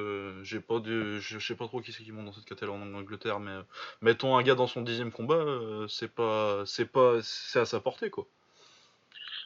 [0.42, 2.94] j'ai pas de, je sais pas trop qui c'est qui monte dans cette catégorie en
[2.94, 3.52] Angleterre, mais
[4.00, 5.44] mettons un gars dans son dixième combat,
[5.88, 8.26] c'est pas, c'est pas, c'est à sa portée quoi.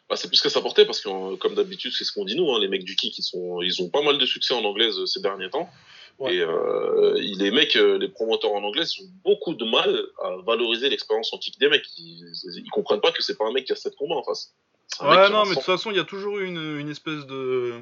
[0.08, 2.36] Bah, c'est plus qu'à sa portée parce que, euh, comme d'habitude, c'est ce qu'on dit
[2.36, 4.62] nous, hein, les mecs du kick, ils, sont, ils ont pas mal de succès en
[4.64, 5.70] anglaise euh, ces derniers temps.
[6.18, 6.34] Ouais.
[6.36, 10.90] Et euh, les mecs, les promoteurs en anglais, ils ont beaucoup de mal à valoriser
[10.90, 11.86] l'expérience en kick des mecs.
[11.98, 12.22] Ils,
[12.56, 14.52] ils comprennent pas que c'est pas un mec qui a 7 combats en face.
[15.00, 15.54] Ouais, non, a mais de 100.
[15.54, 17.80] toute façon, il y a toujours eu une, une espèce de,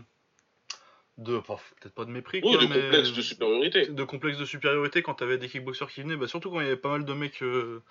[1.18, 3.86] de, peut-être pas de mépris, Oui, quoi, de mais- complexe de supériorité.
[3.86, 6.66] de complexe de supériorité quand t'avais des kickboxers qui venaient, bah, surtout quand il y
[6.68, 7.82] avait pas mal de mecs, euh,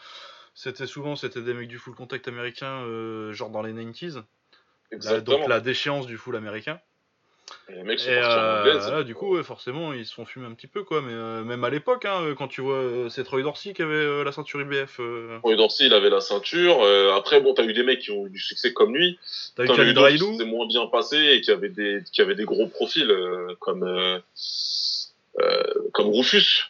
[0.53, 4.95] c'était souvent c'était des mecs du full contact américain, euh, genre dans les 90s, Là,
[4.95, 5.37] Exactement.
[5.39, 6.79] donc la déchéance du full américain.
[7.67, 8.89] Et les mecs sont Et euh, anglaise.
[8.91, 11.01] là, du coup, ouais, forcément, ils se font fumer un petit peu, quoi.
[11.01, 13.93] Mais euh, même à l'époque, hein, quand tu vois, euh, c'est Troy Dorsey qui avait
[13.93, 14.99] euh, la ceinture IBF.
[14.99, 16.81] Euh, Roy Dorsey, il avait la ceinture.
[16.81, 19.19] Euh, après, bon, t'as eu des mecs qui ont eu du succès comme lui.
[19.55, 22.45] T'as eu Khalid d'autres qui moins bien passés et qui avaient des, qui avaient des
[22.45, 24.19] gros profils, euh, comme, euh,
[25.39, 26.68] euh, comme Rufus.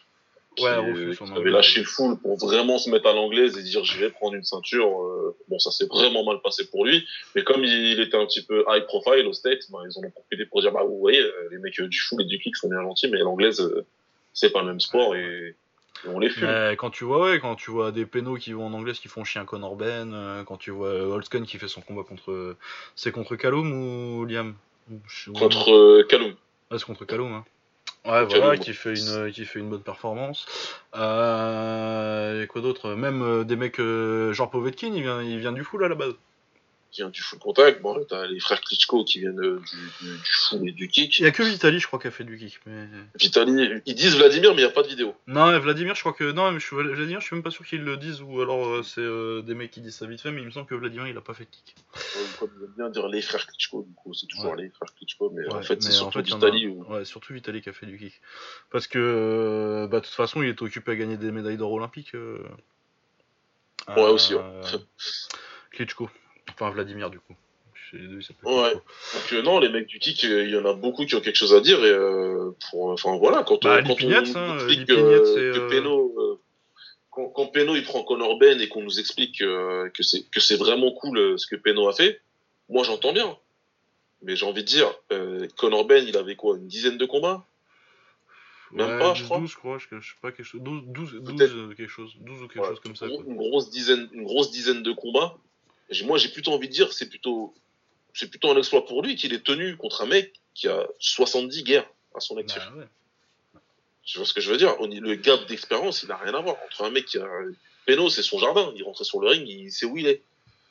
[0.56, 3.98] Qui, Ouais, qui avait lâché full pour vraiment se mettre à l'anglaise et dire je
[4.00, 5.00] vais prendre une ceinture.
[5.04, 7.06] Euh, bon, ça s'est vraiment mal passé pour lui.
[7.36, 10.10] Mais comme il était un petit peu high profile au States, ben, ils en ont
[10.10, 12.68] profité pour dire bah vous voyez, euh, les mecs du full et du kick sont
[12.68, 13.86] bien gentils, mais l'anglaise, euh,
[14.32, 15.54] c'est pas le même sport et,
[16.04, 16.48] et on les fume.
[16.48, 19.06] Mais quand tu vois, ouais, quand tu vois des pénaux qui vont en anglais qui
[19.06, 22.56] font chier un Conor Ben, euh, quand tu vois Holtzken qui fait son combat contre,
[22.96, 24.56] c'est contre Callum ou Liam?
[24.90, 26.34] Ou- Contre Callum.
[26.72, 27.32] Ouais, c'est contre Callum.
[27.32, 27.44] Hein.
[28.06, 30.46] Ouais, voilà, qui fait une, qui fait une bonne performance.
[30.94, 32.94] Euh, et quoi d'autre?
[32.94, 35.94] Même euh, des mecs, euh, genre Povetkin, il vient, il vient du full à la
[35.94, 36.14] base.
[36.90, 37.80] Qui vient du full contact.
[37.82, 41.18] Bon, t'as les frères Klitschko qui viennent euh, du, du, du full et du kick.
[41.18, 42.58] Il y a que Vitali, je crois, qui a fait du kick.
[42.66, 42.86] Mais...
[43.18, 45.14] Vitali, ils disent Vladimir, mais il n'y a pas de vidéo.
[45.26, 46.32] Non, Vladimir, je crois que.
[46.32, 46.76] Non, mais je suis...
[46.76, 49.54] Vladimir, je suis même pas sûr qu'ils le disent, ou alors euh, c'est euh, des
[49.54, 51.34] mecs qui disent ça vite fait, mais il me semble que Vladimir, il a pas
[51.34, 51.76] fait de kick.
[51.94, 54.62] Ouais, Comme ils aiment bien dire les frères Klitschko, du coup, c'est toujours Ouais.
[54.64, 56.66] les frères Klitschko, mais en fait, c'est surtout en fait, il y en Vitali.
[56.66, 56.84] a- Ou...
[56.92, 58.20] Ouais, surtout Vitali qui a fait du kick.
[58.70, 61.72] Parce que, euh, bah, de toute façon, il était occupé à gagner des médailles d'or
[61.72, 62.14] olympiques.
[62.14, 64.42] Ouais, aussi, ouais.
[65.72, 66.10] Klitschko.
[66.54, 67.34] Enfin, Vladimir, du coup.
[67.92, 68.72] Deux, Ouais.
[68.74, 71.20] Donc, euh, non, les mecs du kick, euh, il y en a beaucoup qui ont
[71.20, 74.36] quelque chose à dire, et euh, pour, enfin voilà, quand, Bah, on- quand Lipignat, on
[74.38, 76.40] hein, explique euh, que Péno, euh,
[77.10, 80.38] quand, quand Peno il prend Conor Ben et qu'on nous explique euh, que c'est que
[80.38, 82.20] c'est vraiment cool euh, ce que Peno a fait,
[82.68, 83.36] moi j'entends bien.
[84.22, 87.44] Mais j'ai envie de dire, euh, Conor Ben, il avait quoi, une dizaine de combats?
[88.70, 89.38] Même Ouais, pas, 12, je crois.
[89.40, 90.60] 12, je crois, je, je sais pas, quelque chose.
[90.60, 91.54] 12, 12, 12 Peut-être.
[91.56, 92.12] euh, quelque chose.
[92.20, 93.24] 12 ou quelque Ouais, chose comme ça, quoi.
[93.26, 95.36] Une grosse dizaine, une grosse dizaine de combats.
[96.04, 97.54] Moi, j'ai plutôt envie de dire, c'est plutôt,
[98.14, 101.64] c'est plutôt un exploit pour lui qu'il est tenu contre un mec qui a 70
[101.64, 102.58] guerres à son actif.
[102.58, 102.86] Bah, ouais.
[104.04, 104.74] Tu vois ce que je veux dire?
[104.80, 106.56] Le gap d'expérience, il n'a rien à voir.
[106.64, 107.28] Entre un mec qui a.
[107.86, 108.72] Peno, c'est son jardin.
[108.76, 110.22] Il rentrait sur le ring, il sait où il est.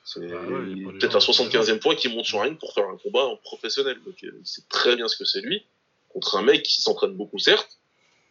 [0.04, 2.98] C'est Bah ouais, peut-être la 75e fois qu'il monte sur un ring pour faire un
[2.98, 3.98] combat en professionnel.
[4.06, 5.64] Donc euh, il sait très bien ce que c'est lui.
[6.10, 7.78] Contre un mec qui s'entraîne beaucoup, certes,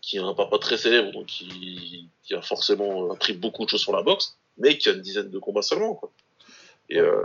[0.01, 3.81] qui a un papa très célèbre, donc qui, qui a forcément appris beaucoup de choses
[3.81, 5.95] sur la boxe, mais qui a une dizaine de combats seulement.
[5.95, 6.11] Quoi.
[6.89, 7.23] Et, euh,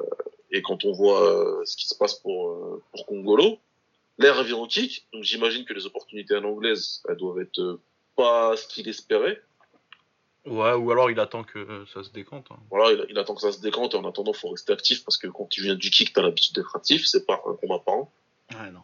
[0.52, 3.58] et quand on voit euh, ce qui se passe pour, euh, pour Congolo,
[4.18, 7.80] l'air vient au kick, donc j'imagine que les opportunités en anglaise, elles doivent être euh,
[8.16, 9.42] pas ce qu'il espérait.
[10.46, 12.48] Ouais, ou alors il attend que euh, ça se décante.
[12.52, 12.58] hein.
[12.70, 15.18] Voilà, il, il attend que ça se décante et en attendant, faut rester actif parce
[15.18, 17.96] que quand tu viens du kick, t'as l'habitude d'être actif, c'est pas un combat par
[17.96, 18.12] an.
[18.52, 18.82] Ouais, non.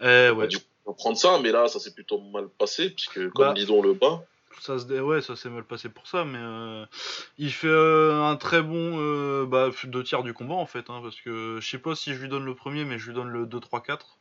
[0.00, 2.48] Eh ouais, Bah, du coup, on va prendre ça, mais là, ça s'est plutôt mal
[2.48, 3.54] passé puisque comme Bah.
[3.54, 4.24] Lidon le bat,
[4.60, 6.86] ça ouais, ça s'est mal passé pour ça, mais euh,
[7.38, 11.00] il fait euh, un très bon euh, bah, deux tiers du combat en fait, hein,
[11.02, 13.28] parce que je sais pas si je lui donne le premier, mais je lui donne
[13.28, 14.18] le 2, 3, 4,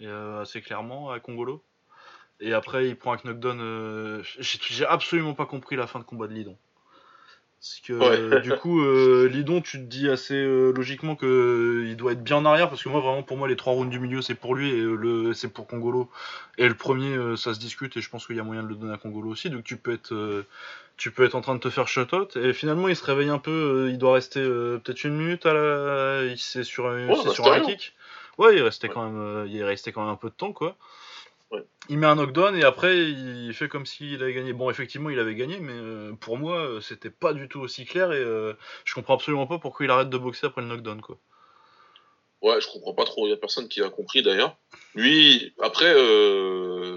[0.00, 1.62] et, assez clairement à Congolo.
[2.40, 4.22] Et après, il prend un knockdown.
[4.38, 6.56] j'ai absolument pas compris la fin de combat de Lidon.
[7.60, 8.06] Parce que Ouais.
[8.18, 12.12] euh, du coup, euh, Lidon, tu te dis assez euh, logiquement que euh, il doit
[12.12, 14.22] être bien en arrière, parce que moi, vraiment, pour moi, les trois rounds du milieu,
[14.22, 16.08] c'est pour lui et le c'est pour Congolo.
[16.56, 18.76] Et le premier, ça se discute, et je pense qu'il y a moyen de le
[18.76, 19.50] donner à Congolo aussi.
[19.50, 20.44] Donc tu peux être,
[20.96, 22.34] tu peux être en train de te faire shut-out.
[22.36, 23.88] Et finalement, il se réveille un peu.
[23.90, 26.34] il doit rester peut-être une minute à la.
[26.38, 27.94] C'est sur un, bah, sur un kick.
[28.38, 28.94] Ouais, il restait Ouais.
[28.94, 30.76] quand même, il est resté quand même un peu de temps, quoi.
[31.50, 31.64] Ouais.
[31.88, 34.52] Il met un knockdown et après il fait comme s'il avait gagné.
[34.52, 37.84] Bon, effectivement, il avait gagné, mais euh, pour moi, euh, c'était pas du tout aussi
[37.84, 38.52] clair et euh,
[38.84, 41.18] je comprends absolument pas pourquoi il arrête de boxer après le knockdown, quoi.
[42.42, 43.26] ouais, je comprends pas trop.
[43.26, 44.56] Il y a personne qui a compris d'ailleurs.
[44.94, 45.92] Lui, après,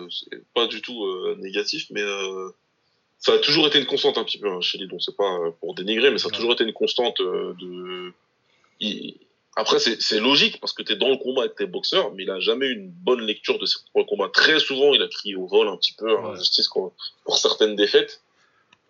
[0.09, 1.03] c'est pas du tout
[1.37, 2.03] négatif, mais
[3.17, 4.99] ça a toujours été une constante un petit peu hein, chez Lidon.
[4.99, 6.35] C'est pas pour dénigrer, mais ça a Ouais.
[6.35, 8.13] toujours été une constante de.
[8.79, 9.17] Il-
[9.55, 12.39] Après, c'est logique parce que t'es dans le combat avec tes boxeurs, mais il a
[12.39, 14.29] jamais eu une bonne lecture de ses propres combats.
[14.33, 16.37] Très souvent, il a crié au vol un petit peu, en Ouais.
[16.39, 16.91] justice quoi,
[17.23, 18.21] pour certaines défaites.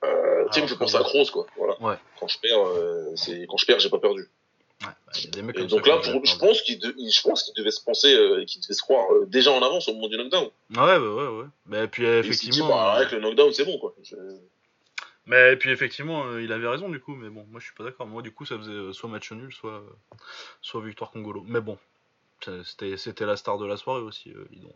[0.05, 0.99] Euh, tu sais, il me fait penser à.
[1.01, 1.47] Kroos, quoi.
[1.57, 1.82] Voilà.
[1.82, 1.95] Ouais.
[2.20, 4.22] Quand je perds, euh, c'est quand je perds, j'ai pas perdu.
[4.82, 6.80] Ouais, bah, il y a des mecs Et comme donc là, pour- je pense qu'il
[6.80, 9.61] de- je pense qu'il devait se penser, euh, qu'il devait se croire euh, déjà en
[9.61, 10.49] avance au moment du knockdown.
[10.76, 11.45] Ouais, ouais, ouais, ouais.
[11.68, 12.68] Mais puis dit, effectivement.
[12.70, 13.93] bah, euh, avec le knockdown, c'est bon, quoi.
[14.03, 14.16] Je-
[15.26, 17.84] Mais puis effectivement, euh, il avait raison du coup, mais bon, moi je suis pas
[17.84, 18.07] d'accord.
[18.07, 20.17] Moi du coup, ça faisait euh, soit match nul, soit euh,
[20.61, 21.43] soit victoire Congolo.
[21.47, 21.78] Mais bon,
[22.41, 24.74] c'était la star de la soirée aussi, euh, Lidon.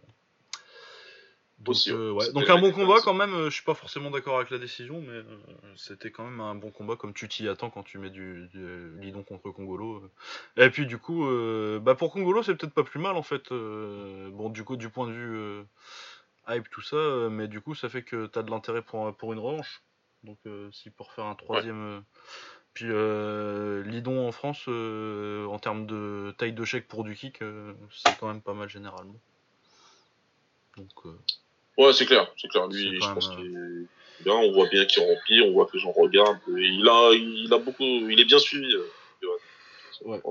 [1.59, 2.49] Donc, Aussi, ouais.
[2.49, 3.45] un bon combat quand même.
[3.45, 5.23] je suis pas forcément d'accord avec la décision, mais
[5.75, 8.91] c'était quand même un bon combat comme tu t'y attends quand tu mets du, du
[8.99, 10.03] Lidon contre Congolo.
[10.55, 11.27] Et puis du coup,
[11.81, 13.49] bah pour Congolo, c'est peut-être pas plus mal en fait.
[13.49, 15.65] bon, du coup, du point de vue
[16.47, 19.39] hype tout ça, mais du coup, ça fait que t'as de l'intérêt pour pour une
[19.39, 19.81] revanche.
[20.24, 21.82] Donc euh, si pour faire un troisième...
[21.82, 22.01] euh,
[22.74, 27.41] Puis euh, Lidon en France, euh, en termes de taille de chèque pour du kick,
[27.41, 29.20] euh, c'est quand même pas mal généralement.
[30.78, 31.13] Donc
[31.78, 32.68] Ouais, c'est clair, c'est clair.
[32.68, 34.34] Lui, je pense qu'il est bien.
[34.34, 36.39] On voit bien qu'il remplit, on voit que regardent.
[36.57, 38.76] Et Il a, il a beaucoup, il est bien suivi.
[40.05, 40.22] Ouais.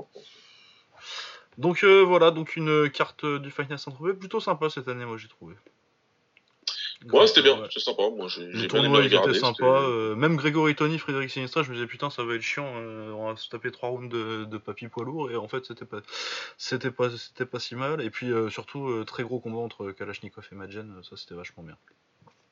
[1.57, 5.55] donc voilà, donc une carte du Final Saint-Tropez plutôt sympa cette année, moi j'ai trouvé.
[7.11, 7.67] Ouais, c'était bien, Ouais.
[7.71, 8.03] c'est sympa.
[8.09, 11.69] Moi, j'ai Le tournoi il était sympa, c'était- euh, même Grégory Tony, Frédéric Sinistra, je
[11.69, 14.45] me disais putain ça va être chiant, euh, on va se taper trois rounds de,
[14.45, 15.99] de papy poids lourd et en fait c'était pas
[16.57, 20.47] c'était pas c'était pas si mal et puis euh, surtout très gros combat entre Kalachnikov
[20.51, 21.77] et Madjen, ça c'était vachement bien.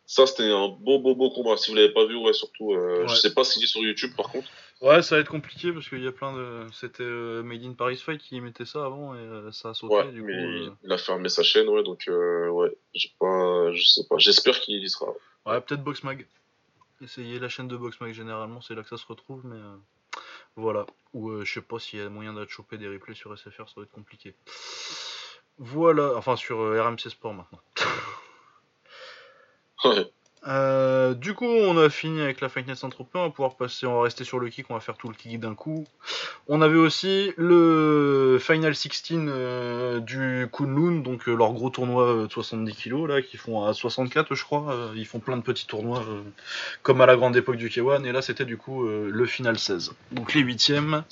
[0.07, 1.57] Ça, c'était un beau, beau, beau combat.
[1.57, 3.07] Si vous l'avez pas vu, ouais, surtout, Ouais.
[3.07, 4.47] je sais pas s'il est sur YouTube, par contre.
[4.81, 7.73] Ouais, ça va être compliqué parce qu'il y a plein de c'était euh, Made in
[7.73, 10.27] Paris Fight qui mettait ça avant et euh, ça a sauté Ouais, du coup.
[10.27, 14.17] euh, il a fermé sa chaîne, ouais, donc, euh, ouais, j'ai pas, je sais pas.
[14.17, 15.11] J'espère qu'il y sera.
[15.45, 16.27] Ouais, peut-être Boxmag.
[17.01, 19.59] Essayez la chaîne de Boxmag généralement, c'est là que ça se retrouve, mais
[20.55, 20.85] voilà.
[21.13, 23.73] Ou je sais pas s'il y a moyen de choper des replays sur SFR, ça
[23.77, 24.35] va être compliqué.
[25.57, 27.61] Voilà, enfin sur RMC Sport maintenant.
[29.85, 30.11] Ouais.
[30.47, 33.17] Euh, du coup, on a fini avec la Fight Night Saint-Tropez.
[33.17, 35.15] On va pouvoir passer, on va rester sur le kick, on va faire tout le
[35.15, 35.85] kick d'un coup.
[36.47, 42.31] On avait aussi le Final 16 euh, du Kunlun, donc euh, leur gros tournoi de
[42.31, 44.91] 70 kg là, qui font à 64, je crois.
[44.95, 46.03] Ils font plein de petits tournois
[46.83, 48.05] comme à la grande époque du K1.
[48.05, 49.93] Et là, c'était du coup le Final 16.
[50.11, 51.03] Donc les huitièmes.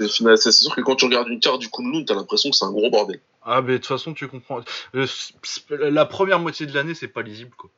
[0.00, 2.56] Et final, c'est sûr que quand tu regardes une carte du Kunlun, t'as l'impression que
[2.56, 3.20] c'est un gros bordel.
[3.42, 4.60] Ah, mais de toute façon, tu comprends.
[5.68, 7.70] La première moitié de l'année, c'est pas lisible quoi.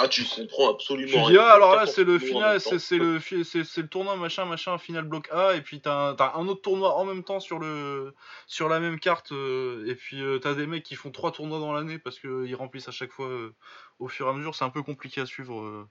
[0.00, 1.26] Ah, tu comprends absolument.
[1.26, 4.78] Tu dis, ah, alors là, c'est le final, c'est le, c'est le tournoi, machin, machin,
[4.78, 8.14] final bloc A, et puis t'as un, un autre tournoi en même temps sur, le,
[8.46, 11.58] sur la même carte, euh, et puis euh, t'as des mecs qui font trois tournois
[11.58, 13.54] dans l'année parce qu'ils remplissent à chaque fois euh,
[13.98, 14.54] au fur et à mesure.
[14.54, 15.88] C'est un peu compliqué à suivre.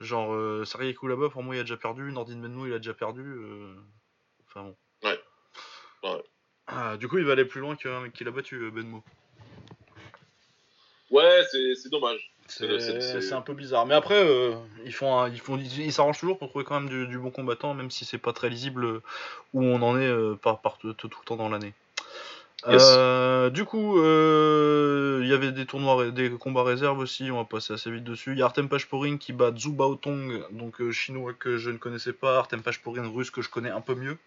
[0.00, 0.64] genre, euh,
[1.02, 3.36] là-bas, pour moi, il a déjà perdu, Nordin Menno, il a déjà perdu.
[4.48, 4.76] Enfin bon.
[5.04, 5.20] Ouais.
[6.04, 6.22] ouais.
[6.66, 9.04] Ah, du coup, il va aller plus loin qu'un mec qui l'a battu, Benmo.
[11.10, 12.31] Ouais, c'est dommage.
[12.56, 13.86] C'est un peu bizarre.
[13.86, 17.18] Mais après, euh, ils font, ils font, ils s'arrangent toujours pour trouver quand même du,
[17.18, 19.02] bon combattant, même si c'est pas très lisible euh,
[19.54, 21.72] où on en est euh, par, tout, le temps dans l'année.
[22.66, 27.30] du coup, il y avait des tournois, des combats réserves aussi.
[27.30, 28.32] On va passer assez vite dessus.
[28.32, 32.12] Il y a Artem Pashporin qui bat Zhu Baotong, donc chinois que je ne connaissais
[32.12, 32.38] pas.
[32.38, 34.18] Artem Pashporin russe que je connais un peu mieux.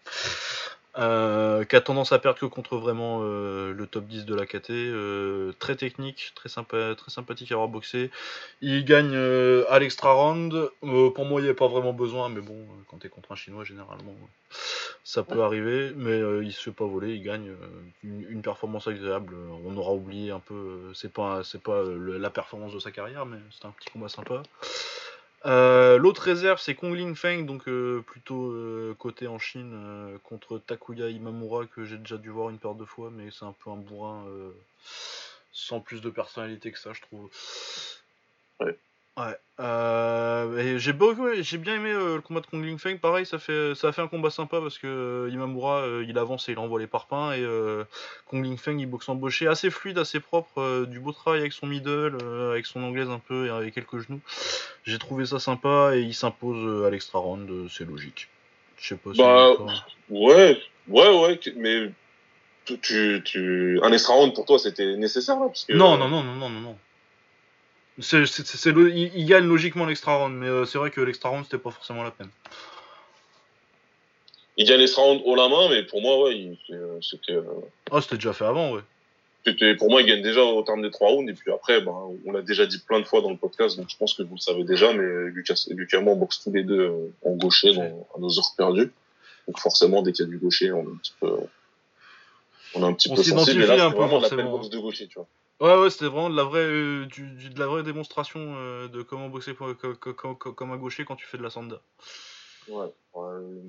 [0.98, 4.46] Euh, qui a tendance à perdre que contre vraiment euh, le top 10 de la
[4.46, 4.70] KT.
[4.70, 8.10] Euh, très technique, très, sympa, très sympathique à avoir boxé.
[8.62, 10.70] Il gagne à l'extra round.
[10.80, 13.36] pour moi, il n'y a pas vraiment besoin, mais bon, quand tu es contre un
[13.36, 14.16] chinois, généralement,
[15.04, 15.92] ça peut arriver.
[15.96, 17.52] Mais il se fait pas voler, il gagne
[18.02, 19.34] une, performance agréable.
[19.66, 23.38] On aura oublié un peu, c'est pas, c'est pas la performance de sa carrière, mais
[23.50, 24.42] c'est un petit combat sympa.
[25.46, 31.08] Euh, l'autre réserve, c'est Kong Feng, donc euh, plutôt euh, côté en Chine, contre Takuya
[31.08, 33.76] Imamura, que j'ai déjà dû voir une paire de fois, mais c'est un peu un
[33.76, 34.24] bourrin
[35.52, 37.30] sans plus de personnalité que ça, je trouve.
[38.60, 38.76] Ouais.
[39.16, 39.36] Ouais.
[39.58, 42.98] Euh, j'ai bien aimé euh, le combat de Kong Ling Feng.
[42.98, 46.48] Pareil, ça fait, ça a fait un combat sympa parce que euh, Imamura, il avance
[46.48, 47.46] et il envoie les parpaings et
[48.28, 51.66] Kong Ling Feng, il boxe embauché, assez fluide, assez propre, du beau travail avec son
[51.66, 52.18] middle,
[52.50, 54.20] avec son anglaise un peu et avec quelques genoux.
[54.84, 58.28] J'ai trouvé ça sympa et il s'impose à l'extra round, c'est logique.
[58.76, 59.12] Je sais pas.
[59.14, 59.52] Si bah,
[60.10, 61.90] ouais, ouais, ouais, mais
[62.66, 65.72] tu, tu, un extra round pour toi, c'était nécessaire là, parce que...
[65.72, 66.76] Non, non, non, non, non, non.
[67.98, 68.24] C'est,
[68.66, 72.02] il, gagne logiquement l'extra round, mais euh, c'est vrai que l'extra round c'était pas forcément
[72.02, 72.28] la peine.
[74.58, 77.32] Il gagne l'extra round haut la main, mais pour moi, ouais, euh, c'était.
[77.32, 77.42] Euh,
[77.90, 78.82] ah, c'était déjà fait avant, ouais.
[79.46, 81.94] C'était, pour moi, il gagne déjà au terme des trois rounds, et puis après, ben,
[82.26, 84.34] on l'a déjà dit plein de fois dans le podcast, donc je pense que vous
[84.34, 86.90] le savez déjà, mais Lucas, Lucas et moi, on boxe tous les deux
[87.24, 88.90] en gaucher dans, à nos heures perdues.
[89.46, 91.38] Donc forcément, dès qu'il y a du gaucher, on est un petit peu.
[92.76, 95.08] On est un petit peu sensible, mais là, c'est vraiment la belle boxe de gaucher,
[95.08, 95.28] tu vois.
[95.58, 99.00] Ouais, ouais, c'était vraiment de la vraie, euh, du, de la vraie démonstration euh, de
[99.00, 101.80] comment boxer comme, un gaucher quand tu fais de la sanda.
[102.68, 102.88] Ouais,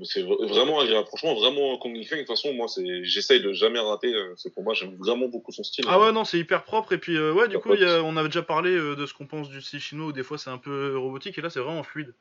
[0.04, 1.08] c'est vraiment agréable.
[1.08, 2.66] Franchement, vraiment, Kong Feng, de toute façon, moi,
[3.04, 4.74] j'essaye de jamais rater euh, ce combat.
[4.74, 5.86] J'aime vraiment beaucoup son style.
[5.88, 6.92] Ah ouais, non, c'est hyper propre.
[6.92, 9.80] Et puis, ouais, du coup, on avait déjà parlé de ce qu'on pense du style
[9.80, 11.38] chinois où des fois c'est un peu robotique.
[11.38, 12.14] Et là, c'est vraiment fluide.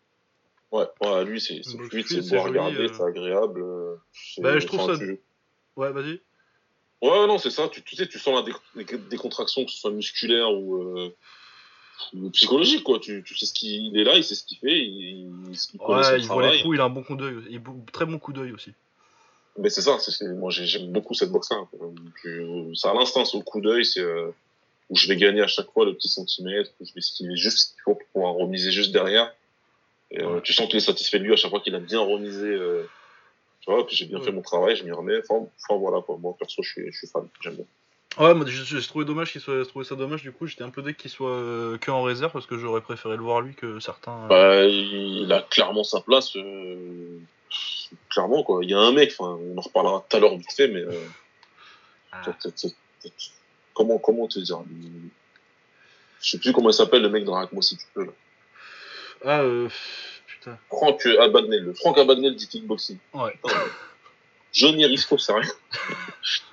[0.70, 3.64] Ouais, ouais lui, c'est fluide, c'est beau à regarder, c'est agréable.
[4.38, 5.02] Bah, je trouve ça.
[5.76, 6.20] Ouais, vas-y.
[7.02, 7.68] Ouais, non, c'est ça.
[7.68, 8.42] Tu, tu, sais, tu sens
[8.74, 11.14] la décontraction, que ce soit musculaire ou, euh,
[12.32, 12.98] psychologique, quoi.
[12.98, 16.18] Tu, tu sais ce qu'il est là, il sait ce qu'il fait, il, il, ouais,
[16.18, 17.60] il voit les coups, il a un bon coup d'œil, il a
[17.92, 18.72] très bon coup d'œil aussi.
[19.58, 21.64] Mais c'est ça, c'est, moi j'aime beaucoup cette boxe-là.
[22.74, 24.30] C'est à l'instant, c'est au coup d'œil, c'est euh,
[24.90, 27.58] où je vais gagner à chaque fois le petit centimètre, où je vais esquiver juste
[27.58, 29.32] ce qu'il faut pour pouvoir remiser juste derrière.
[30.10, 32.00] Et, euh, tu sens qu'il est satisfait de lui à chaque fois qu'il a bien
[32.00, 32.86] remisé euh,
[33.88, 35.20] j'ai bien fait mon travail, je m'y remets.
[35.28, 36.16] Enfin, voilà, quoi.
[36.18, 37.64] Moi, perso, je suis, je suis fan, j'aime bien.
[38.18, 40.80] Ouais, moi j'ai trouvé dommage qu'il soit trouvé ça dommage du coup j'étais un peu
[40.80, 43.78] dès qu'il soit euh, que en réserve parce que j'aurais préféré le voir lui que
[43.78, 44.24] certains.
[44.24, 44.28] Euh.
[44.28, 47.18] Bah il a clairement sa place euh,
[48.08, 48.60] clairement quoi.
[48.62, 50.84] Il y a un mec, enfin on en reparlera tout à l'heure vite fait mais
[52.12, 52.22] ah.
[53.74, 54.62] comment comment te dire
[56.22, 58.12] je sais plus comment il s'appelle le mec dans moi si tu peux là.
[59.26, 59.42] Ah
[60.46, 60.54] euh...
[60.68, 62.98] Franck Abagnel, le Franck Abagnel du kickboxing.
[63.14, 63.38] Ouais.
[64.52, 65.50] Johnny Risco, c'est rien.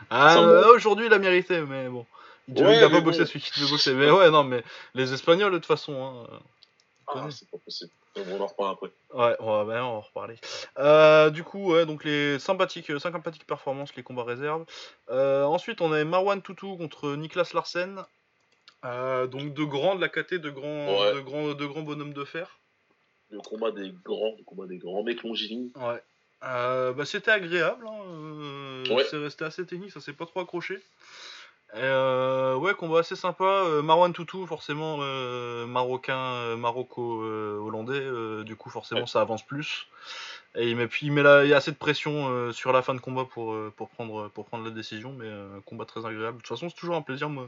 [0.09, 0.39] ah,
[0.75, 2.05] aujourd'hui, il a mérité, mais bon.
[2.47, 3.93] Il n'a pas bossé celui qui devait bosser.
[3.93, 4.63] Mais ouais, non, mais
[4.93, 6.25] les Espagnols, de toute façon.
[6.29, 6.39] Hein,
[7.07, 7.91] ah, c'est pas possible.
[8.15, 8.91] On en reparle après.
[9.13, 10.35] Ouais, on va, ben, on va en reparler.
[10.77, 14.65] Euh, du coup, ouais, donc les sympathiques, 5 sympathiques performances, les combats réserves.
[15.09, 18.03] Euh, ensuite, on a Marwan Toutou contre Niklas Larsen.
[18.85, 22.25] Euh, donc de grands de la KT, de grands, de grands, de grands bonhommes de
[22.25, 22.59] fer
[23.33, 25.69] le combat des grands, le combat des grands mecs longilignes.
[25.75, 26.01] Ouais.
[26.43, 28.01] Euh, bah, c'était agréable, hein.
[28.05, 30.79] Euh, c'est resté assez technique, ça s'est pas trop accroché.
[31.75, 33.65] Euh, ouais, combat assez sympa.
[33.81, 34.97] Marwan Toutou, forcément
[35.65, 39.87] marocain, maroco-hollandais, du coup forcément ça avance plus.
[40.55, 42.93] Et il met, puis il met il y a assez de pression sur la fin
[42.93, 45.31] de combat pour, pour, prendre, pour prendre la décision, mais
[45.65, 46.37] combat très agréable.
[46.37, 47.27] De toute façon, c'est toujours un plaisir.
[47.27, 47.47] Moi,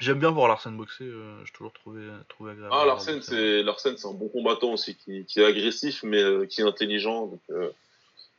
[0.00, 2.74] J'aime bien voir Larsen boxer, euh, j'ai toujours trouvé, trouvé agréable.
[2.76, 6.64] Ah, Larsen, c'est un bon combattant aussi, qui, qui est agressif, mais euh, qui est
[6.64, 7.26] intelligent.
[7.26, 7.70] Donc, euh,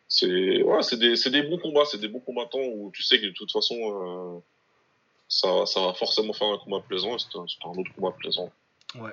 [0.07, 3.31] c'est ouais, des, des, bons combats, c'est des bons combattants où tu sais que de
[3.31, 4.41] toute façon,
[5.27, 8.51] ça, ça va forcément faire un combat plaisant et c'est un, un, autre combat plaisant.
[8.95, 9.11] Ouais.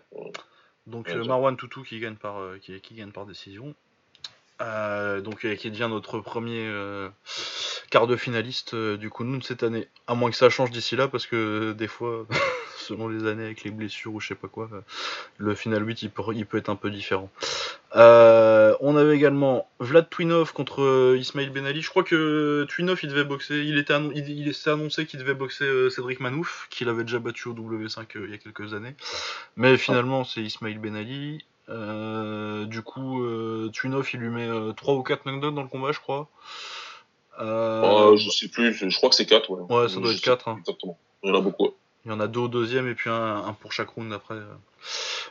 [0.86, 3.74] Donc Ouais, euh, Marwan Toutou qui gagne par, euh, qui, qui gagne par décision.
[4.61, 7.09] Euh, donc euh, qui devient notre premier euh,
[7.90, 9.88] quart de finaliste du Kunlun cette année.
[10.07, 12.26] À moins que ça change d'ici là, parce que des fois,
[12.78, 14.70] selon les années avec les blessures ou je sais pas quoi,
[15.38, 17.30] le final 8 il peut, être un peu différent.
[17.96, 21.82] On avait également Vlad Twinov contre Ismail Benali.
[21.82, 25.34] Je crois que Twinov il devait boxer, il était il, il s'est annoncé qu'il devait
[25.34, 28.94] boxer Cédric Manouf, qu'il avait déjà battu au W5 euh, il y a quelques années.
[29.57, 31.44] Mais finalement c'est Ismail Benali.
[31.68, 35.92] Euh, du coup, euh, Twinov il lui met 3 ou 4 knockdowns dans le combat,
[35.92, 36.28] je crois.
[37.40, 39.50] Euh, Euh, je sais plus, je crois que c'est 4.
[39.50, 40.56] Ouais, Ouais, ça doit Je être sais quatre, plus hein.
[40.60, 40.98] Exactement.
[41.22, 41.64] Il y en a beaucoup.
[41.64, 41.72] ouais.
[42.06, 44.34] Il y en a deux au deuxième et puis un, un pour chaque round après.
[44.34, 44.44] euh.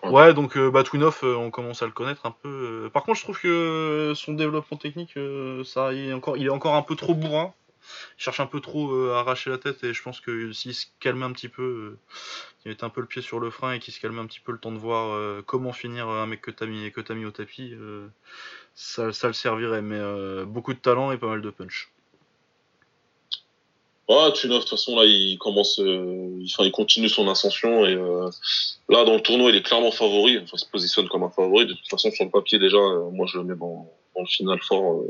[0.03, 0.09] Ouais.
[0.09, 2.49] Ouais, donc euh, bah, Twinov, euh, on commence à le connaître un peu.
[2.85, 2.89] euh.
[2.89, 6.49] Par contre, je trouve que son développement technique, euh, ça, il est encore, il est
[6.49, 7.53] encore un peu trop bourrin.
[8.17, 10.73] Il cherche un peu trop euh, à arracher la tête et je pense que s'il
[10.73, 11.99] se calmait un petit peu, euh,
[12.61, 14.39] qu'il mettait un peu le pied sur le frein et qu'il se calmait un petit
[14.39, 17.25] peu le temps de voir euh, comment finir un mec que t'as mis, t'as mis
[17.25, 18.07] au tapis, euh,
[18.75, 19.81] ça, le servirait.
[19.81, 21.89] Mais euh, beaucoup de talent et pas mal de punch.
[24.09, 27.85] Ouais, Tunov, de toute façon, là, il commence, euh, il, enfin, il continue son ascension
[27.85, 28.29] et euh,
[28.89, 30.37] là, dans le tournoi, il est clairement favori.
[30.39, 31.65] Enfin, il se positionne comme un favori.
[31.65, 34.59] De toute façon, sur le papier, déjà, euh, moi, je le mets dans le final
[34.61, 35.03] fort.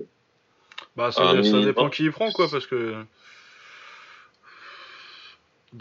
[0.82, 0.86] Euh.
[0.95, 1.65] Bah, ça, Un ça minimum.
[1.65, 2.95] dépend qui il prend, quoi, parce que.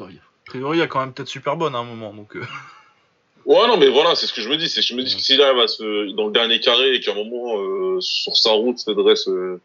[0.01, 0.07] A
[0.47, 2.37] priori, il y a quand même peut-être super bonne à un moment, donc.
[2.37, 2.45] euh,
[3.45, 4.69] Ouais, non, mais voilà, c'est ce que je me dis.
[4.69, 7.11] C'est, je me dis que s'il arrive à se, dans le dernier carré et qu'à
[7.11, 9.61] un moment, euh, sur sa route, se dresse euh,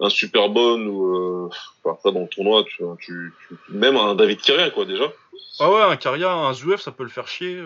[0.00, 1.50] un super bon ou, euh,
[1.84, 5.12] enfin, après, dans le tournoi, tu, tu, tu, même un David Kerria, quoi, déjà.
[5.58, 7.62] Ah ouais, un Karia, un Zouef, ça peut le faire chier.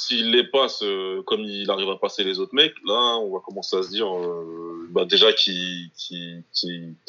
[0.00, 0.82] S'il les passe
[1.26, 4.06] comme il arrive à passer les autres mecs, là, on va commencer à se dire,
[4.06, 6.44] euh, bah, déjà qui qui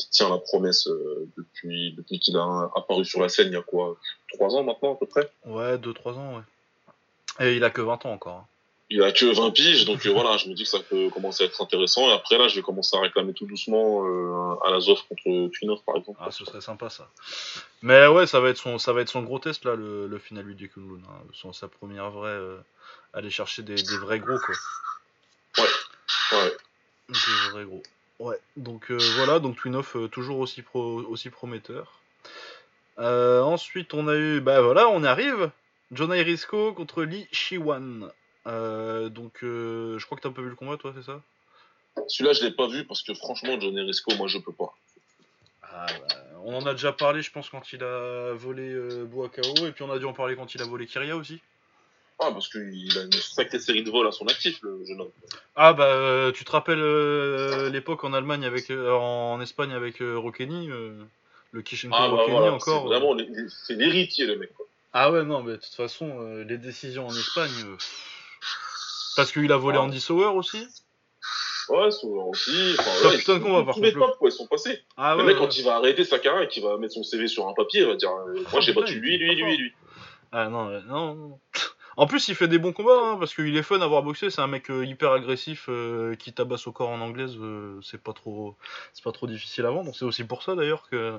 [0.09, 3.61] tient la promesse euh, depuis depuis qu'il a apparu sur la scène il y a
[3.61, 3.95] quoi,
[4.33, 5.29] trois ans maintenant à peu près?
[5.45, 7.45] Ouais, 2-3 ans, ouais.
[7.47, 8.35] Et il a que 20 ans encore.
[8.37, 8.45] hein.
[8.91, 11.43] Il a que 20 piges, donc euh, voilà, je me dis que ça peut commencer
[11.43, 12.09] à être intéressant.
[12.09, 15.49] Et après là, je vais commencer à réclamer tout doucement euh, à la Zoff contre
[15.51, 16.17] Twinov par exemple.
[16.19, 17.07] Ah, ce serait sympa ça.
[17.83, 20.17] Mais ouais, ça va être son, ça va être son gros test là, le, le
[20.17, 21.01] final lui du Kunlun.
[21.07, 21.21] Hein.
[21.33, 22.29] Son- sa première vraie.
[22.31, 22.57] euh,
[23.13, 24.55] aller chercher des, des vrais gros quoi.
[26.31, 26.51] Ouais.
[27.09, 27.83] Des vrais gros.
[28.19, 31.99] Ouais, donc voilà, donc Twinoff toujours aussi, pro, aussi prometteur.
[32.97, 34.41] Ensuite, on a eu.
[34.41, 35.51] Bah voilà, on arrive.
[35.91, 38.11] Jonah Risco contre Lee Shiwan.
[38.49, 41.21] Euh, donc, euh, je crois que t'as un peu vu le combat, toi, c'est ça?
[42.07, 44.73] Celui-là, je l'ai pas vu parce que franchement, Johnny Risco, moi, je peux pas.
[45.63, 49.67] Ah, bah, On en a déjà parlé, je pense, quand il a volé euh, Boakao,
[49.67, 51.39] et puis on a dû en parler quand il a volé Kyria aussi.
[52.21, 55.11] Ah, parce qu'il a une sacrée série de vols à son actif, le jeune homme.
[55.55, 59.99] Ah bah euh, tu te rappelles euh, l'époque en Allemagne avec euh, en Espagne avec
[60.01, 61.01] Rokeni, euh,
[61.53, 62.81] le Kishenko Ah, bah voilà, encore.
[62.81, 63.15] c'est vraiment,
[63.69, 64.65] l'héritier, le mec, quoi.
[64.91, 67.77] Ah ouais non mais de toute façon les décisions en Espagne
[69.15, 69.83] parce qu'il a volé Ah.
[69.83, 70.67] Andy Sauer aussi.
[71.69, 72.75] Ouais, souvent aussi.
[72.79, 74.81] Enfin, Ça, ouais, putain de combat, par tous les contre, quoi, ils sont passés.
[74.97, 75.27] Ah le ouais.
[75.27, 75.41] mec, ouais.
[75.45, 77.81] quand il va arrêter sa carrière et qu'il va mettre son CV sur un papier,
[77.81, 79.73] il va dire euh, Moi, j'ai putain, battu lui, lui, lui, lui.
[80.31, 81.39] Ah non euh, non.
[81.97, 84.29] En plus il fait des bons combats hein, parce qu'il est fun à voir boxer.
[84.29, 87.35] C'est un mec euh, hyper agressif euh, qui tabasse au corps en anglaise.
[87.39, 88.55] euh, c'est pas trop
[88.93, 89.93] c'est pas trop difficile à vendre.
[89.95, 91.17] C'est aussi pour ça d'ailleurs que.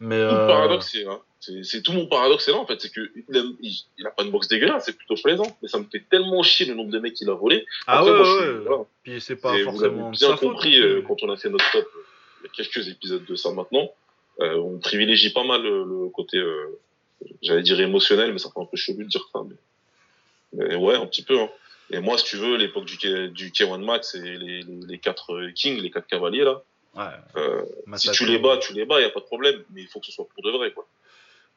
[0.00, 1.18] Mais Tout le euh, paradoxe, c'est là.
[1.40, 2.80] C'est c'est tout mon paradoxe, c'est là, en fait.
[2.80, 5.56] C'est que il a, il, il a pas une boxe dégueulasse, c'est plutôt plaisant.
[5.62, 7.64] Mais ça me fait tellement chier le nombre de mecs qu'il a volé.
[7.86, 8.40] Ah Après, ouais moi, ouais.
[8.42, 8.58] suis- ouais.
[8.66, 8.82] voilà.
[9.04, 11.36] Puis c'est pas vous forcément l'avez de bien faute, compris donc, euh, quand on a
[11.36, 11.86] fait notre top,
[12.42, 13.88] il y a quelques épisodes de ça maintenant.
[14.40, 16.78] Euh, on privilégie pas mal le, côté, euh,
[17.42, 19.40] j'allais dire émotionnel, mais ça fait un peu chelou de dire ça.
[19.48, 19.54] Mais,
[20.52, 21.40] ouais, un petit peu.
[21.40, 21.48] Hein.
[21.90, 24.98] Et moi, si tu veux, l'époque du, K- du K1 Max et les, les, les
[24.98, 26.62] quatre euh, Kings, les quatre cavaliers là,
[26.94, 27.04] Ouais.
[27.36, 27.64] euh,
[27.96, 29.62] si tu les bats, tu les bats, y a pas de problème.
[29.70, 30.86] Mais il faut que ce soit pour de vrai, quoi.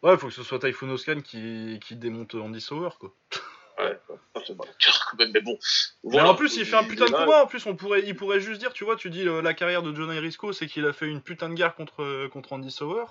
[0.04, 3.14] Ouais, faut que ce soit Typhoon Oscan qui, qui démonte Andy Sauer, quoi.
[3.80, 3.98] Ouais,
[4.36, 5.58] ça fait mal au cœur quand même, mais bon.
[6.04, 7.44] Mais en plus, il fait un putain de combat.
[7.44, 9.82] En plus, on pourrait, il pourrait juste dire, tu vois, tu dis euh, la carrière
[9.82, 12.70] de John Risco, c'est qu'il a fait une putain de guerre contre, euh, contre Andy
[12.72, 13.06] Sauer.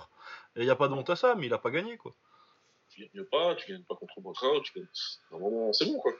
[0.55, 2.13] Et il y a pas de honte à ça, mais il a pas gagné, quoi.
[3.01, 4.87] Tu gagnes pas, tu gagnes pas contre Bokra, tu gagnes.
[5.31, 6.13] À un moment, c'est bon, quoi.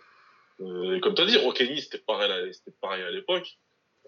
[0.61, 3.57] Euh, et comme t'as dit, Rokeni, c'était pareil, c'était pareil à l'époque.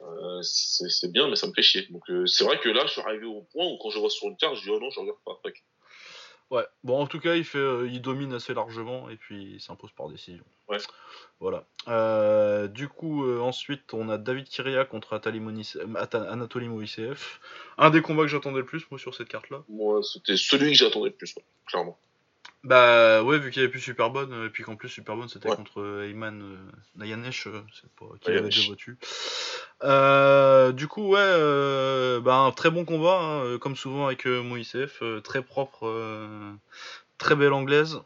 [0.01, 1.87] Euh, c'est bien, mais ça me fait chier.
[1.89, 4.09] Donc, euh, c'est vrai que là, je suis arrivé au point où quand je vois
[4.09, 5.39] sur une carte, je dis, oh non, je regarde pas.
[5.43, 5.63] Fuck.
[6.49, 6.65] Ouais.
[6.83, 9.91] Bon, en tout cas, il fait, euh, il domine assez largement et puis il s'impose
[9.91, 10.43] par décision.
[10.67, 10.77] Ouais.
[11.39, 11.65] Voilà.
[11.87, 17.39] Euh, du coup, euh, ensuite, on a David Kiria contre Anatoly Moiseev.
[17.77, 19.63] Un des combats que j'attendais le plus, moi, sur cette carte-là.
[19.67, 21.97] Moi, c'était celui que j'attendais le plus, ouais, clairement.
[22.63, 25.55] Bah ouais, vu qu'il avait plus Superbonne, euh, et puis qu'en plus Superbonne c'était Ouais.
[25.55, 26.57] contre euh, Ayman euh,
[26.95, 28.97] Nayanesh, euh, c'est pas qui l'avait déjà battu.
[29.83, 34.25] Euh, du coup ouais, euh, bah, un très bon combat, hein, euh, comme souvent avec
[34.27, 36.53] euh, Moïsef, euh, très propre, euh,
[37.17, 37.99] très belle anglaise.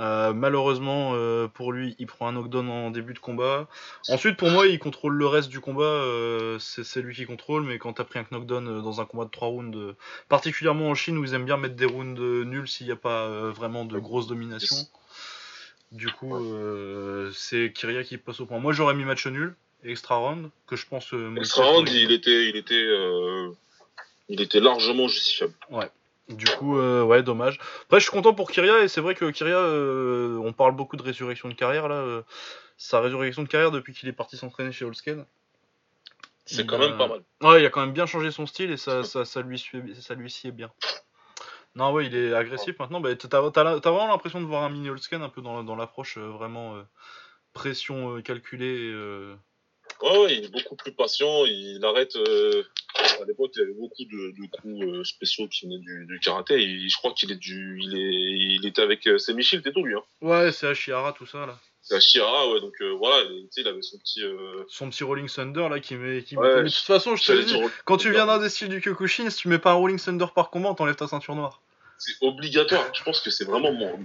[0.00, 3.68] Euh, malheureusement euh, pour lui, il prend un knockdown en début de combat.
[4.08, 5.82] Ensuite, pour moi, il contrôle le reste du combat.
[5.84, 9.30] euh, c'est lui qui contrôle, mais quand t'as pris un knockdown dans un combat de
[9.30, 9.94] 3 rounds,
[10.28, 13.28] particulièrement en Chine où ils aiment bien mettre des rounds nuls s'il n'y a pas
[13.50, 14.76] vraiment de grosse domination.
[15.92, 16.34] Du coup,
[17.34, 18.58] c'est Kyria qui passe au point.
[18.58, 21.12] Moi, j'aurais mis match nul, extra round, que je pense.
[21.36, 22.88] Extra round, il était, il était,
[24.30, 25.52] il était largement justifiable.
[26.30, 27.58] Du coup, euh, ouais, dommage.
[27.84, 30.96] Après, je suis content pour Kyria, et c'est vrai que Kyria, euh, on parle beaucoup
[30.96, 31.96] de résurrection de carrière, là.
[31.96, 32.22] euh,
[32.78, 35.26] sa résurrection de carrière depuis qu'il est parti s'entraîner chez Holsken.
[36.46, 37.22] C'est quand même pas mal.
[37.42, 39.94] Ouais, il a quand même bien changé son style, et ça, ça, ça, lui, suit-
[40.00, 40.70] ça lui sied bien.
[41.74, 43.00] Non, ouais, il est agressif maintenant.
[43.00, 45.62] Bah, t'as, t'as la- t'as vraiment l'impression de voir un mini Holsken un peu dans,
[45.64, 46.82] dans l'approche euh, vraiment euh,
[47.52, 48.90] pression euh, calculée.
[48.92, 49.36] euh,
[50.02, 51.44] Ouais, ouais, il est beaucoup plus patient.
[51.46, 52.16] Il arrête.
[52.16, 52.62] euh,
[53.20, 56.18] à l'époque, il y avait beaucoup de, de coups euh, spéciaux qui venaient du, du
[56.20, 56.54] karaté.
[56.60, 59.84] Et je crois qu'il est du, il est, il était avec euh, c'est Michel Teto
[59.84, 59.94] lui.
[59.94, 60.02] Hein.
[60.22, 61.58] Ouais, c'est Ashihara, tout ça, là.
[61.82, 62.60] C'est à Shira, ouais.
[62.60, 64.22] Donc euh, voilà, il, il avait son petit.
[64.22, 66.22] Euh, Son petit Rolling Thunder, là, qui met.
[66.22, 68.38] Qui met- Ouais, Mais de toute façon, je te le dis, Quand tu viens d'un
[68.38, 70.96] des styles du Kyokushin, si tu mets pas un Rolling Thunder par combat, on t'enlève
[70.96, 71.60] ta ceinture noire.
[71.98, 72.84] C'est obligatoire.
[72.94, 73.98] Je pense que c'est vraiment, mon,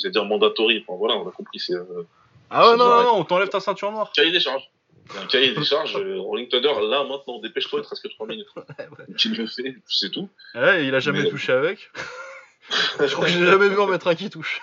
[0.00, 0.84] j'allais dire mandatory.
[0.86, 1.58] Enfin voilà, on a compris.
[1.58, 2.06] C'est euh,
[2.50, 4.10] Ah ouais, non, non, non, on t'enlève ta ceinture noire.
[4.14, 4.70] cahier des charges.
[5.18, 5.96] Un cahier des charges.
[5.96, 8.48] euh, Rolling Thunder, là maintenant, dépêche-toi, il te reste que 3 minutes.
[9.16, 10.28] Tu le fais, c'est tout.
[10.54, 11.90] Ouais, il a jamais Mais- touché avec.
[13.00, 14.60] je crois que j'ai jamais vu en mettre un qui touche.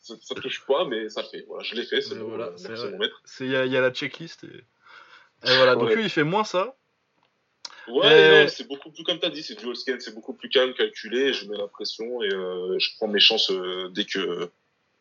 [0.00, 1.44] ça, ça touche pas, mais ça fait.
[1.46, 2.50] Voilà, je l'ai fait, c'est voilà,
[2.90, 3.22] mon maître.
[3.40, 4.44] Il y, a- y a la checklist.
[4.44, 5.96] Et, et voilà, donc Ouais.
[5.96, 6.74] lui, il fait moins ça.
[7.86, 10.48] Ouais, Euh, non, c'est beaucoup plus, comme t'as dit, c'est dual scan, c'est beaucoup plus
[10.48, 14.48] calme, calculé, je mets la pression et euh, je prends mes chances euh, dès que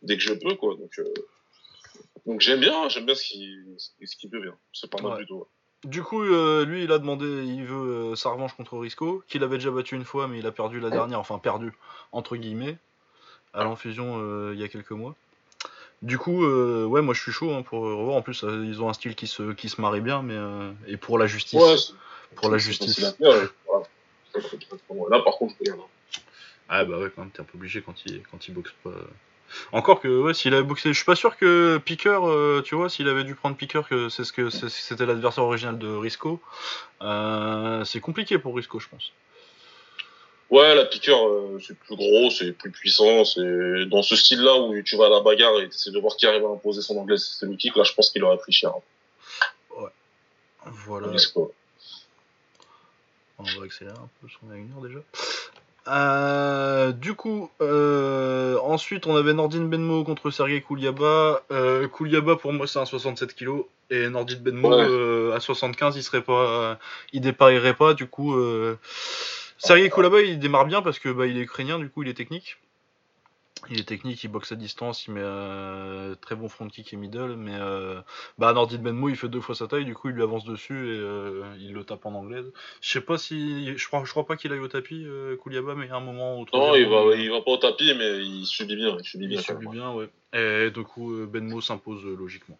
[0.01, 0.75] dès que je peux, quoi.
[0.75, 1.05] Donc, euh,
[2.25, 4.53] donc j'aime bien, j'aime bien ce qu'il ce qu'il devient.
[4.73, 5.19] C'est pas mal Ouais.
[5.19, 5.45] du tout.
[5.85, 9.43] Du coup, euh, lui, il a demandé, il veut euh, sa revanche contre Risco, qu'il
[9.43, 11.73] avait déjà battu une fois, mais il a perdu la dernière, enfin perdu,
[12.13, 12.77] entre guillemets,
[13.53, 15.13] à l'enfusion euh, il y a quelques mois.
[16.01, 18.15] Du coup, euh, ouais, moi je suis chaud hein, pour revoir.
[18.15, 20.71] En plus, euh, ils ont un style qui se, qui se marie bien, mais euh,
[20.87, 21.61] et pour la justice.
[21.61, 21.93] Ouais, c'est-
[22.35, 23.15] pour la justice.
[23.19, 23.49] Voilà.
[25.09, 25.81] Là, par contre, je regarde.
[25.81, 26.19] hein.
[26.69, 28.91] Ah bah ouais, quand même, t'es un peu obligé quand il, quand il boxe pas.
[29.71, 32.89] Encore que, ouais, s'il avait boxé, je suis pas sûr que Piqueur, euh, tu vois,
[32.89, 36.39] s'il avait dû prendre Piqueur, que c'est ce que c'était l'adversaire original de Risco,
[37.01, 39.11] euh, c'est compliqué pour Risco, je pense.
[40.49, 44.79] Ouais, la piqueur, euh, c'est plus gros, c'est plus puissant, c'est dans ce style-là où
[44.83, 47.17] tu vas à la bagarre et t'essaies de voir qui arrive à imposer son anglais
[47.17, 47.75] systématique.
[47.75, 48.71] Là, je pense qu'il aurait pris cher.
[50.85, 51.07] Voilà.
[51.07, 51.51] Risco.
[53.39, 54.99] On va accélérer un peu, parce qu'on à une heure déjà.
[55.87, 61.41] Euh, du coup, euh, ensuite on avait Nordin Benmo contre Sergei Kouliaba.
[61.51, 64.85] Euh, Kouliaba pour moi c'est un 67 kg et Nordin Benmo Ouais.
[64.87, 66.79] euh, à 75 il serait pas,
[67.11, 67.93] il déparierait pas.
[67.93, 68.77] Du coup, euh,
[69.57, 72.13] Sergei Kouliaba il démarre bien parce que bah, il est ukrainien, du coup il est
[72.13, 72.57] technique.
[73.69, 76.97] Il est technique, il boxe à distance, il met euh, très bon front kick et
[76.97, 78.01] middle, mais euh,
[78.37, 80.99] bah Benmo il fait deux fois sa taille, du coup il lui avance dessus et
[80.99, 82.51] euh, il le tape en anglaise.
[82.81, 85.75] Je sais pas si, je crois, je crois pas qu'il aille au tapis euh, Kouliaba,
[85.75, 87.93] mais il y a un moment au Non, il va, il va pas au tapis,
[87.97, 88.97] mais il subit bien.
[88.99, 89.41] Il subit il bien.
[89.41, 89.79] subit quand même.
[89.79, 90.09] bien, ouais.
[90.33, 92.57] Et du coup euh, Benmo s'impose logiquement.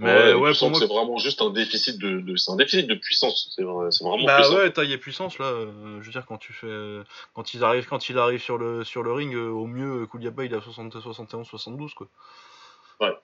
[0.00, 2.88] Mais Ouais, ouais, pour moi, c'est vraiment juste un déficit de, de c'est un déficit
[2.88, 3.48] de puissance.
[3.54, 4.56] C'est vrai- c'est vraiment bah puissant.
[4.56, 5.46] ouais, taille et puissance là.
[5.46, 7.00] euh, je veux dire quand tu fais,
[7.32, 10.06] quand il arrive, quand il arrive sur le sur le ring, euh, au mieux euh,
[10.06, 12.08] Kouliaba il a 60, 71, 72 quoi.
[13.00, 13.16] Ouais.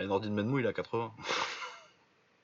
[0.00, 1.12] Et Nordin Benmo il a 80.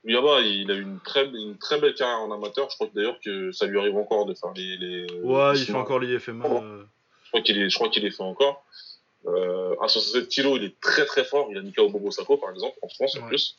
[0.04, 2.70] Yaba, il a eu une très, une très belle carrière en amateur.
[2.70, 4.76] Je crois d'ailleurs que ça lui arrive encore de faire les.
[4.76, 6.44] les Ouais, les il fait encore l'IFMA.
[6.48, 6.60] Oh.
[6.62, 6.84] euh,
[7.24, 8.64] Je crois qu'il est, je crois qu'il les fait encore.
[9.26, 11.48] Euh, à 67 kilos, il est très très fort.
[11.50, 13.56] Il a Nikao Bobo Sako, par exemple, en France en plus.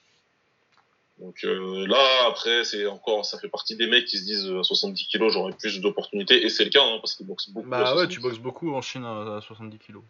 [1.20, 4.60] Donc euh, là, après, c'est encore, ça fait partie des mecs qui se disent euh,
[4.60, 6.46] à 70 kilos, j'aurai plus d'opportunités.
[6.46, 7.68] Et c'est le cas, hein, parce qu'il boxe beaucoup.
[7.68, 8.14] Bah ouais, 70.
[8.14, 10.04] tu boxes beaucoup en Chine à, à 70 kilos.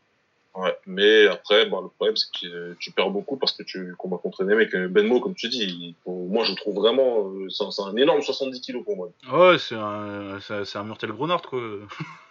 [0.54, 3.96] Ouais, mais après, bah, le problème, c'est que euh, tu perds beaucoup parce que tu
[3.98, 4.74] combats contre des mecs.
[4.76, 8.60] Euh, Benmo, comme tu dis, il- moi, je trouve vraiment, euh, c'est un, énorme 70
[8.60, 9.10] kilos pour moi.
[9.32, 11.62] Ouais, c'est un, un Murtel Grenard quoi.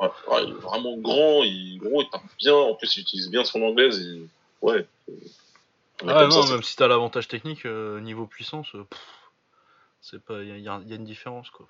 [0.00, 3.30] Ouais, ouais, il est vraiment grand, il, gros, il tape bien, en plus, il utilise
[3.30, 4.28] bien son anglaise, il,
[4.62, 4.86] ouais.
[6.06, 8.86] Ah non, ça, même si t'as l'avantage technique, euh, niveau puissance, euh,
[10.00, 11.66] c'est pas, il y, a- y a y a une différence quoi.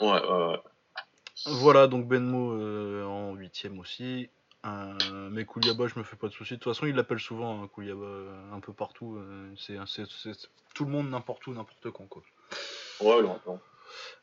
[0.00, 0.60] Ouais, ouais, ouais.
[1.46, 4.28] Voilà, donc Benmo euh, en huitième aussi.
[4.66, 4.92] Euh,
[5.30, 6.54] mais Kouliaba, je me fais pas de soucis.
[6.54, 9.16] De toute façon, il l'appelle souvent hein, Kouliaba euh, un peu partout.
[9.16, 9.78] euh, c'est,
[10.74, 12.22] tout le monde n'importe où, n'importe quand quoi.
[13.00, 13.58] Ouais, non, non.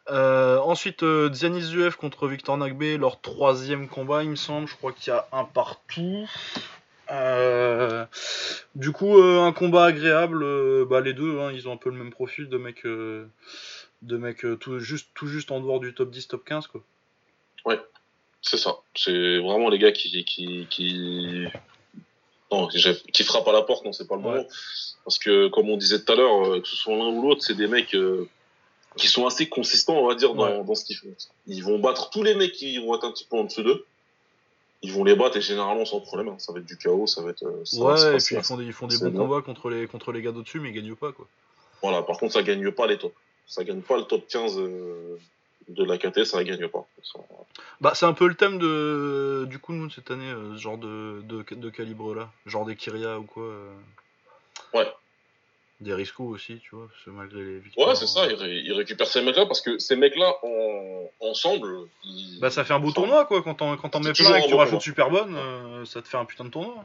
[0.10, 4.68] Euh, ensuite, euh, Zianis Zuev contre Victor Nagbe, leur troisième combat, il me semble.
[4.68, 6.30] Je crois qu'il y a un partout.
[7.12, 8.06] Euh,
[8.76, 10.44] du coup, euh, un combat agréable.
[10.44, 13.28] euh, bah, les deux, hein, ils ont un peu le même profil de mecs, euh,
[14.02, 16.68] de mecs euh, tout, juste, tout juste en dehors du top 10, top 15.
[16.68, 16.82] Quoi.
[18.42, 18.78] C'est ça.
[18.96, 21.48] C'est vraiment les gars qui, qui, qui,
[22.52, 24.46] Non, qui frappe à la porte, non, c'est pas le moment.
[25.04, 27.44] Parce que, comme on disait tout à l'heure, euh, que ce soit l'un ou l'autre,
[27.44, 28.30] c'est des mecs euh,
[28.98, 31.08] qui sont assez consistants, on va dire, dans, dans ce qu'ils font.
[31.48, 33.86] Ils vont battre tous les mecs qui vont être un petit peu en dessous d'eux.
[34.82, 36.30] Ils vont les battre et généralement sans problème.
[36.30, 36.36] Hein.
[36.38, 37.44] Ça va être du chaos, ça va être.
[37.44, 40.12] Euh, ouais, et puis ils font des, ils font des bons combats contre les, contre
[40.12, 41.28] les gars d'au-dessus, mais ils gagnent pas, quoi.
[41.82, 43.16] Voilà, par contre, ça gagne pas les tops.
[43.48, 44.58] Ça gagne pas le top 15
[45.70, 46.86] de la KT, ça gagne pas.
[47.82, 51.22] Bah, c'est un peu le thème de du coup nous cette année, ce genre de,
[51.24, 53.50] de, de calibre là, genre des Kyria ou quoi.
[54.74, 54.88] Ouais.
[55.80, 57.90] Des risques aussi, tu vois, malgré les victoires.
[57.90, 61.10] Ouais, c'est ça, il, il, récupère ces mecs-là parce que ces mecs-là, en...
[61.20, 61.88] ensemble.
[62.40, 63.44] Bah, ça fait un beau tournoi, quoi.
[63.44, 66.18] Quand t'en, quand mets plein et que tu rajoutes super bonne, euh, ça te fait
[66.18, 66.84] un putain de tournoi.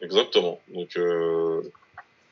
[0.00, 0.60] Exactement.
[0.68, 1.62] Donc, euh...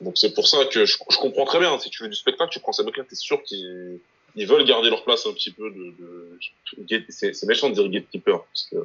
[0.00, 1.78] donc c'est pour ça que je, je, comprends très bien.
[1.78, 4.00] Si tu veux du spectacle, tu prends ces mecs-là, t'es sûr qu'ils
[4.38, 7.04] ils veulent garder leur place un petit peu de, de...
[7.08, 8.76] c'est méchant de dire gatekeeper parce que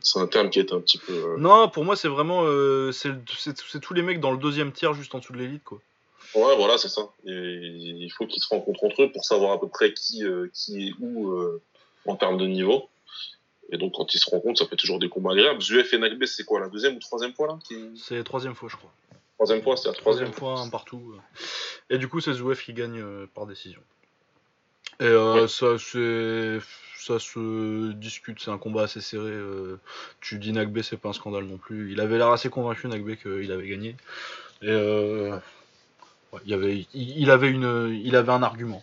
[0.00, 2.92] c'est un terme qui est un petit peu euh, non pour moi c'est vraiment euh,
[2.92, 5.80] c'est tous les mecs dans le deuxième tiers juste en dessous de l'élite quoi
[6.34, 7.08] ouais voilà c'est ça.
[7.24, 10.88] Il faut qu'ils se rencontrent entre eux pour savoir à peu près qui euh, qui
[10.88, 11.34] est où
[12.06, 12.88] en termes de niveau.
[13.70, 15.60] Et donc quand ils se rencontrent ça fait toujours des combats agréables.
[15.60, 17.58] Zuef et Nagbe c'est quoi la deuxième ou troisième fois là
[17.96, 18.92] c'est la troisième fois je crois.
[19.36, 21.14] Troisième fois c'est la troisième, troisième fois un partout
[21.90, 23.02] et du coup c'est Zuef qui gagne
[23.34, 23.80] par décision.
[25.00, 26.58] Et euh, ça, c'est,
[26.96, 29.30] ça se discute, c'est un combat assez serré.
[29.30, 29.80] Euh,
[30.20, 31.90] tu dis Nagbe, c'est pas un scandale non plus.
[31.90, 33.96] Il avait l'air assez convaincu, Nagbe, qu'il avait gagné.
[34.60, 35.36] Et euh,
[36.44, 38.82] il, avait, il, avait une, il avait un argument.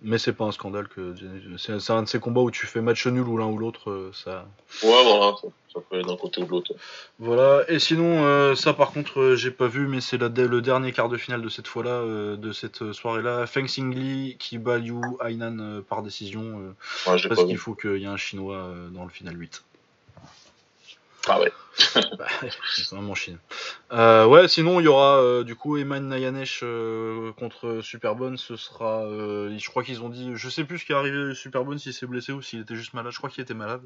[0.00, 1.12] Mais c'est pas un scandale que
[1.56, 4.12] c'est un de ces combats où tu fais match nul ou l'un ou l'autre, euh,
[4.14, 4.46] ça.
[4.84, 5.34] Ouais, voilà,
[5.72, 6.72] ça, peut aller d'un côté ou de l'autre.
[7.18, 10.92] Voilà, et sinon, euh, ça par contre, euh, j'ai pas vu, mais c'est le dernier
[10.92, 12.04] quart de finale de cette fois-là,
[12.36, 13.48] de cette soirée-là.
[13.48, 16.74] Feng Xingli qui bat Liu Hainan par décision,
[17.04, 19.64] parce qu'il faut qu'il y ait un chinois dans le final 8.
[21.28, 21.52] Ah ouais.
[22.18, 22.26] bah,
[22.74, 23.38] c'est vraiment Chine.
[23.92, 28.36] Euh, ouais, sinon il y aura euh, du coup Eman Nayanesh euh, contre Superbone.
[28.36, 31.78] Ce sera, je crois qu'ils ont dit, je sais plus ce qui est arrivé Superbone,
[31.78, 33.12] s'il s'est blessé ou s'il était juste malade.
[33.12, 33.82] Je crois qu'il était malade.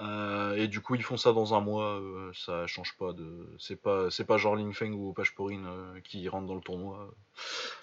[0.00, 3.46] Euh, et du coup, ils font ça dans un mois, euh, ça change pas de.
[3.58, 7.10] C'est pas, c'est pas genre Lingfeng ou Pashporin euh, qui rentrent dans le tournoi.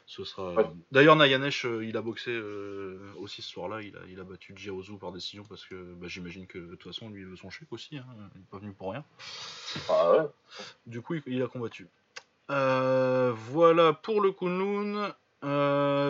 [0.05, 0.71] Ce sera.
[0.91, 2.37] D'ailleurs, Nayanesh, il a boxé
[3.17, 3.81] aussi ce soir-là.
[3.81, 6.83] Il a, il a battu Jirozu par décision parce que bah, j'imagine que de toute
[6.83, 7.97] façon, lui, il veut son chèque aussi.
[7.97, 8.05] Hein,
[8.35, 9.03] il n'est pas venu pour rien.
[9.89, 10.27] Ah ouais.
[10.85, 11.87] Du coup, il, a combattu.
[12.47, 15.13] voilà pour le Kunlun.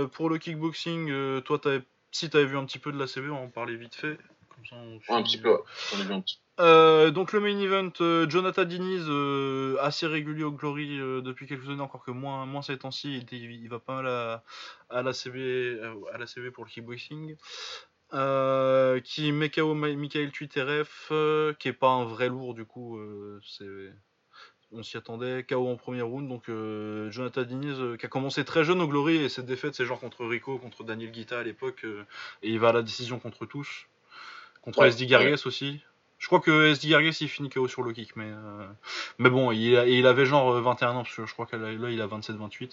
[0.10, 1.82] pour le kickboxing, toi, avais,
[2.12, 4.20] si t'avais vu un petit peu de la CB, on en parlait vite fait
[5.10, 5.58] un petit peu,
[6.62, 11.70] euh, donc le main event, euh, Jonathan Diniz, euh, assez régulier au Glory depuis quelques
[11.70, 14.08] années, encore que moins, moins ces temps-ci, il, va pas mal
[14.90, 15.80] à, la CB,
[16.14, 17.36] à la CB pour le kickboxing.
[19.04, 23.00] qui met KO Michael Tuiterev, qui est pas un vrai lourd du coup,
[24.72, 26.46] on s'y attendait, KO en premier round, donc
[27.12, 30.26] Jonathan Diniz qui a commencé très jeune au Glory et cette défaite c'est genre contre
[30.26, 31.86] Rico, contre Daniel Guita à l'époque,
[32.44, 33.88] et il va à la décision contre tous.
[34.66, 35.80] Contre SD Gargas aussi.
[36.18, 38.66] Je crois que SD Gargas il finit KO sur le kick, mais, euh,
[39.20, 41.72] mais bon, il, il, avait genre 21 euh, ans, parce que je crois que là
[41.72, 42.72] il a 27-28.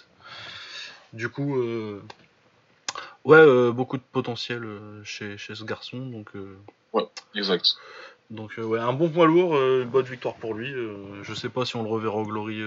[1.13, 2.03] Du coup, euh,
[3.25, 4.67] ouais, beaucoup de potentiel
[5.05, 5.99] chez, chez, ce garçon.
[5.99, 6.31] Donc,
[6.95, 7.77] ouais, exact.
[8.31, 10.73] Donc, ouais, un bon poids lourd, une bonne victoire pour lui.
[11.23, 12.63] je sais pas si on le reverra au Glory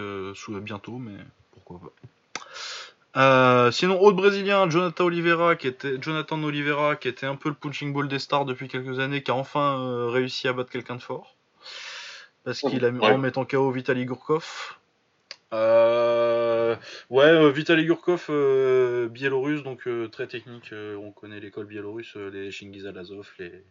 [0.62, 1.18] bientôt, mais
[1.52, 2.08] pourquoi pas.
[3.18, 7.55] Euh, sinon, autre brésilien, Jonathan Oliveira, qui était Jonathan Oliveira, qui était un peu le
[7.55, 10.95] punching ball des stars depuis quelques années, qui a enfin euh, réussi à battre quelqu'un
[10.95, 11.38] de fort,
[12.43, 14.78] parce qu'il a mis en mettant KO Vitaly Gurkov.
[15.53, 16.76] Euh,
[17.09, 18.30] ouais, Vitaly Gurkov,
[19.09, 20.74] biélorusse, donc très technique.
[20.74, 23.63] on connaît l'école biélorusse, les Shingiz Alazov, les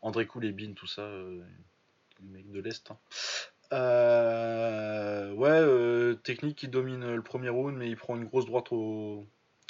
[0.00, 1.06] André Koulebin, tout ça,
[2.22, 2.90] les mecs de l'Est.
[2.90, 2.96] Hein.
[3.72, 8.72] Euh, ouais, euh, technique qui domine le premier round, mais il prend une grosse droite
[8.72, 9.26] au,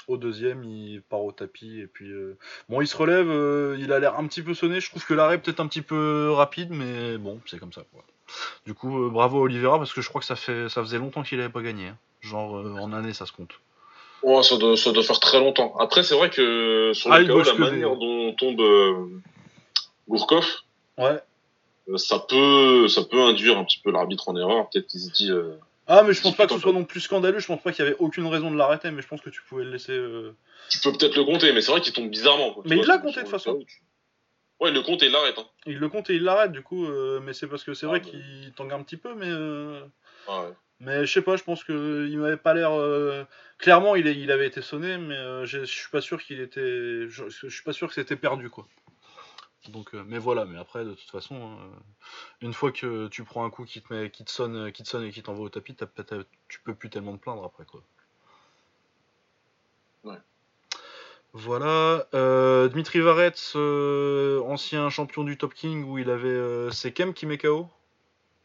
[0.09, 2.36] deuxième, il part au tapis, et puis euh,
[2.68, 3.28] bon, il se relève,
[3.78, 4.80] il a l'air un petit peu sonné.
[4.80, 7.82] Je trouve que l'arrêt peut-être un petit peu rapide, mais bon, c'est comme ça.
[8.66, 11.38] Du coup, bravo Oliveira, parce que je crois que ça, fait, ça faisait longtemps qu'il
[11.38, 11.88] n'avait pas gagné.
[11.88, 11.96] Hein.
[12.22, 13.53] Genre en année, ça se compte.
[14.22, 15.76] Ouais, ça doit, ça doit faire très longtemps.
[15.78, 18.61] Après, c'est vrai que sur le ah, la manière dont tombe
[20.09, 20.44] Gourkov,
[20.98, 21.20] ouais.
[21.91, 24.68] Euh, ça peut, ça peut induire un petit peu l'arbitre en erreur.
[24.70, 25.30] Peut-être qu'il se dit.
[25.30, 25.55] Euh,
[25.86, 27.38] ah, mais je pense pas que ce soit non plus scandaleux.
[27.38, 29.43] Je pense pas qu'il y avait aucune raison de l'arrêter, mais je pense que tu
[29.49, 29.93] pouvais le laisser.
[29.93, 30.34] Euh,
[30.68, 32.57] tu peux peut-être le compter, mais c'est vrai qu'il tombe bizarrement.
[32.64, 33.64] Mais il l'a compté de toute façon.
[34.61, 35.38] Ouais, il le compte et il l'arrête.
[35.38, 35.47] Hein.
[35.66, 36.86] Il le compte et il l'arrête, du coup.
[37.22, 39.30] mais c'est parce que c'est vrai qu'il tangue un petit peu, mais.
[40.28, 40.53] Ah ouais.
[40.82, 42.72] Mais je sais pas, je pense qu'il m'avait pas l'air.
[43.59, 47.09] Clairement, il, il avait été sonné, mais je suis pas sûr qu'il était.
[47.09, 48.68] Je suis pas sûr que c'était perdu, quoi.
[49.68, 51.58] Donc, mais voilà, mais après, de toute façon, hein,
[52.40, 54.88] une fois que tu prends un coup qui te, met, qui te, sonne, qui te
[54.88, 55.76] sonne et qui t'envoie au tapis,
[56.48, 57.64] tu peux plus tellement te plaindre après.
[57.66, 57.82] quoi.
[60.04, 60.16] Ouais.
[61.32, 62.06] Voilà.
[62.72, 66.70] Dmitri Varets, ancien champion du Top King, où il avait.
[66.72, 67.68] c'est Kem qui met KO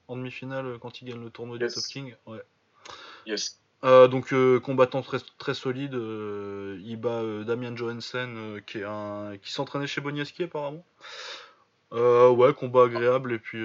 [0.08, 2.16] en demi-finale quand il gagne le tournoi du Top King.
[2.26, 2.42] Ouais.
[3.26, 3.60] Yes.
[3.86, 8.82] Euh, donc euh, combattant très, solide, euh, il bat Damian Johansen qui,
[9.44, 10.84] s'entraînait chez Boniaski apparemment.
[11.92, 13.62] ouais, combat agréable et puis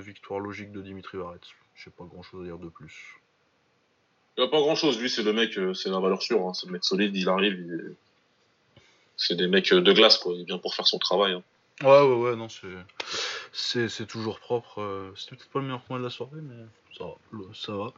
[0.00, 1.38] victoire logique de Dimitri Varet.
[1.74, 3.18] Je sais pas grand chose à dire de plus.
[4.36, 6.52] Il pas grand chose, lui c'est le mec, c'est la valeur sûre, hein.
[6.54, 7.94] c'est le mec solide, il arrive,
[9.16, 11.34] c'est des mecs de glace quoi, il vient pour faire son travail.
[11.34, 11.42] Hein.
[11.82, 15.12] Ouais, ouais, ouais, non, c'est, c'est, toujours propre.
[15.16, 16.64] C'était peut-être pas le meilleur point de la soirée, mais
[16.96, 17.14] ça va.
[17.54, 17.92] Ça va.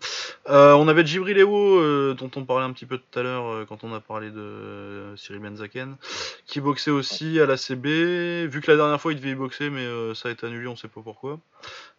[0.49, 3.47] Euh, on avait Djibril Ewo, euh, dont on parlait un petit peu tout à l'heure
[3.47, 5.97] euh, quand on a parlé de Cyril Benzaken,
[6.47, 8.47] qui boxait aussi à la CB.
[8.47, 10.77] Vu que la dernière fois il devait y boxer, mais ça a été annulé, on
[10.77, 11.39] sait pas pourquoi.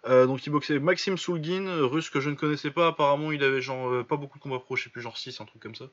[0.07, 2.87] donc il boxait Maxime Soulgin, russe que je ne connaissais pas.
[2.87, 5.45] Apparemment, il avait genre pas beaucoup de combats pro, je sais plus, genre 6, un
[5.45, 5.85] truc comme ça.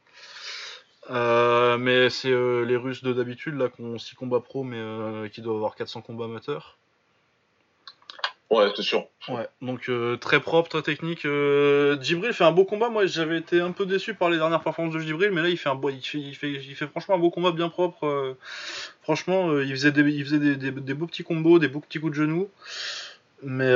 [1.11, 5.57] Mais c'est les Russes de d'habitude là qui ont 6 combats pro, mais qui doivent
[5.57, 6.79] avoir 400 combats amateurs.
[8.55, 9.07] Ouais, c'est sûr.
[9.29, 11.25] Ouais, donc euh, très propre, très technique.
[11.25, 12.89] Euh, Djibril fait un beau combat.
[12.89, 15.57] Moi, j'avais été un peu déçu par les dernières performances de Djibril, mais là, il
[15.57, 18.07] fait un beau, il fait, il fait, il fait franchement un beau combat bien propre.
[18.07, 18.37] Euh,
[19.03, 21.99] franchement, euh, il faisait, des, il faisait des, des, beaux petits combos, des beaux petits
[21.99, 22.49] coups de genoux.
[23.45, 23.75] Mais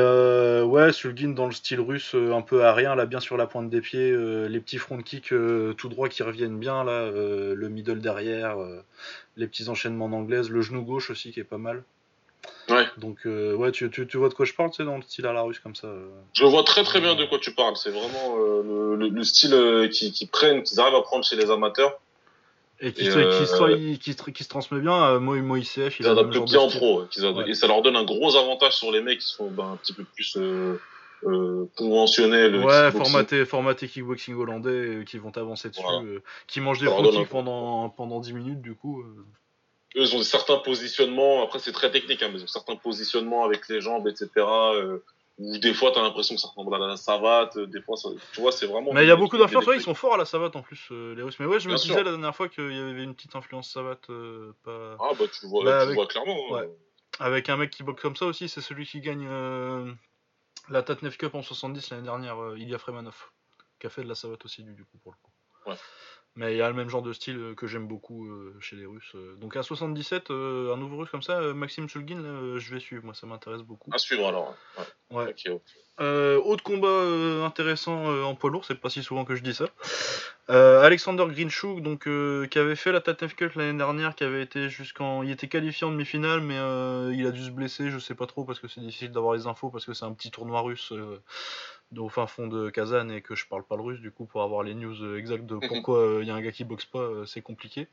[0.62, 3.70] ouais, Sulgin dans le style russe, un peu à rien, là, bien sur la pointe
[3.70, 4.16] des pieds,
[4.48, 5.34] les petits front kicks
[5.76, 8.56] tout droit qui reviennent bien, là, le middle derrière,
[9.36, 11.84] les petits enchaînements d'anglaise, le genou gauche aussi qui est pas mal.
[12.68, 12.86] Ouais.
[12.98, 15.02] Donc, euh, ouais, tu, tu, tu, vois de quoi je parle, tu sais, dans le
[15.02, 15.88] style à la russe comme ça.
[15.88, 16.08] Euh.
[16.34, 17.76] Je vois très très bien de quoi tu parles.
[17.76, 21.50] C'est vraiment euh, le, le, style qui, qui prennent, qu'ils arrivent à prendre chez les
[21.50, 21.98] amateurs.
[22.80, 23.08] Et qui,
[23.98, 25.98] qui, qui, se transmet bien à Moi, Moi ICF.
[25.98, 27.04] Ils adaptent bien en pro.
[27.46, 29.92] Et ça leur donne un gros avantage sur les mecs qui sont ben, un petit
[29.92, 32.56] peu plus euh, conventionnels.
[32.56, 35.82] Ouais, formaté, formaté kickboxing hollandais, qui vont avancer dessus,
[36.46, 39.04] qui mangent des front pendant, pendant 10 minutes, du coup
[39.96, 43.68] eux ont certains positionnements, après c'est très technique, hein, mais ils ont certains positionnements avec
[43.68, 44.28] les jambes, etc.
[45.40, 47.96] Euh, où des fois t'as l'impression que ça ressemble à la savate, euh, des fois
[47.96, 48.92] ça, tu vois c'est vraiment.
[48.92, 50.88] Mais il y a beaucoup d'influence, ouais, ils sont forts à la savate en plus
[50.90, 51.38] euh, les Russes.
[51.38, 54.10] Mais ouais, je me disais la dernière fois qu'il y avait une petite influence savate.
[54.10, 54.96] Euh, pas...
[55.00, 56.56] Ah bah tu le vois, bah, tu vois clairement.
[56.56, 56.66] Hein.
[57.20, 59.28] Avec un mec qui boxe comme ça aussi, c'est celui qui gagne
[60.68, 63.30] la Tatnef Cup en 70 l'année dernière, Ilya Fremanov,
[63.80, 65.70] qui a fait de la savate aussi du, du coup pour le coup.
[65.70, 65.76] Ouais.
[66.36, 68.76] Mais il y a le même genre de style euh, que j'aime beaucoup euh, chez
[68.76, 69.12] les Russes.
[69.16, 69.34] Euh.
[69.36, 73.04] Donc à 77, un nouveau Russe comme ça, Maxime Shulgin, je vais suivre.
[73.04, 73.90] Moi, ça m'intéresse beaucoup.
[73.92, 74.54] À suivre alors.
[75.10, 75.34] Ouais.
[75.98, 79.66] autre combat intéressant en poids lourd, c'est pas si souvent que je dis ça.
[80.48, 82.08] Alexander Greenchuk, donc
[82.48, 85.86] qui avait fait la Tatef Cup l'année dernière, qui avait été jusqu'en, il était qualifié
[85.86, 86.56] en demi-finale, mais
[87.16, 89.46] il a dû se blesser, je sais pas trop parce que c'est difficile d'avoir les
[89.46, 90.92] infos parce que c'est un petit tournoi russe
[91.96, 94.42] au fin fond de Kazan et que je parle pas le russe, du coup, pour
[94.42, 95.68] avoir les news euh, exactes de mhm.
[95.68, 97.88] pourquoi il euh, y a un gars qui boxe pas, euh, c'est compliqué.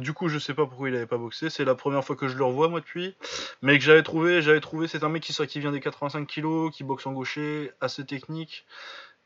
[0.00, 1.50] du coup, je sais pas pourquoi il avait pas boxé.
[1.50, 3.16] C'est la première fois que je le revois moi depuis,
[3.62, 6.74] mais que j'avais trouvé, j'avais trouvé, c'est un mec qui, qui vient des 85 kilos,
[6.74, 8.64] qui boxe en gaucher, assez technique.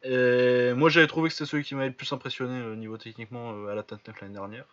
[0.03, 3.67] Et moi, j'avais trouvé que c'était celui qui m'avait le plus impressionné au niveau techniquement
[3.69, 4.65] à la tête l'année dernière.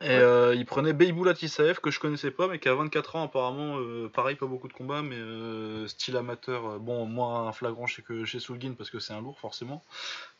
[0.00, 3.24] Et euh, il prenait Beiboula Tissaev, que je connaissais pas, mais qui a 24 ans
[3.24, 3.78] apparemment.
[3.78, 6.78] Euh, pareil, pas beaucoup de combats, mais euh, style amateur.
[6.80, 9.82] bon, moins un flagrant chez, que chez Soulgin parce que c'est un lourd forcément.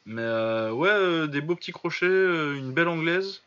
[0.07, 0.23] Mais
[0.71, 3.43] ouais, des beaux petits crochets, une belle anglaise.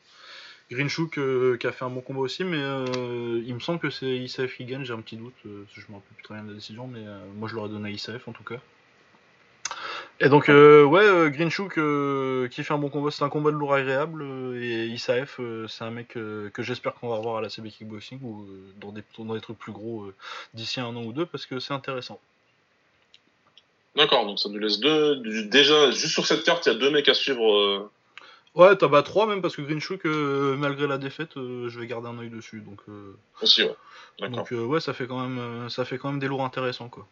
[0.70, 1.20] Greenchook
[1.60, 4.66] qui a fait un bon combat aussi, mais il me semble que c'est ISAF qui
[4.66, 5.36] gagne, j'ai un petit doute.
[5.44, 7.04] je me rappelle plus très bien de la décision, mais
[7.36, 8.60] moi je l'aurais donné à ISAF en tout cas.
[10.20, 13.52] Et donc, euh, ouais, euh, Greenchook euh, qui fait un bon combat, c'est un combat
[13.52, 14.24] de lourd agréable.
[14.60, 18.48] et Isaf, c'est un mec que j'espère qu'on va revoir à la CB Kickboxing ou
[18.80, 20.12] dans, des, dans des trucs plus gros
[20.54, 22.20] d'ici un an ou deux parce que c'est intéressant.
[23.96, 25.18] D'accord, donc ça nous laisse deux.
[25.46, 27.90] Déjà, juste sur cette carte, il y a deux mecs à suivre.
[28.56, 32.18] Ouais, t'as bah trois même parce que Greenchook, malgré la défaite, je vais garder un
[32.18, 32.62] œil dessus.
[32.62, 32.82] Donc,
[33.42, 34.30] Aussi, ouais.
[34.30, 37.06] Donc, ouais, ça fait, quand même, ça fait quand même des lourds intéressants quoi.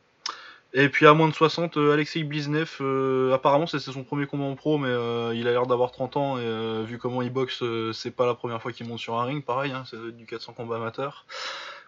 [0.78, 4.44] Et puis à moins de 60, euh, Alexei Bliznev, euh, apparemment c'est son premier combat
[4.44, 7.64] en pro, mais euh, il a l'air d'avoir 30 ans et vu comment il boxe,
[7.94, 10.52] c'est pas la première fois qu'il monte sur un ring, pareil, hein, c'est du 400
[10.52, 11.26] combat amateur.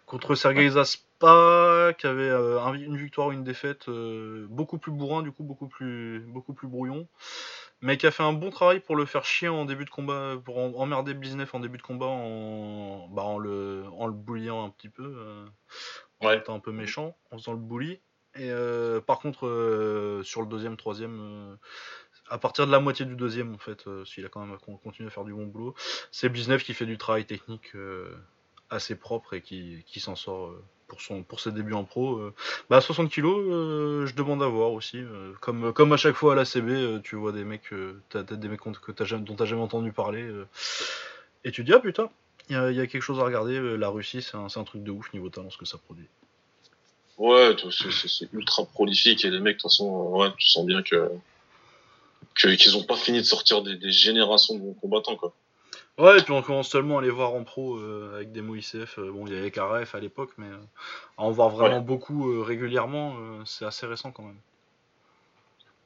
[0.05, 3.89] Contre Sergei Zaspa, qui avait une victoire ou une défaite,
[4.47, 7.09] beaucoup plus bourrin, du coup beaucoup plus, beaucoup plus brouillon,
[7.81, 10.35] mais qui a fait un bon travail pour le faire chier en début de combat,
[10.45, 14.69] pour emmerder Bliznev en début de combat en, bah, en le, en le bullyant un
[14.69, 15.13] petit peu,
[16.21, 17.99] en étant un peu méchant, en faisant le bully.
[18.37, 21.55] Et euh, par contre, euh, sur le deuxième, troisième, euh,
[22.29, 25.11] à partir de la moitié du deuxième, en fait, s'il a quand même continué à
[25.11, 25.75] faire du bon boulot,
[26.11, 27.73] c'est Bliznef qui fait du travail technique
[28.69, 30.53] assez propre et qui, qui s'en sort
[30.87, 32.21] pour, son, pour ses débuts en pro.
[32.69, 33.45] Bah, 60 kilos,
[34.07, 35.01] je demande à voir aussi.
[35.39, 37.73] comme, comme à chaque fois à la CB, tu vois des mecs,
[38.09, 40.29] t'as, des mecs que t'as, dont t'as jamais entendu parler.
[41.45, 42.09] et tu te dis, ah putain,
[42.49, 43.77] il y, a quelque chose à regarder.
[43.77, 46.09] La Russie, c'est un, truc de ouf niveau talent ce que ça produit.
[47.17, 51.11] Ouais, c'est ultra prolifique et les mecs, de toute façon, ouais, tu sens bien que
[52.35, 55.33] qu'ils ont pas fini de sortir des, des, générations de bons combattants, quoi.
[55.97, 58.55] Ouais, et puis on commence seulement à les voir en pro euh, avec des mots
[58.55, 58.99] ICF.
[58.99, 60.57] Euh, bon, il y avait KRF à l'époque, mais euh,
[61.17, 64.37] à en voir vraiment beaucoup euh, régulièrement, euh, c'est assez récent quand même.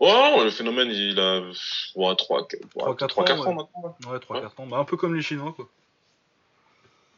[0.02, 3.56] Ouais, le phénomène, il a ouais, 3, 3, 4, 3, 4 ans, ouais.
[3.56, 3.98] maintenant.
[4.12, 4.68] Ouais, 3-4 ans.
[4.68, 5.70] Bah, un peu comme les Chinois, quoi.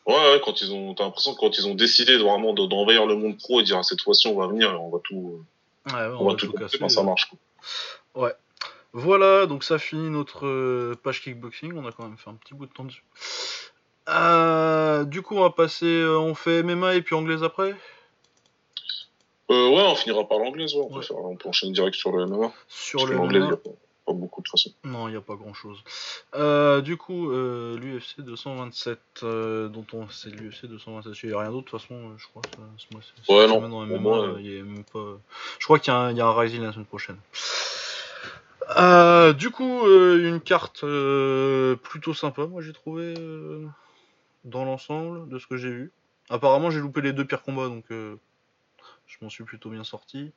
[0.05, 2.65] Ouais, ouais, quand ils ont, t'as l'impression que quand ils ont décidé de, vraiment de-
[2.65, 5.43] d'envahir le monde pro et dire cette fois-ci on va venir et on va tout,
[5.88, 7.30] Ouais, ouais, on, va tout, casser, ben, ça marche.
[7.30, 8.23] Quoi.
[8.23, 8.34] Ouais.
[8.93, 11.73] Voilà, donc ça finit notre euh, page kickboxing.
[11.75, 13.03] On a quand même fait un petit bout de temps dessus.
[14.09, 15.85] Euh, du coup, on va passer.
[15.85, 17.75] euh, on fait MMA et puis anglaise après?
[19.51, 20.85] Euh, ouais, on finira par l'anglaise, ouais.
[20.89, 21.05] On, Ouais.
[21.11, 22.51] on peut enchaîner direct sur le MMA.
[22.67, 23.57] Sur Parce le MMA.
[24.05, 24.71] Pas, beaucoup de façon.
[24.84, 25.84] Non, il n'y a pas grand chose.
[26.35, 30.07] Euh, du coup, euh, l'UFC 227, euh, dont on.
[30.09, 31.23] C'est l'UFC 227.
[31.23, 32.41] Il n'y a rien d'autre, de toute façon, je crois.
[32.45, 35.17] ça- ce mois- cette Ouais, non, MMA, il y a même pas...
[35.59, 37.17] Je crois qu'il y, a un- il y a un Rising la semaine prochaine.
[39.38, 40.81] Du coup, une carte
[41.84, 43.13] plutôt sympa, moi j'ai trouvé
[44.45, 45.91] dans l'ensemble de ce que j'ai vu.
[46.30, 47.85] Apparemment, j'ai loupé les deux pires combats, donc
[49.14, 50.31] je m'en suis plutôt bien sorti.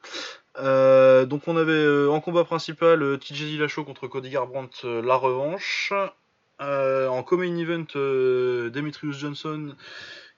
[0.59, 5.17] Euh, donc, on avait euh, en combat principal euh, TJ Dillashaw contre Cody Garbrandt, la
[5.17, 5.93] revanche.
[6.59, 9.75] En co-main event, Demetrius Johnson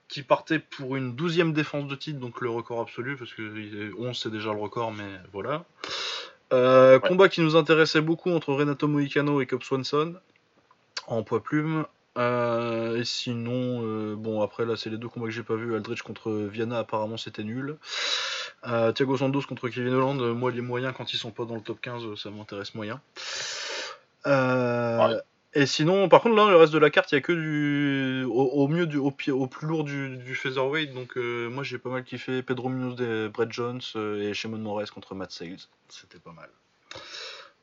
[0.08, 3.92] qui partait pour une douzième défense de titre, donc le record absolu, parce que euh,
[3.98, 5.64] 11 c'est déjà le record, mais voilà.
[7.00, 10.14] Combat qui nous intéressait beaucoup entre Renato Moicano et Cobb Swanson
[11.06, 11.84] en poids plume.
[12.18, 15.74] Euh, et sinon, euh, bon après là c'est les deux combats que j'ai pas vus.
[15.74, 17.76] Aldrich contre Viana apparemment c'était nul.
[18.66, 21.54] Euh, Thiago Santos contre Kevin Holland, euh, moi les moyens quand ils sont pas dans
[21.54, 23.00] le top 15 euh, ça m'intéresse moyen.
[24.26, 25.16] Euh, Ouais.
[25.54, 28.24] Et sinon, par contre, là, le reste de la carte, il y a que du.
[28.26, 29.32] Au, au mieux, du, au, plus
[29.66, 30.92] lourd du, du featherweight.
[30.92, 32.96] Donc, euh, moi, j'ai pas mal kiffé Pedro Munoz,
[33.32, 35.56] Brett Jones euh, et Shimon Moraes contre Matt Sales.
[35.88, 36.50] C'était pas mal.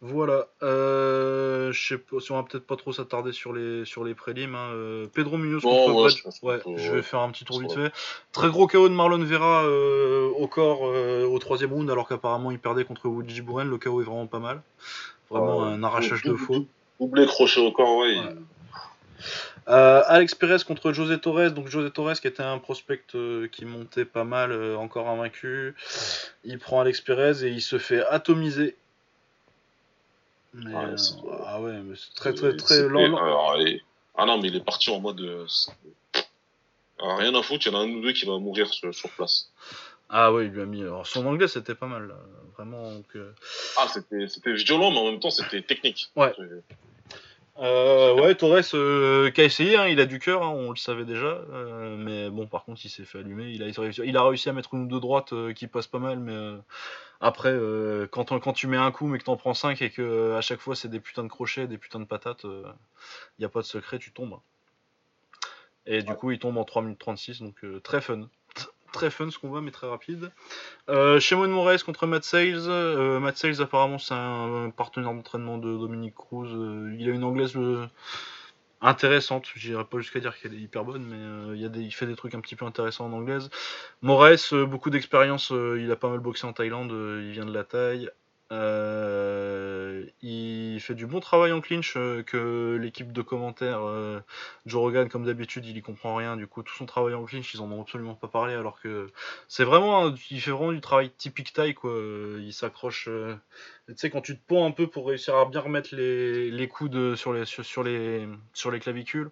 [0.01, 0.47] Voilà.
[0.61, 4.13] Euh, je sais pas si on va peut-être pas trop s'attarder sur les, sur les
[4.13, 4.53] prélims.
[4.53, 4.69] hein.
[4.73, 7.71] Euh, Pedro Munoz contre ouais, je Ouais, peut- je vais faire un petit tour vite
[7.73, 7.91] fait.
[8.31, 12.51] Très gros KO de Marlon Vera euh, au corps euh, au troisième round, alors qu'apparemment
[12.51, 13.69] il perdait contre Woodji Buren.
[13.69, 14.61] Le KO est vraiment pas mal.
[15.29, 16.65] Vraiment un arrachage de faux.
[16.99, 18.19] Doublé crochet au corps, ouais.
[18.19, 18.35] Ouais.
[19.67, 21.51] Euh, Alex Perez contre José Torres.
[21.51, 25.73] Donc José Torres qui était un prospect euh, qui montait pas mal, euh, encore invaincu.
[26.43, 28.75] Il prend Alex Perez et il se fait atomiser.
[30.63, 30.95] Mais, Ouais, euh,
[31.45, 33.07] ah ouais, mais c'est très Et très très lent.
[33.09, 33.17] lent.
[33.17, 33.81] alors, et-
[34.17, 35.19] Ah non, mais il est parti en mode.
[35.19, 35.45] euh,
[36.99, 39.09] rien à foutre, il y en a un ou deux qui va mourir sur, sur
[39.11, 39.51] place.
[40.09, 40.81] Ah ouais, il lui a mis.
[40.81, 42.15] Alors son anglais c'était pas mal, là.
[42.55, 42.91] vraiment.
[42.93, 43.33] donc, euh,
[43.77, 46.09] Ah, c'était c'était violent, mais en même temps, c'était technique.
[46.15, 46.33] Ouais.
[47.57, 50.75] Euh, ouais, Torres euh, qui a essayé, hein, il a du cœur, hein, on le
[50.75, 53.45] savait déjà, euh, mais bon, par contre, il s'est fait allumer.
[53.51, 55.87] Il a, réussi, il a réussi à mettre une ou deux droites euh, qui passent
[55.87, 56.35] pas mal, mais
[57.21, 57.53] après,
[58.11, 60.41] quand, on- quand tu mets un coup, mais que t'en prends cinq et que à
[60.41, 62.63] chaque fois c'est des putains de crochets, des putains de patates, il
[63.39, 64.39] n'y a pas de secret, tu tombes.
[65.87, 68.29] Et du coup, il tombe en 3 minutes 36, donc très fun.
[68.95, 70.31] Très fun ce combat, mais très rapide.
[70.87, 72.69] Euh, Shimon Moraes contre Matt Sales.
[72.69, 76.47] Euh, Matt Sales, apparemment, c'est un, partenaire d'entraînement de Dominique Cruz.
[76.53, 77.85] Euh, il a une anglaise euh,
[78.79, 79.47] intéressante.
[79.55, 82.15] J'irai pas jusqu'à dire qu'elle est hyper bonne, mais il, y des, il fait des
[82.15, 83.49] trucs un petit peu intéressants en anglaise.
[84.01, 85.49] Moraes, beaucoup d'expérience.
[85.51, 86.91] il a pas mal boxé en Thaïlande.
[86.91, 88.09] il vient de la Thaï.
[88.51, 94.19] Euh, il fait du bon travail en clinch euh, que l'équipe de commentaires euh,
[94.67, 96.37] Joe comme d'habitude il y comprend rien.
[96.37, 99.07] Du coup tout son travail en clinch ils en ont absolument pas parlé alors que
[99.47, 101.91] c'est vraiment un- il fait vraiment du travail typique taille quoi.
[102.39, 103.35] Il s'accroche euh,
[103.87, 107.15] tu sais quand tu te ponds un peu pour réussir à bien remettre les, coudes
[107.15, 109.31] sur les sur les sur les clavicules.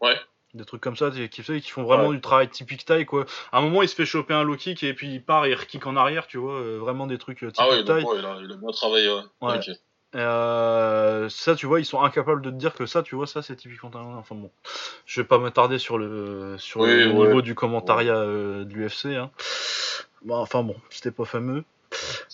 [0.00, 0.16] Ouais.
[0.54, 2.14] Des trucs comme ça qui, qui, font vraiment Ouais.
[2.16, 4.82] du travail typique taille quoi à un moment il se fait choper un low kick
[4.82, 7.42] et puis il part et il kick en arrière tu vois euh, vraiment des trucs
[7.44, 9.08] euh, typiques Ah ouais, taille donc, ouais, il, a, il a bien travaillé.
[9.40, 9.60] Ouais.
[10.14, 13.42] Euh, ça, tu vois, ils sont incapables de te dire que ça, tu vois, ça,
[13.42, 14.16] c'est typiquement thaïlandais.
[14.18, 14.50] Enfin bon,
[15.04, 19.06] je vais pas m'attarder sur le sur Oui, le niveau du commentariat euh, de l'UFC.
[19.16, 19.30] Hein.
[20.22, 21.64] Bon, enfin bon, c'était pas fameux.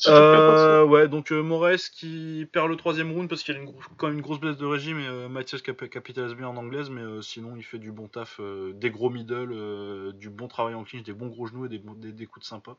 [0.06, 3.60] Euh, ouais, donc euh, Moraes qui perd le troisième round parce qu'il a
[3.96, 6.90] quand même une grosse blesse de régime et euh, Mathias cap capitalise bien en anglaise,
[6.90, 10.74] mais euh, sinon il fait du bon taf, euh, des gros middle, du bon travail
[10.74, 12.76] en clinch, des bons gros genoux et des, coups de sympa.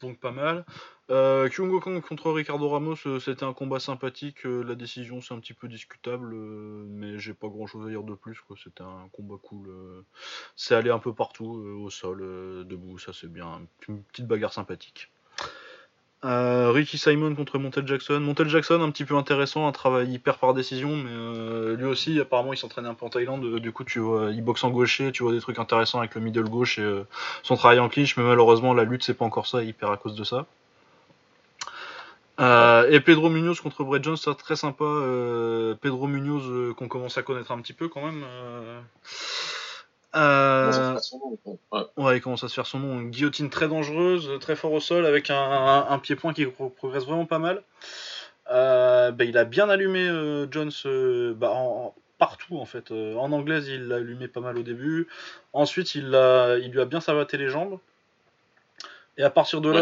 [0.00, 0.64] donc pas mal.
[1.10, 4.44] Euh, Kyungo Kong contre Ricardo Ramos, c'était un combat sympathique.
[4.44, 8.14] la décision, c'est un petit peu discutable, mais j'ai pas grand chose à dire de
[8.14, 8.38] plus.
[8.62, 9.68] C'était un combat cool.
[10.54, 12.20] c'est allé un peu partout, au sol,
[12.66, 13.62] debout, ça c'est bien.
[13.88, 15.10] Une petite bagarre sympathique.
[16.24, 18.18] Euh, Ricky Simon contre Montel Jackson.
[18.18, 22.18] Montel Jackson, un petit peu intéressant, un travail hyper par décision, mais euh, lui aussi,
[22.20, 23.44] apparemment, il s'entraînait un peu en Thaïlande.
[23.44, 26.16] euh, Du coup, tu vois, il boxe en gaucher, tu vois des trucs intéressants avec
[26.16, 27.02] le middle gauche et
[27.44, 29.96] son travail en clinch, mais malheureusement, la lutte, c'est pas encore ça, il perd à
[29.96, 30.46] cause de ça.
[32.90, 34.84] Et Pedro Munoz contre Brett Jones, ça très sympa.
[35.80, 38.24] Pedro Munoz, qu'on commence à connaître un petit peu quand même.
[40.16, 40.98] Euh.
[41.72, 41.80] Ouais.
[41.96, 43.00] Ouais, il commence à se faire son nom?
[43.00, 46.70] Une guillotine très dangereuse, très fort au sol, avec un, un- un pied-point qui pro-
[46.70, 47.62] progresse vraiment pas mal.
[48.50, 52.90] Euh, bah, il a bien allumé euh, Jones euh, bah, en- en- partout en fait.
[52.90, 55.06] En anglaise, il l'a allumé pas mal au début.
[55.52, 56.16] Ensuite, il lui
[56.80, 57.78] a bien savaté les jambes.
[59.18, 59.80] Et à partir de là,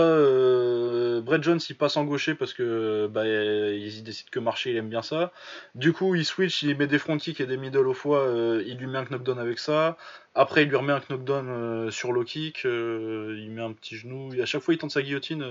[1.21, 4.89] Brett Jones il passe en gaucher parce que bah, il décide que marcher, il aime
[4.89, 5.33] bien ça.
[5.75, 8.63] Du coup, il switch, il met des front kicks et des middle au foie, euh,
[8.67, 9.97] il lui met un knockdown avec ça.
[10.35, 13.97] Après, il lui remet un knockdown euh, sur low kick, euh, il met un petit
[13.97, 14.35] genou.
[14.35, 15.45] Et à chaque fois, il tente sa guillotine.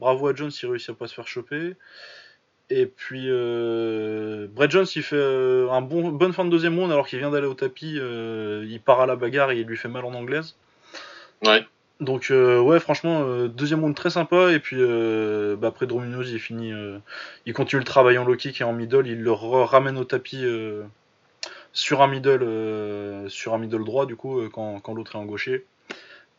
[0.00, 1.74] bravo à Jones, il réussit à pas se faire choper.
[2.68, 6.90] Et puis, euh, Brett Jones, il fait euh, un bon, bonne fin de deuxième round
[6.90, 7.96] alors qu'il vient d'aller au tapis.
[7.96, 10.56] il part à la bagarre et il lui fait mal en anglaise.
[11.44, 11.66] Ouais.
[12.00, 16.28] Donc euh, ouais franchement euh, deuxième round très sympa et puis euh, bah, après Drominos
[16.28, 16.98] il finit euh,
[17.46, 20.44] il continue le travail en low kick et en middle il le ramène au tapis
[20.44, 20.82] euh,
[21.72, 25.18] sur un middle euh, sur un middle droit du coup euh, quand, quand l'autre est
[25.18, 25.64] en gaucher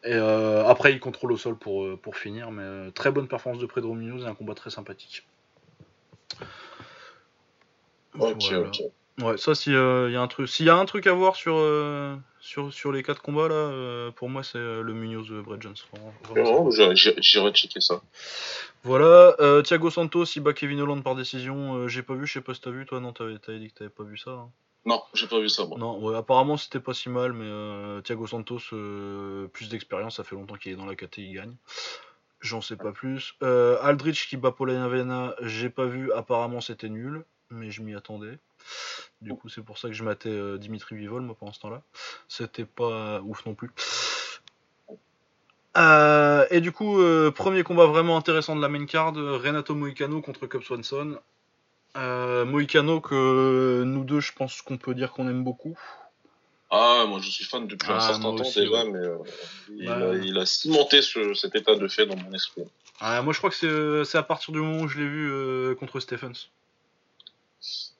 [0.03, 3.27] et euh, après il contrôle au sol pour, euh, pour finir mais euh, très bonne
[3.27, 5.25] performance de Pedro Munoz et un combat très sympathique
[8.19, 8.67] Ok, Voilà.
[8.67, 8.81] ok.
[9.19, 11.55] Ouais, ça, s'il y a un truc, s'il y a un truc à voir sur,
[11.57, 12.15] euh,
[12.47, 15.61] sur, sur les quatre combats là, euh, pour moi c'est euh, le Munoz de Brett
[15.61, 15.75] Jones.
[16.35, 18.01] Non, j'irai- checker ça.
[18.83, 21.75] Voilà, euh, Thiago Santos, il bat Kevin Holland par décision.
[21.75, 23.69] euh, j'ai pas vu, je sais pas si t'as vu, toi, non, t'avais, t'avais dit
[23.69, 24.31] que t'avais pas vu ça.
[24.31, 24.49] hein.
[24.85, 25.77] Non, j'ai pas vu ça, moi.
[25.77, 28.59] Non, ouais, apparemment c'était pas si mal, mais Thiago Santos,
[29.51, 31.55] plus d'expérience, ça fait longtemps qu'il est dans la KT, il gagne.
[32.39, 33.33] J'en sais pas plus.
[33.81, 38.39] Aldrich qui bat Polanavena, j'ai pas vu, apparemment c'était nul, mais je m'y attendais.
[39.21, 41.81] Du coup, c'est pour ça que je matais euh, Dimitri Vivol, moi, pendant ce temps-là.
[42.27, 43.71] C'était pas ouf non plus.
[45.77, 50.21] Euh, et du coup, euh, premier combat vraiment intéressant de la main card, Renato Moicano
[50.21, 51.19] contre Cub Swanson.
[51.95, 55.77] Moicano que nous deux, je pense qu'on peut dire qu'on aime beaucoup.
[56.69, 58.91] Ah, moi je suis fan depuis un Ah, certain temps aussi, déjà, ouais.
[58.91, 59.17] mais euh,
[59.69, 62.63] il, Bah, a, il a cimenté ce- cet état de fait dans mon esprit.
[62.99, 65.31] Ah, moi, je crois que c'est, c'est à partir du moment où je l'ai vu
[65.31, 66.49] euh, contre Stephens.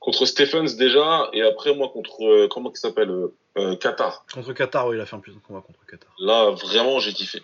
[0.07, 4.23] Contre Stephens déjà, et après moi contre, euh, comment il s'appelle euh, euh, Qatar.
[4.33, 6.09] Contre Qatar, ouais, il a fait un putain de combat contre Qatar.
[6.17, 7.43] Là, vraiment, j'ai kiffé.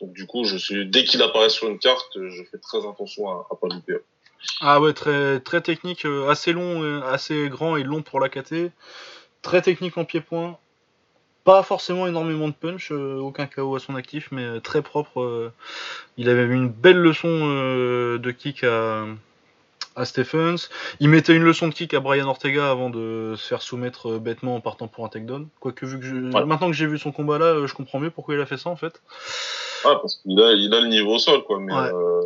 [0.00, 3.28] Donc du coup, je suis dès qu'il apparaît sur une carte, je fais très attention
[3.28, 3.98] à, à pas louper.
[4.60, 8.72] Ah ouais, très, très technique, assez long, assez grand et long pour la KT.
[9.42, 10.58] Très technique en pied-point.
[11.44, 15.52] Pas forcément énormément de punch, aucun KO à son actif, mais très propre.
[16.16, 17.28] il avait eu une belle leçon
[18.18, 19.06] de kick à,
[19.96, 20.68] à Stephens.
[21.00, 24.18] Il mettait une leçon de kick à Brian Ortega avant de se faire soumettre euh,
[24.18, 25.48] bêtement en partant pour un takedown.
[25.60, 26.14] Quoique, vu que je...
[26.14, 28.56] Maintenant que j'ai vu son combat là, euh, je comprends mieux pourquoi il a fait
[28.58, 29.00] ça en fait.
[29.84, 31.58] Ah, parce qu'il a, il a le niveau au sol, quoi.
[31.60, 31.90] Mais Ouais.
[31.92, 32.20] euh,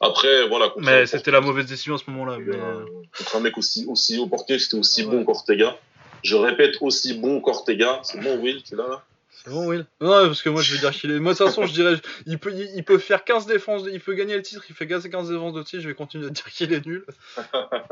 [0.00, 0.72] après, voilà.
[0.78, 2.38] Mais c'était la mauvaise décision à ce moment-là.
[2.38, 2.84] mais, euh,
[3.18, 5.10] contre un mec aussi, aussi haut porté, c'était aussi Ouais.
[5.10, 5.76] bon qu'Ortega.
[6.22, 8.00] Je répète, aussi bon qu'Ortega.
[8.04, 9.02] C'est bon, Will, tu l'as là?
[9.46, 11.20] C'est bon, Will Non, parce que moi je veux dire qu'il est.
[11.20, 11.94] Moi de toute façon, je dirais.
[12.26, 14.88] Il peut, il, il peut faire 15 défenses, il peut gagner le titre, il fait
[14.88, 17.06] 15 15 défenses de titre, je vais continuer à dire qu'il est nul.
[17.54, 17.86] ah,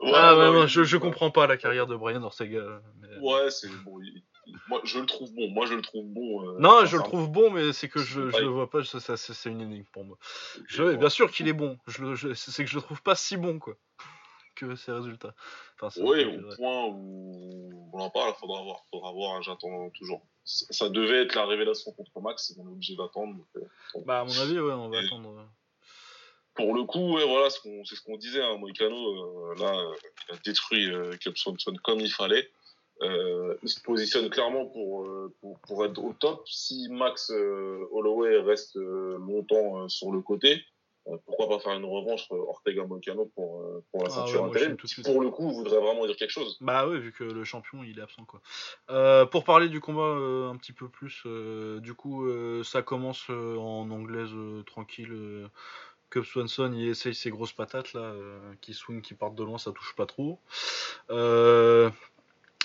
[0.00, 0.68] ouais, ouais, ouais, oui.
[0.68, 2.82] je, je comprends pas la carrière de Brian Ortega.
[3.00, 4.00] mais- Ouais, c'est bon.
[4.02, 4.22] il-
[4.68, 5.48] moi, je le trouve bon.
[5.50, 6.44] Moi, je le trouve bon.
[6.48, 8.98] euh, Non, je le trouve bon, mais c'est que je, je le vois pas, ça,
[8.98, 10.18] ça- c'est une énigme pour moi.
[10.66, 13.60] Je, bien sûr qu'il est bon, je- c'est que je le trouve pas si bon,
[13.60, 13.74] quoi,
[14.54, 15.34] que ses résultats.
[15.80, 16.56] Enfin, Oui, au vrai.
[16.56, 20.22] point où on en parle, faudra voir, faudra voir, j'attends toujours.
[20.44, 23.36] Ça devait être la révélation contre Max, on est obligé d'attendre.
[23.56, 23.60] euh,
[24.04, 25.48] Bah, à mon avis, ouais, on va Et- attendre.
[26.54, 27.60] Pour le coup, ouais, voilà, c'est
[27.94, 29.94] ce qu'on disait, hein, Moïcano, euh, là, euh,
[30.28, 32.50] il a détruit euh, Swanson comme il fallait.
[33.00, 35.08] Euh, il se positionne clairement pour,
[35.40, 36.46] pour, pour être au top.
[36.46, 40.62] Si Max Holloway reste longtemps sur le côté,
[41.26, 44.76] pourquoi pas faire une revanche euh, Ortega-Moïcano pour, euh, pour la Ah ceinture ouais, intérim,
[44.76, 45.04] qui suite.
[45.04, 46.58] pour le coup voudrait vraiment dire quelque chose.
[46.60, 48.40] Bah ouais, vu que le champion il est absent quoi.
[48.90, 52.82] Euh, pour parler du combat euh, un petit peu plus, euh, du coup euh, ça
[52.82, 55.12] commence euh, en anglaise euh, tranquille.
[55.12, 55.48] Euh,
[56.10, 59.58] Cub Swanson il essaye ses grosses patates là, euh, qui swing, qui partent de loin,
[59.58, 60.38] ça touche pas trop.
[61.10, 61.90] Euh,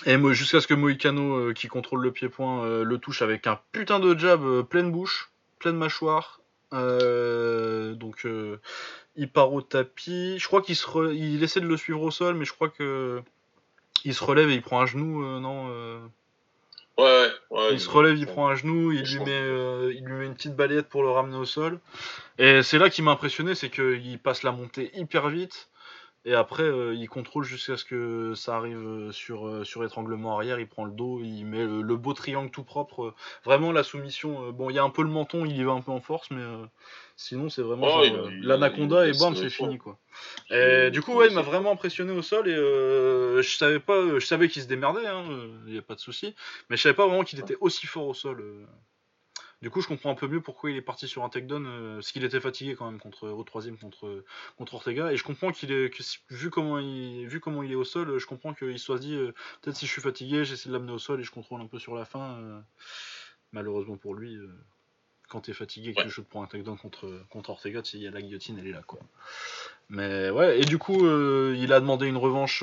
[0.06, 3.58] et jusqu'à ce que Moïcano, euh, qui contrôle le pied-point, euh, le touche avec un
[3.72, 5.32] putain de jab euh, pleine bouche.
[5.58, 6.40] pleine mâchoire.
[6.74, 8.60] Euh, donc euh,
[9.16, 10.38] il part au tapis.
[10.38, 12.68] Je crois qu'il se re- il essaie de le suivre au sol, mais je crois
[12.68, 13.22] que
[14.04, 15.68] il se relève et il prend un genou, euh, non
[16.98, 17.72] Ouais, ouais.
[17.72, 20.56] Il se relève, il prend un genou, il lui met, il lui met une petite
[20.56, 21.78] balayette pour le ramener au sol.
[22.38, 25.68] Et c'est là qui m'a impressionné, c'est qu'il passe la montée hyper vite.
[26.28, 30.36] Et après, euh, il contrôle jusqu'à ce que ça arrive euh, sur, euh, sur étranglement
[30.36, 30.60] arrière.
[30.60, 33.04] Il prend le dos, il met le, le beau triangle tout propre.
[33.06, 33.14] euh,
[33.44, 34.50] vraiment, la soumission.
[34.52, 36.30] bon, il y a un peu le menton, il y va un peu en force,
[36.30, 36.42] mais
[37.16, 39.98] sinon, c'est vraiment il- l'anaconda et bam, c'est fini quoi.
[40.50, 44.26] Et du coup, ouais, il m'a vraiment impressionné au sol et je savais pas, je
[44.26, 45.24] savais qu'il se démerdait, hein,
[45.66, 46.34] il y a pas de souci,
[46.70, 48.66] mais je savais pas vraiment qu'il était aussi fort au sol.
[49.60, 51.94] Du coup, je comprends un peu mieux pourquoi il est parti sur un takedown, euh,
[51.96, 54.24] parce qu'il était fatigué quand même contre au troisième contre
[54.56, 57.74] contre Ortega, et je comprends qu'il est que vu comment il vu comment il est
[57.74, 60.74] au sol, je comprends qu'il soit dit euh, peut-être si je suis fatigué, j'essaie de
[60.74, 62.38] l'amener au sol et je contrôle un peu sur la fin.
[62.38, 62.60] euh.
[63.50, 64.48] Malheureusement pour lui, euh,
[65.28, 66.08] quand t'es fatigué et que Ouais.
[66.08, 68.58] tu te prends un takedown contre contre Ortega, tu sais, il y a la guillotine,
[68.60, 69.00] elle est là quoi.
[69.88, 72.62] Mais ouais, et du coup, il a demandé une revanche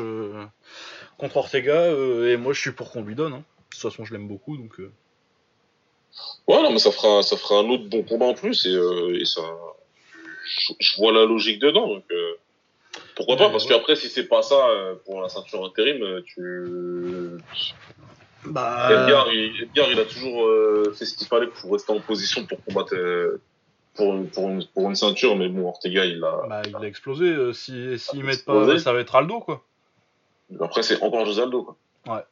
[1.17, 3.33] contre Ortega, et moi je suis pour qu'on lui donne.
[3.33, 3.43] hein.
[3.43, 4.79] De toute façon, je l'aime beaucoup, donc.
[6.47, 9.19] Ouais, non, mais ça fera, ça fera un autre bon combat en plus et, euh,
[9.19, 9.41] et ça,
[10.45, 11.87] je, je vois la logique dedans.
[11.87, 12.33] Donc, euh,
[13.15, 13.69] pourquoi pas Ouais, Parce ouais.
[13.75, 17.37] qu'après, si c'est pas ça euh, pour la ceinture intérim, tu.
[18.45, 18.89] Bah.
[18.91, 20.47] Edgar, il, Edgar, il a toujours
[20.95, 22.95] fait ce qu'il fallait pour rester en position pour combattre
[23.95, 26.45] pour, une, pour, une, pour une ceinture, mais bon, Ortega, il a.
[26.47, 27.25] Bah, il a explosé.
[27.25, 29.63] euh, si s'ils a mettent pas, ça va être Aldo quoi.
[30.59, 32.25] Après, c'est encore Josaldo, quoi.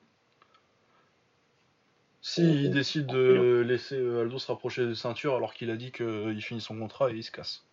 [2.25, 6.41] S'il décide de laisser euh, Aldo se rapprocher des ceintures alors qu'il a dit qu'il
[6.41, 7.63] finit son contrat et il se casse.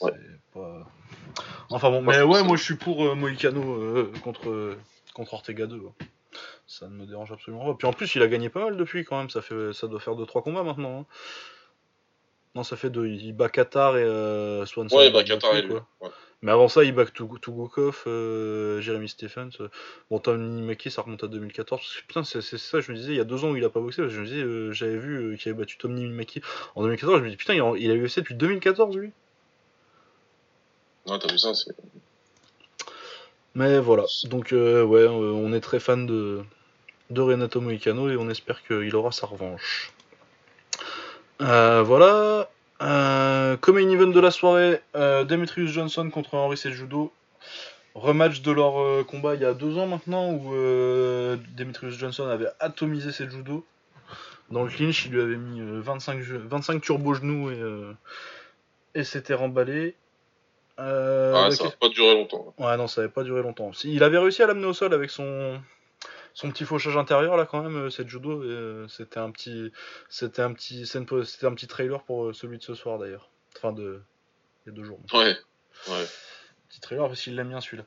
[0.00, 0.12] Ouais.
[0.52, 0.84] pas.
[1.70, 4.76] Enfin bon, mais ouais, moi je suis pour euh, Moïcano euh, contre,
[5.14, 5.76] contre Ortega 2.
[5.76, 5.92] ouais.
[6.66, 7.74] Ça ne me dérange absolument pas.
[7.74, 9.30] Puis en plus, il a gagné pas mal depuis quand même.
[9.30, 11.00] Ça, fait, ça doit faire 2-3 combats maintenant.
[11.00, 11.06] hein.
[12.54, 13.06] Non, ça fait deux.
[13.06, 14.96] Il bat Qatar et euh, Swanson.
[14.96, 15.68] Ouais, il bat Qatar et lui.
[15.68, 15.86] quoi.
[16.00, 16.08] Ouais.
[16.42, 19.50] Mais avant ça, il bat Tug- Tugukov, euh, Jeremy Stephens.
[19.60, 19.68] euh,
[20.10, 21.80] Bon, Tony Maki, ça remonte à 2014.
[21.80, 23.64] Parce que, putain, c'est ça, je me disais, il y a deux ans où il
[23.64, 24.02] a pas boxé.
[24.02, 26.40] Parce que je me disais, euh, j'avais vu euh, qu'il avait battu Tony Maki
[26.76, 27.18] en 2014.
[27.18, 29.10] Je me dis, putain, il a, il a UFC depuis 2014, lui.
[31.06, 31.72] Ouais, t'as vu ça c'est...
[33.54, 34.04] Mais voilà.
[34.24, 36.42] Donc, ouais, on est très fan de,
[37.10, 39.92] de Renato Moicano et on espère qu'il aura sa revanche.
[41.40, 42.48] Voilà.
[42.80, 47.12] Euh, comme event de la soirée, euh, Demetrius Johnson contre Henry Sejudo.
[47.94, 52.28] Rematch de leur euh, combat il y a deux ans maintenant où euh, Demetrius Johnson
[52.28, 53.64] avait atomisé Sejudo.
[54.50, 57.60] Dans le clinch, il lui avait mis euh, 25, ge- 25 turbo genoux et,
[58.94, 59.94] et s'était remballé.
[60.78, 62.54] Ah, ça va pas durer longtemps.
[62.58, 63.72] Ouais, non, ça n'avait pas duré longtemps.
[63.82, 65.60] Il avait réussi à l'amener au sol avec son
[66.38, 68.44] son petit fauchage intérieur là quand même, euh, cette judo.
[68.44, 69.72] euh, c'était un petit,
[70.08, 73.28] c'était un petit, c'était un petit trailer pour euh, celui de ce soir d'ailleurs.
[73.56, 74.00] Enfin de,
[74.64, 75.00] il y a deux jours.
[75.12, 75.36] Ouais,
[75.88, 76.04] ouais.
[76.68, 77.82] Petit trailer parce qu'il l'aime bien celui-là.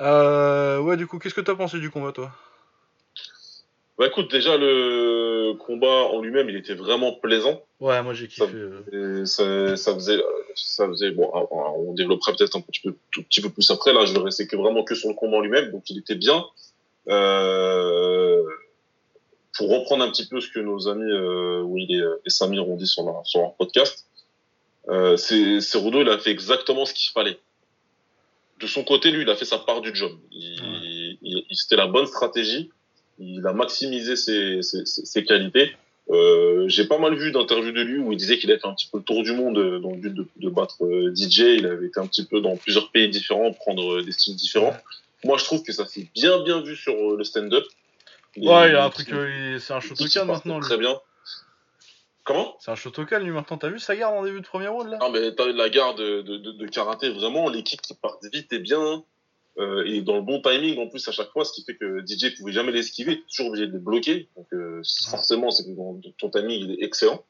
[0.00, 2.32] Euh, ouais, du coup, qu'est-ce que t'as pensé du combat toi?
[3.98, 7.62] Bah écoute, déjà, le combat en lui-même, il était vraiment plaisant.
[7.78, 8.46] Ouais, moi j'ai kiffé.
[9.26, 10.18] ça, ça faisait,
[10.54, 13.70] ça faisait, bon, ah, ah, on développerait peut-être un petit peu, tout petit peu plus
[13.70, 13.92] après.
[13.92, 16.14] Là, je ne restais que vraiment que sur le combat en lui-même, donc il était
[16.14, 16.42] bien.
[17.08, 18.42] Euh,
[19.56, 22.76] pour reprendre un petit peu ce que nos amis euh, Will et, et Samir ont
[22.76, 24.06] dit sur, leur- sur leur podcast,
[24.88, 27.38] euh, Cerudo, il a fait exactement ce qu'il fallait.
[28.60, 30.12] De son côté, lui, il a fait sa part du job.
[30.30, 32.70] Il, il- il- C'était la bonne stratégie.
[33.18, 35.72] Il a maximisé ses, ses, ses- ses qualités.
[36.10, 38.74] Euh, J'ai pas mal vu d'interviews de lui où il disait qu'il avait fait un
[38.74, 41.40] petit peu le tour du monde euh, dans le but de, de battre euh, DJ.
[41.58, 44.74] Il avait été un petit peu dans plusieurs pays différents, prendre euh, des styles différents.
[45.24, 47.64] Moi, je trouve que ça s'est bien bien vu sur euh, le stand-up.
[48.36, 50.60] Ouais, il a un truc, euh, c'est un Shotokan maintenant.
[50.60, 50.98] Très bien.
[52.24, 52.56] Comment?
[52.60, 53.58] C'est un Shotokan lui maintenant.
[53.58, 54.98] T'as vu sa garde en début de premier round là?
[54.98, 58.24] Non, mais t'as la garde de, de, de, de karaté, vraiment, les kicks qui partent
[58.32, 59.04] vite et bien,
[59.58, 62.00] euh, et dans le bon timing en plus à chaque fois, ce qui fait que
[62.06, 64.28] DJ pouvait jamais l'esquiver, toujours obligé de les bloquer.
[64.36, 67.24] Donc euh, forcément, c'est que ton, timing il est excellent.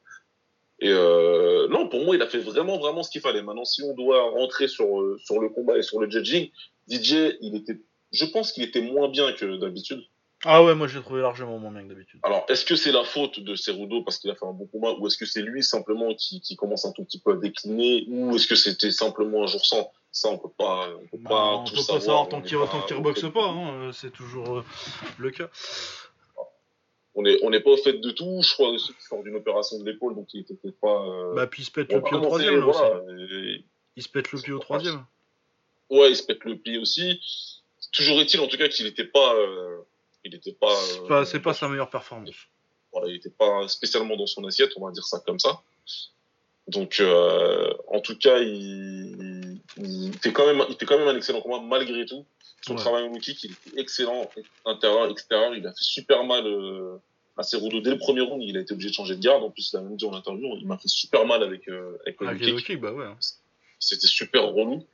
[0.79, 3.41] Et euh, non, pour moi, il a fait vraiment, vraiment ce qu'il fallait.
[3.41, 4.87] Maintenant, si on doit rentrer sur,
[5.23, 6.49] sur le combat et sur le judging,
[6.89, 7.79] DJ, il était,
[8.11, 10.03] je pense qu'il était moins bien que d'habitude.
[10.45, 12.19] Ah ouais, moi j'ai trouvé largement moins bien que d'habitude.
[12.23, 14.91] Alors, est-ce que c'est la faute de Cerudo parce qu'il a fait un bon combat,
[14.99, 18.03] ou est-ce que c'est lui simplement qui, qui commence un tout petit peu à décliner,
[18.09, 19.89] ou est-ce que c'était simplement un jour sans?
[20.11, 22.01] Ça, on peut pas, on peut Bah, pas on tout peut pas savoir.
[22.01, 24.63] savoir tant on qu'il est qu'il reboxe pas, hein, euh, c'est toujours euh,
[25.17, 25.49] le cas.
[27.15, 28.41] On est, on n'est pas au fait de tout.
[28.43, 31.03] Je crois aussi qu'il sort d'une opération de l'épaule, donc il était peut-être pas.
[31.07, 31.33] Euh...
[31.35, 32.79] Bah puis il se pète on le pied au troisième là aussi.
[32.79, 33.01] voilà,
[33.31, 33.65] et-
[33.95, 35.05] Il se pète le pied au troisième.
[35.93, 37.21] Ouais, il se pète le pied aussi.
[37.91, 39.81] Toujours est-il en tout cas qu'il n'était pas, euh,
[40.23, 40.75] il pas.
[40.75, 42.31] C'est euh, pas, c'est pas sa meilleure performance.
[42.91, 45.61] voilà, il n'était pas spécialement dans son assiette, on va dire ça comme ça.
[46.67, 51.15] Donc, euh, en tout cas, il, il, fait quand même, il fait quand même un
[51.15, 52.25] excellent combat malgré tout.
[52.65, 54.29] Son travail en kick, il était excellent,
[54.65, 55.53] intérieur, extérieur.
[55.53, 56.95] Il a fait super mal euh,
[57.35, 58.41] à Cerudo dès le premier round.
[58.41, 59.43] Il a été obligé de changer de garde.
[59.43, 61.97] En plus, il a même dit en interview, il m'a fait super mal avec, euh,
[62.03, 62.65] avec le kick.
[62.65, 63.05] kick bah ouais.
[63.05, 63.17] Hein.
[63.79, 64.87] C'était super relou.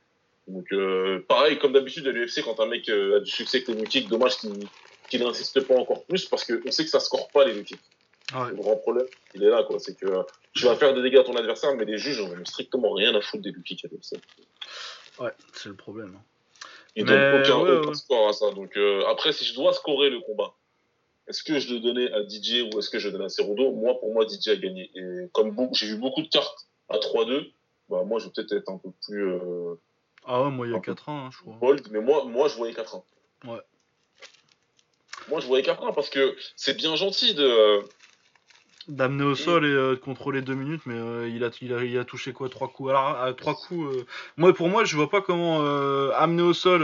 [0.50, 4.08] Donc, euh, pareil, comme d'habitude à l'UFC, quand un mec euh, a du succès avec
[4.08, 4.36] dommage
[5.08, 7.78] qu'il n'insiste pas encore plus parce qu'on sait que ça score pas les kicks.
[8.32, 9.80] Le grand problème, il est là, quoi.
[9.80, 10.06] C'est que
[10.54, 13.20] tu vas faire des dégâts à ton adversaire, mais les juges n'ont strictement rien à
[13.20, 14.20] foutre des kicks à l'UFC.
[15.18, 16.18] Ouais, c'est le problème.
[16.96, 18.50] Ils donnent aucun, aucun score à ça.
[18.52, 20.54] Donc, euh, après, si je dois scorer le combat,
[21.28, 23.72] est-ce que je le donnais à DJ ou est-ce que je le donnais à Cerudo?
[23.72, 24.90] Moi, pour moi, DJ a gagné.
[24.94, 27.52] Et comme j'ai vu beaucoup de cartes à 3-2,
[27.88, 29.38] bah, moi, je vais peut-être être un peu plus.
[30.30, 31.56] Euh, ah ouais, moi, il y a 4-1, hein, je crois.
[31.60, 33.02] Bold, mais moi, moi, je voyais 4-1.
[33.46, 33.60] Ouais.
[35.28, 37.82] Moi, je voyais 4-1 parce que c'est bien gentil de
[38.88, 41.84] d'amener au sol et euh, de contrôler deux minutes, mais euh, il, a, il, a,
[41.84, 42.90] il, a, touché quoi Trois coups?
[42.90, 45.60] Alors, à trois coups, euh, moi pour moi, je vois pas comment
[46.12, 46.80] amener au sol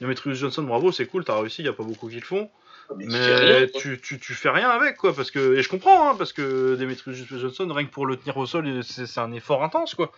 [0.00, 2.50] Demetrius Johnson, bravo, c'est cool, t'as réussi, il y a pas beaucoup qui le font.
[2.90, 6.14] Ah, mais, tu, tu, tu, fais rien avec quoi, parce que et je comprends, hein,
[6.16, 9.94] parce que Demetrius Johnson, rien que pour le tenir au sol, c'est un effort intense
[9.94, 10.10] quoi.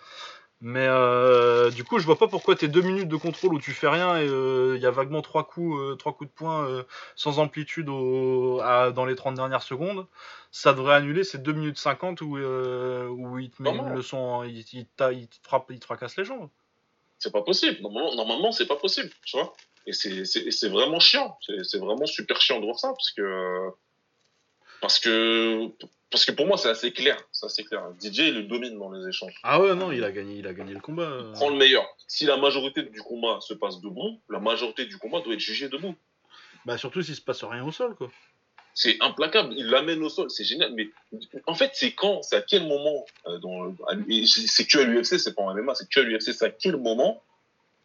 [0.60, 3.72] Mais euh, du coup, je vois pas pourquoi tes deux minutes de contrôle où tu
[3.72, 6.84] fais rien et il euh, y a vaguement trois coups, euh, trois coups de poing
[7.16, 10.06] sans amplitude dans les 30 dernières secondes,
[10.50, 14.60] ça devrait annuler ces 2 minutes 50 où, où il te met une leçon, il,
[14.72, 16.48] il, il, te frappe, il te fracasse les jambes.
[17.18, 17.80] C'est pas possible.
[17.82, 19.52] Normalement, normalement c'est pas possible, tu vois.
[19.86, 21.36] Et c'est vraiment chiant.
[21.62, 23.70] C'est vraiment super chiant de voir ça parce que
[24.84, 25.70] parce que
[26.10, 27.16] parce que pour moi, c'est assez clair.
[27.32, 27.82] C'est assez clair.
[28.02, 29.32] DJ, il le domine dans les échanges.
[29.42, 31.10] Ah ouais, non, il a gagné, il a gagné le combat.
[31.26, 31.86] Il prend le meilleur.
[32.06, 35.70] Si la majorité du combat se passe debout, la majorité du combat doit être jugée
[35.70, 35.94] debout.
[36.66, 38.10] Bah surtout s'il se passe rien au sol, quoi.
[38.74, 39.54] C'est implacable.
[39.56, 40.74] Il l'amène au sol, c'est génial.
[40.74, 40.90] Mais
[41.46, 43.38] en fait, c'est quand, c'est à quel moment euh,
[44.26, 46.76] C'est que à l'UFC, c'est pas en MMA, c'est que à l'UFC, c'est à quel
[46.76, 47.22] moment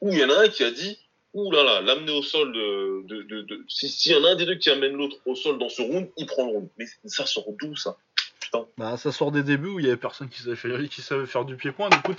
[0.02, 1.00] où il y en a un qui a dit
[1.34, 4.46] Ouh là là, l'amener au sol de, de, de, s'il y en a un des
[4.46, 6.70] deux qui amène l'autre au sol dans ce round, il prend le round.
[6.78, 7.98] Mais ça sort d'où ça?
[8.78, 11.28] Bah, ça sort des débuts où il y avait personne qui savait faire, qui savait
[11.28, 11.90] faire du pied-point.
[11.90, 12.16] Du coup,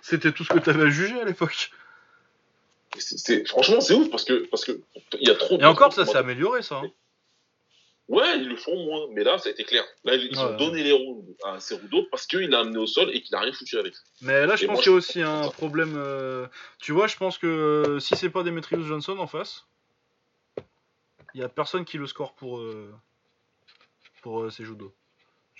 [0.00, 1.70] c'était tout ce que tu avais à juger à l'époque.
[3.46, 4.80] Franchement, c'est ouf parce que parce que
[5.20, 5.58] il y a trop.
[5.60, 6.76] Et encore, ça s'est amélioré, ça.
[6.76, 6.90] Hein.
[8.08, 9.84] Ouais, ils le font moins, mais là, ça a été clair.
[10.04, 13.20] Là, ils ont donné les roues à Cerudo parce qu'il a amené au sol et
[13.20, 13.92] qu'il a rien foutu avec.
[14.22, 15.94] Mais là, je pense qu'il y a aussi un problème.
[15.96, 16.46] Euh,
[16.78, 19.66] tu vois, je pense que euh, si c'est pas Demetrius Johnson en face,
[21.34, 22.94] il y a personne qui le score pour euh,
[24.22, 24.94] pour judo.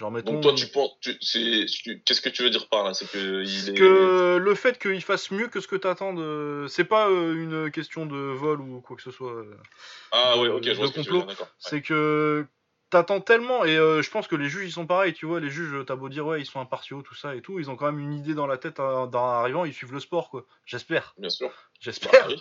[0.01, 2.95] Donc toi, tu penses, qu'est-ce que tu veux dire par là?
[2.95, 3.75] C'est que, il est...
[3.75, 6.67] que le fait qu'il fasse mieux que ce que t'attends, de...
[6.69, 9.33] c'est pas euh, une question de vol ou quoi que ce soit.
[9.33, 9.57] Euh,
[10.13, 11.27] ah ouais, ok, je vois ce complot.
[11.59, 12.47] C'est que
[12.91, 15.51] t'attends tellement et euh, je pense que les juges ils sont pareils, tu vois, les
[15.51, 17.87] juges, t'as beau dire ouais ils sont impartiaux tout ça et tout, ils ont quand
[17.87, 20.47] même une idée dans la tête en arrivant, ils suivent le sport quoi.
[20.65, 21.15] J'espère.
[21.19, 21.51] Bien sûr.
[21.81, 22.29] J'espère.
[22.29, 22.35] Bah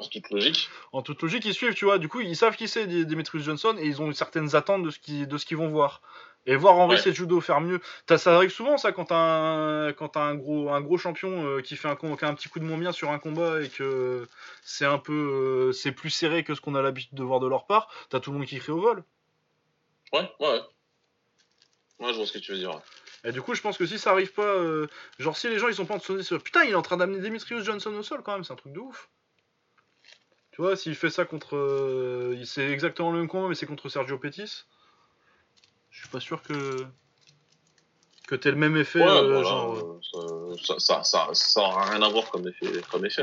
[0.00, 0.70] en toute logique.
[0.92, 1.98] En toute logique, ils suivent, tu vois.
[1.98, 4.98] Du coup, ils savent qui c'est Demetrius Johnson et ils ont certaines attentes de ce
[4.98, 6.00] qu'ils de ce qu'ils vont voir.
[6.46, 7.12] Et voir Henri ouais.
[7.12, 7.80] judo faire mieux.
[8.16, 11.60] ça arrive souvent ça quand t'as un, quand as un, gros, un gros champion euh,
[11.60, 13.68] qui fait un, qui a un petit coup de moins bien sur un combat et
[13.68, 14.26] que
[14.62, 17.46] c'est un peu euh, c'est plus serré que ce qu'on a l'habitude de voir de
[17.46, 19.04] leur part, t'as tout le monde qui crie au vol.
[20.12, 20.60] Ouais, ouais.
[22.00, 22.80] Ouais, je vois ce que tu veux dire.
[23.24, 24.86] Et du coup, je pense que si ça arrive pas, euh,
[25.18, 26.74] genre si les gens ils sont pas en train de se dire putain, il est
[26.74, 29.10] en train d'amener Demetrius Johnson au sol quand même, c'est un truc de ouf.
[30.52, 32.38] Tu vois, s'il fait ça contre.
[32.46, 34.64] c'est exactement le même combat, mais c'est contre Sergio Pettis
[36.00, 36.86] je suis pas sûr que
[38.26, 39.02] que t'aies le même effet.
[39.02, 39.98] Euh, genre...
[40.14, 42.80] Euh, ça, ça, ça, ça, aura rien à voir comme effet.
[42.90, 43.22] Comme effet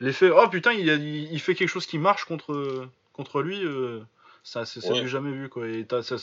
[0.00, 4.00] L'effet, oh putain, il, il, fait quelque chose qui marche contre, contre lui, euh,
[4.42, 5.06] ça c'est ouais.
[5.06, 5.68] jamais vu quoi.
[5.68, 6.16] Et ça,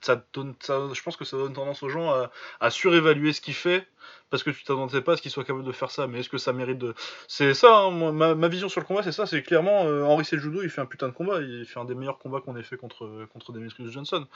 [0.00, 3.40] ça, donne, ça, je pense que ça donne tendance aux gens à, à surévaluer ce
[3.40, 3.86] qu'il fait
[4.30, 6.08] parce que tu t'attendais pas à ce qu'il soit capable de faire ça.
[6.08, 6.94] Mais est-ce que ça mérite de.
[7.28, 9.26] C'est ça, hein, ma, ma, vision sur le combat, c'est ça.
[9.26, 11.40] C'est clairement Henri Sejudo, il fait un putain de combat.
[11.40, 14.26] Il fait un des meilleurs combats qu'on ait fait contre, contre Demetrius Johnson.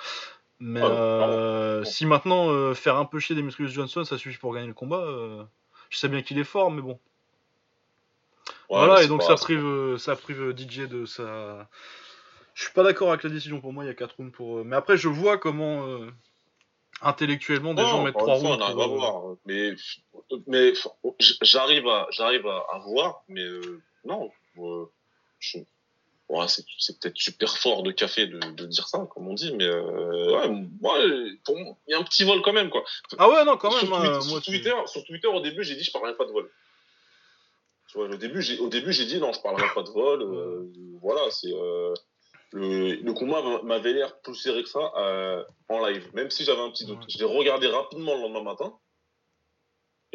[0.60, 4.68] Mais euh, si maintenant euh, faire un peu chier Demetrius Johnson, ça suffit pour gagner
[4.68, 5.42] le combat, euh,
[5.90, 6.98] je sais bien qu'il est fort, mais bon.
[8.68, 11.68] voilà, et donc ça prive, ça prive DJ de sa.
[12.54, 13.60] Je suis pas d'accord avec la décision.
[13.60, 14.64] Pour moi, il y a 4 rounds pour.
[14.64, 15.86] Mais après, je vois comment
[17.02, 18.62] intellectuellement des gens mettent 3 rounds.
[18.62, 19.22] On à voir.
[19.44, 19.74] Mais,
[20.46, 20.72] mais
[21.42, 23.44] j'arrive à, j'arrive à, voir, mais
[24.04, 24.30] non.
[25.40, 25.58] Je,
[26.28, 29.64] ouais, c'est peut-être super fort de café de, de, dire ça, comme on dit, mais
[29.64, 30.48] euh, ouais,
[30.80, 30.98] moi,
[31.44, 32.84] pour moi, il y a un petit vol quand même, quoi.
[33.18, 33.86] Ah ouais, non, quand même.
[33.86, 36.50] Sur, Twitter, sur, Twitter, sur Twitter, au début, j'ai dit je parlerai pas de vol.
[37.90, 40.22] Tu vois, au début, j'ai, au début, j'ai dit non, je parlerai pas de vol.
[40.22, 41.92] Euh, voilà, c'est euh,
[42.52, 46.60] le, le combat m'avait l'air plus serré que ça euh, en live, même si j'avais
[46.60, 47.04] un petit doute.
[47.08, 48.78] Je l'ai regardé rapidement le lendemain matin.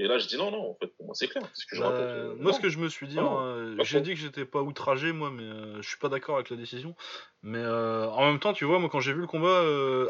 [0.01, 1.43] Et là, je dis non, non, en fait, pour moi, c'est clair.
[1.53, 2.53] Ce que je Bah, euh, moi, non.
[2.53, 5.43] ce que je me suis dit, hein, j'ai dit que j'étais pas outragé, moi, mais
[5.43, 6.95] euh, je suis pas d'accord avec la décision.
[7.43, 9.61] Mais euh, en même temps, tu vois, moi, quand j'ai vu le combat,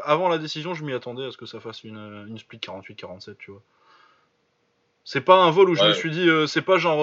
[0.04, 3.34] avant la décision, je m'y attendais à ce que ça fasse une, une split 48-47,
[3.36, 3.62] tu vois.
[5.02, 7.00] C'est pas un vol où je me suis dit, c'est pas genre.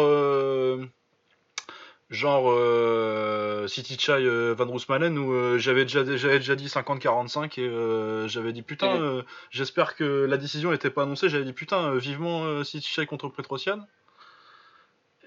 [2.10, 7.60] Genre euh, City Chai euh, Van Roosmalen où euh, j'avais déjà, j'avais déjà dit 50-45
[7.60, 11.30] et j'avais dit putain, j'espère que la décision était pas annoncée.
[11.30, 13.86] J'avais dit putain, vivement City Chai contre Petrosian.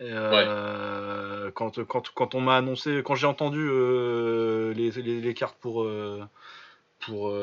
[0.00, 3.68] Et, euh, quand, quand, quand on m'a annoncé, quand j'ai entendu
[4.74, 5.86] les, les, les cartes pour,
[7.00, 7.34] pour,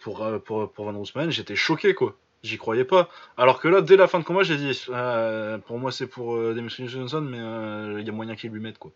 [0.00, 2.16] pour, pour, pour, Van Roosmalen, j'étais choqué quoi.
[2.44, 3.08] J'y croyais pas.
[3.38, 6.36] Alors que là, dès la fin de combat, j'ai dit, euh, pour moi c'est pour
[6.36, 8.92] euh, Demetrius Johnson, mais euh, il y a moyen qu'il lui mette quoi.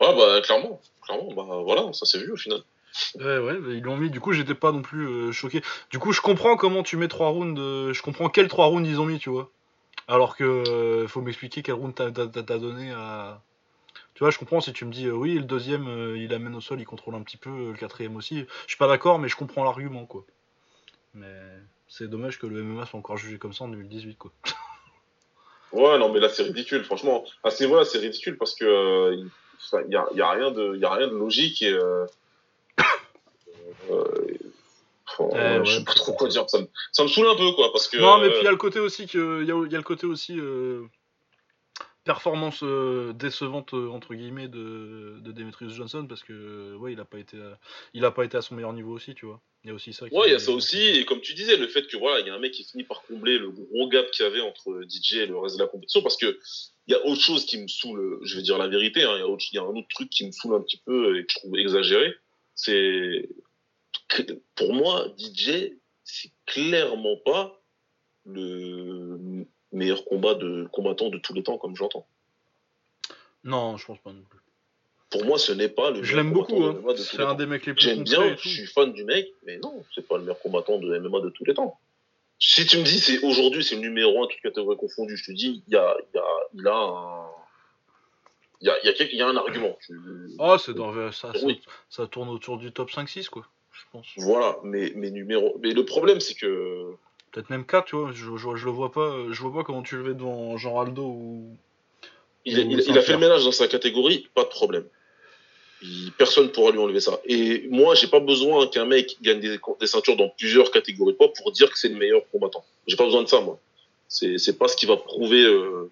[0.00, 0.78] Ouais, bah, clairement.
[1.02, 2.60] Clairement, bah, voilà, ça s'est vu au final.
[3.18, 4.10] Ouais, ouais, ils l'ont mis.
[4.10, 5.62] Du coup, j'étais pas non plus euh, choqué.
[5.90, 7.58] Du coup, je comprends comment tu mets trois rounds.
[7.58, 9.50] euh, je comprends quels trois rounds ils ont mis, tu vois.
[10.06, 12.10] Alors que euh, faut m'expliquer quel round t'as
[12.58, 13.40] donné à.
[14.14, 16.54] Tu vois, je comprends si tu me dis euh, oui, le deuxième euh, il amène
[16.54, 18.44] au sol, il contrôle un petit peu, euh, le quatrième aussi.
[18.64, 20.24] Je suis pas d'accord, mais je comprends l'argument, quoi.
[21.14, 21.34] Mais
[21.88, 24.32] c'est dommage que le MMA soit encore jugé comme ça en 2018, quoi.
[25.72, 27.24] Ouais, non, mais là, c'est ridicule, franchement.
[27.42, 29.28] À ce niveau-là, c'est ridicule parce que euh, il
[29.66, 31.72] enfin, y, a, y a rien de, y a rien de logique et.
[31.72, 32.06] Euh,
[33.90, 36.48] enfin, Eh je sais pas c'est trop quoi dire.
[36.48, 37.96] Ça me, ça me saoule un peu, quoi, parce que.
[37.96, 39.74] Non, mais euh, puis il y a le côté aussi que il y a, y
[39.74, 40.84] a le côté aussi euh,
[42.04, 47.00] performance euh, décevante euh, entre guillemets de, de Demetrius Johnson parce que euh, ouais, il
[47.00, 47.58] a pas été à,
[47.94, 49.40] il a pas été à son meilleur niveau aussi, tu vois.
[49.64, 50.08] Il y a aussi ça.
[50.08, 52.20] qui- Ouais, il y a ça aussi, et comme tu disais, le fait que voilà,
[52.20, 54.42] il y a un mec qui finit par combler le gros gap qu'il y avait
[54.42, 56.38] entre DJ et le reste de la compétition, parce que
[56.86, 59.20] il y a autre chose qui me saoule, je vais dire la vérité, hein, il
[59.20, 61.24] y, a autre- y a un autre truc qui me saoule un petit peu et
[61.24, 62.14] que je trouve exagéré,
[62.54, 63.26] c'est
[64.54, 65.72] pour moi, DJ,
[66.04, 67.62] c'est clairement pas
[68.26, 72.06] le meilleur combat de combattant de tous les temps, comme j'entends.
[73.44, 74.38] Non, je pense pas non plus.
[75.10, 76.80] Pour moi, ce n'est pas le Je meilleur l'aime beaucoup, hein.
[76.96, 77.34] C'est un temps.
[77.34, 80.16] des mecs les plus J'aime bien, je suis fan du mec, mais non, c'est pas
[80.16, 81.78] le meilleur combattant de MMA de tous les temps.
[82.40, 85.32] Si tu me dis c'est aujourd'hui c'est le numéro un, toutes catégories confondues, je te
[85.32, 86.24] dis il y a, il y a,
[86.54, 87.26] il a un,
[88.60, 89.78] il y a, y a, y a un argument.
[90.40, 91.62] Ah, c'est dans ça, ça, Oui.
[91.88, 94.08] ça tourne autour du top 5-6 quoi, je pense.
[94.16, 96.96] Voilà, mais mais numéro, mais le problème c'est que
[97.34, 98.12] Peut-être même 4, tu vois.
[98.12, 100.80] Je, je, je le vois pas, je vois pas comment tu le mets devant Jean
[100.80, 101.56] Aldo ou.
[102.44, 104.84] il, Ou il- il a fait le ménage dans sa catégorie, pas de problème.
[105.82, 107.20] Il- personne pourra lui enlever ça.
[107.24, 111.16] Et moi, j'ai pas besoin qu'un mec gagne des, des ceintures dans plusieurs catégories de
[111.18, 112.64] poids pour dire que c'est le meilleur combattant.
[112.86, 113.58] J'ai pas besoin de ça, moi.
[114.06, 115.42] C'est c'est pas ce qui va prouver.
[115.42, 115.90] Euh,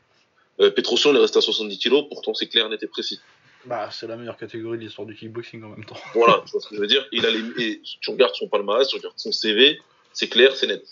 [0.61, 3.19] euh, Petrosian, il est resté à 70 kilos, pourtant c'est clair, net et précis.
[3.65, 5.97] Bah, c'est la meilleure catégorie de l'histoire du kickboxing en même temps.
[6.15, 7.05] Voilà, tu vois ce que je veux dire.
[7.11, 9.81] Il a les, et tu regardes son palmarès, tu regardes son CV,
[10.13, 10.85] c'est clair, c'est net.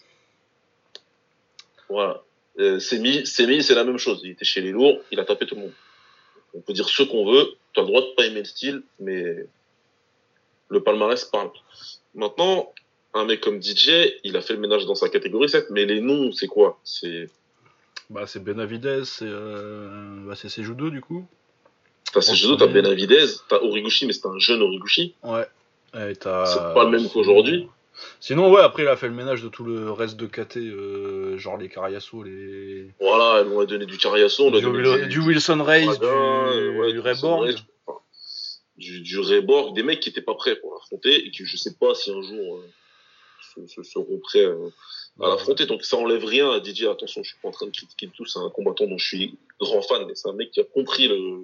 [1.91, 2.23] Voilà.
[2.59, 4.21] Euh, Semi, c'est la même chose.
[4.25, 5.73] Il était chez les lourds, il a tapé tout le monde.
[6.55, 8.83] On peut dire ce qu'on veut, tu as le droit de pas aimer le style,
[8.99, 9.47] mais
[10.69, 11.51] le palmarès parle.
[12.15, 12.73] Maintenant,
[13.15, 13.91] un mec comme DJ,
[14.25, 16.79] il a fait le ménage dans sa catégorie 7, mais les noms, c'est quoi?
[16.85, 17.29] C'est
[18.09, 19.89] Bah, c'est Benavidez, c'est euh,
[20.27, 21.25] bah, Sejudo du coup.
[22.13, 25.15] T'as Sejudo, t'as Benavidez, t'as Origuchi, mais c'est un jeune Origuchi.
[25.23, 25.47] Ouais.
[25.95, 27.69] Et t'as- C'est pas le même qu'aujourd'hui.
[28.21, 31.39] Sinon, ouais, après, il a fait le ménage de tout le reste de KT, euh,
[31.39, 32.87] genre les Cariasso, les.
[33.01, 37.01] Voilà, elles vont donner du Cariasso, on Du, a donné Wilson Race, du, ouais, du.
[37.01, 37.53] Race, enfin,
[38.77, 41.75] du, du Reborg, des mecs qui étaient pas prêts pour l'affronter et qui je sais
[41.79, 42.65] pas si un jour euh,
[43.55, 44.71] se, se seront prêts euh,
[45.21, 45.67] à l'affronter.
[45.67, 46.89] Donc ça enlève rien à Didier.
[46.89, 48.25] Attention, je suis pas en train de critiquer tout.
[48.25, 51.09] C'est un combattant dont je suis grand fan, mais c'est un mec qui a compris
[51.09, 51.43] le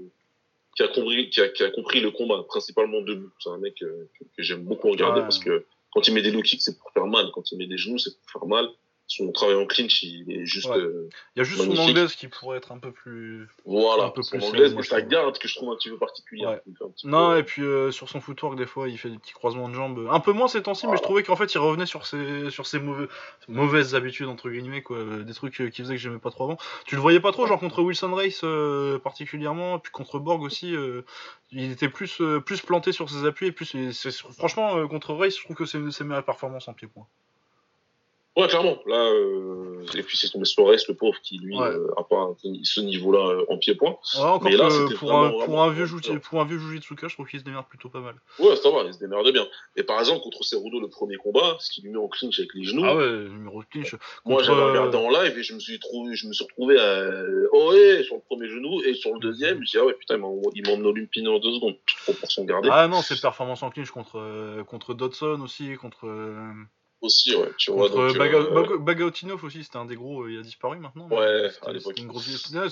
[0.77, 3.31] qui a compris qui a, qui a compris le combat, principalement debout.
[3.39, 5.27] C'est un mec euh, que, que j'aime beaucoup regarder Ouais.
[5.27, 5.65] parce que
[5.97, 7.31] quand il met des low c'est pour faire mal.
[7.32, 8.68] Quand il met des genoux, c'est pour faire mal.
[9.09, 10.78] Son travail en clinch, il est juste Ouais.
[10.78, 13.47] euh, Il y a juste son anglaise qui pourrait être un peu plus.
[13.65, 15.91] voilà, Un peu son plus anglaise, et je sa garde que je trouve un petit
[15.91, 16.51] peu particulière.
[16.51, 16.62] Ouais.
[16.89, 19.33] petit Non, peu- et puis euh, sur son footwork, des fois, il fait des petits
[19.33, 20.09] croisements de jambes.
[20.11, 22.66] Un peu moins ces temps-ci, mais je trouvais qu'en fait, il revenait sur ses, sur
[22.66, 23.07] ses mauvais,
[23.47, 24.99] mauvaises habitudes, entre guillemets, quoi.
[25.24, 26.59] Des trucs euh, qui faisaient que j'aimais pas trop avant.
[26.85, 30.74] Tu le voyais pas trop, genre contre Wilson Race euh, particulièrement, puis contre Borg aussi.
[31.53, 33.73] il était plus, plus planté sur ses appuis, et plus.
[33.77, 33.93] et
[34.37, 37.07] franchement, contre Race, je trouve que c'est une de ses meilleures performances en pied-point.
[38.37, 38.77] Ouais, clairement.
[38.87, 39.83] Là, euh...
[39.95, 41.69] et puis c'est tombé Suarez, le pauvre, qui lui Ouais.
[41.69, 42.35] euh, a pas
[42.65, 43.97] ce niveau-là euh, en pied-point.
[44.15, 44.69] Ouais, encore Mais là,
[44.99, 45.87] pour, vraiment, un, pour, vraiment un vieux.
[45.87, 48.15] Juji- pour un vieux Jujitsuka, je trouve qu'il se démerde plutôt pas mal.
[48.39, 49.47] Ouais, ça va, il se démerde bien.
[49.77, 52.53] Et par exemple, contre Cerudo, le premier combat, ce qui lui met en clinch avec
[52.55, 53.95] les genoux, Ah ouais, numéro de clinch.
[54.27, 57.09] moi j'avais regardé en live et je me suis trouvé, je me suis retrouvé à
[57.53, 60.17] oh ouais, sur le premier genou et sur le deuxième, je dis ah ouais putain,
[60.17, 62.69] il m'a il m'emmené Olympine en deux secondes, toute proportion gardée.
[62.71, 66.07] Ah non, c'est performance en clinch contre, contre Dodson aussi, contre.
[67.07, 67.89] Aussi, ouais, tu vois.
[67.89, 68.16] Contre donc,
[68.85, 71.09] Baga- euh, aussi, c'était un des gros, euh, il a disparu maintenant.
[71.09, 71.99] Ouais, à l'époque.
[71.99, 72.28] Une, grosse...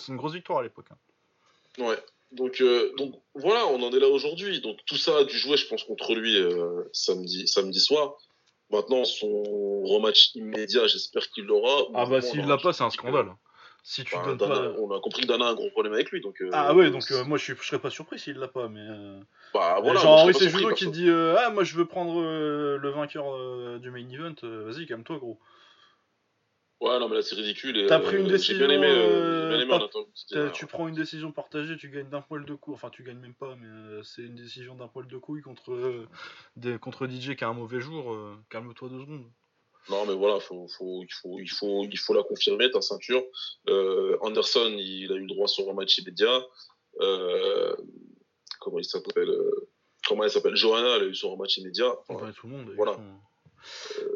[0.09, 0.86] une grosse victoire à l'époque.
[0.90, 0.97] hein.
[1.78, 1.98] Ouais.
[2.32, 4.61] Donc, euh, donc voilà, on en est là aujourd'hui.
[4.61, 8.16] Donc tout ça a dû jouer, je pense, contre lui euh, samedi, samedi soir.
[8.70, 11.86] Maintenant, son rematch immédiat, j'espère qu'il l'aura.
[11.94, 13.35] Ah bah s'il l'a a- pas, c'est un scandale.
[13.86, 14.81] Si tu donnes Dana- pas.
[14.81, 16.23] On a compris que Dana a un gros problème avec lui.
[16.23, 18.48] Donc, euh, Ah ouais, donc euh, moi je, suis- je serais pas surpris s'il l'a
[18.48, 18.81] pas, mais.
[18.81, 19.20] euh,
[19.52, 23.78] bah, voilà, genre moi, Henri surpris, qui dit Ah, moi je veux prendre le vainqueur
[23.81, 25.39] du main event, vas-y, calme-toi gros.
[26.81, 27.78] Ouais, non, mais là, c'est ridicule.
[27.78, 30.48] et, T'as pris une J'ai bien décision, aimé, j'ai bien aimé pas- en attendant que
[30.52, 32.74] tu prends une décision partagée, tu gagnes d'un poil de couille.
[32.74, 36.06] Enfin, tu gagnes même pas, mais c'est une décision d'un poil de couille contre,
[36.56, 38.16] des- contre DJ qui a un mauvais jour.
[38.51, 39.31] Calme-toi deux secondes.
[39.90, 43.23] Non, mais voilà, faut, faut, il, faut, il, faut, il faut la confirmer, ta ceinture.
[43.69, 46.43] Euh, Anderson, il a eu droit sur un match immédiat.
[47.01, 47.77] Euh,
[48.61, 49.69] comment il s'appelle euh,
[50.06, 51.94] Comment elle s'appelle Johanna, elle a eu son match immédiat.
[52.09, 52.73] Enfin, tout le monde.
[52.77, 52.93] Voilà.
[52.93, 53.20] font-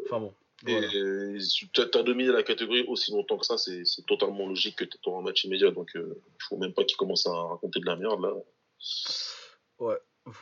[0.05, 0.33] Enfin bon.
[0.67, 0.87] Et voilà.
[0.87, 5.13] tu as, dominé la catégorie aussi longtemps que ça, c'est totalement logique que tu aies
[5.13, 5.71] un match immédiat.
[5.71, 8.33] Donc, euh, il faut même pas qu'il commence à raconter de la merde là.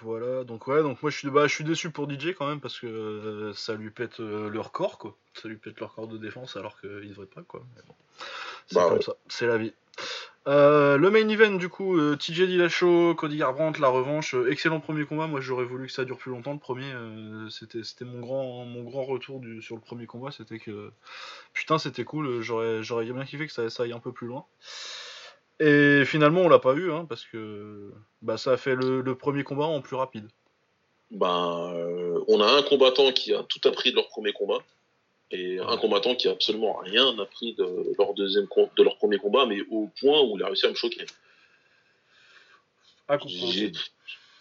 [0.02, 2.60] Voilà, donc ouais, donc moi je suis, bah, je suis déçu pour DJ quand même
[2.60, 5.16] parce que euh, ça lui pète euh, le record quoi.
[5.34, 7.62] Ça lui pète le record de défense alors qu'il devrait pas quoi.
[7.88, 7.94] Bon.
[8.68, 9.02] C'est Bah comme ouais.
[9.02, 9.74] ça, c'est la vie.
[10.48, 15.28] Euh, le main event du coup, TJ Dillashaw, Cody Garbrandt, la revanche, excellent premier combat.
[15.28, 16.54] Moi j'aurais voulu que ça dure plus longtemps.
[16.54, 16.92] Le premier,
[17.50, 20.92] c'était c'était mon grand mon grand retour du, sur le premier combat, c'était que
[21.54, 22.42] putain c'était cool.
[22.42, 24.46] J'aurais j'aurais bien kiffé que ça, ça aille un peu plus loin.
[25.60, 29.16] Et finalement on l'a pas eu hein, parce que bah ça a fait le, le
[29.16, 30.28] premier combat en plus rapide.
[31.10, 34.60] Ben, euh, on a un combattant qui a tout appris de leur premier combat
[35.32, 37.66] et un combattant qui a absolument rien appris de
[37.98, 38.48] leur deuxième
[38.78, 41.06] de leur premier combat, mais au point où il a réussi à me choquer.
[43.08, 43.18] Ah,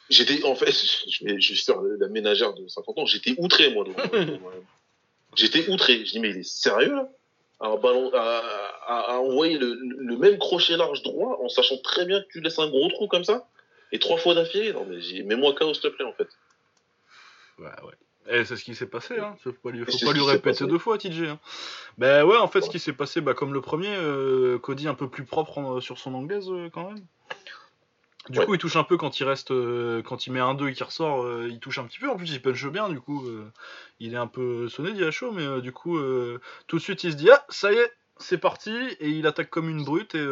[0.09, 0.71] J'étais, en fait,
[1.09, 3.85] je faire la ménagère de 50 ans, j'étais outré, moi.
[3.85, 4.51] devant-
[5.37, 6.05] j'étais outré.
[6.05, 7.09] Je dis, mais il est sérieux, là?
[7.61, 8.43] À, ballon, à,
[8.87, 12.41] à- à envoyer le, le même crochet large droit en sachant très bien que tu
[12.41, 13.47] laisses un gros trou comme ça
[13.93, 14.73] et trois fois d'affilée.
[14.73, 16.29] Non, mais mets-moi KO, s'il te plaît, en fait.
[17.59, 17.95] Ouais, ouais.
[18.29, 19.37] Et c'est ce qui s'est passé, hein.
[19.43, 21.23] Faut pas lui, faut pas lui répéter deux fois, TJ.
[21.23, 21.39] Hein.
[21.97, 24.95] Ben ouais, en fait, ce qui s'est passé, bah, comme le premier, euh, Cody un
[24.95, 27.05] peu plus propre en- sur son anglaise euh, quand même.
[28.31, 28.47] Du Ouais.
[28.47, 30.73] coup, il touche un peu quand il reste, euh, quand il met un 2 et
[30.73, 32.09] qu'il ressort, euh, il touche un petit peu.
[32.11, 33.51] En plus, il punch bien, du coup, euh,
[34.01, 35.99] il est un peu sonné, Diacho, mais du coup,
[36.67, 39.51] tout de suite, il se dit ah, ça y est, c'est parti, et il attaque
[39.51, 40.25] comme une brute et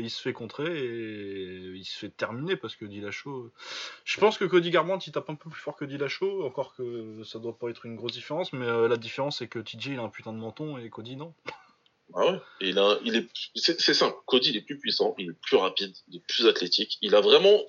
[0.00, 3.50] il se fait contrer et il se fait terminer parce que Dillashaw.
[4.04, 7.22] Je pense que Cody Garbrandt il tape un peu plus fort que Dillashaw, encore que
[7.24, 10.02] ça doit pas être une grosse différence, mais la différence c'est que TJ il a
[10.02, 11.34] un putain de menton et Cody non.
[12.14, 12.38] Ah ouais.
[12.60, 14.16] Et il a, il est, c'est simple.
[14.26, 16.98] Cody, il est plus puissant, il est plus rapide, il est plus athlétique.
[17.00, 17.62] Il a vraiment,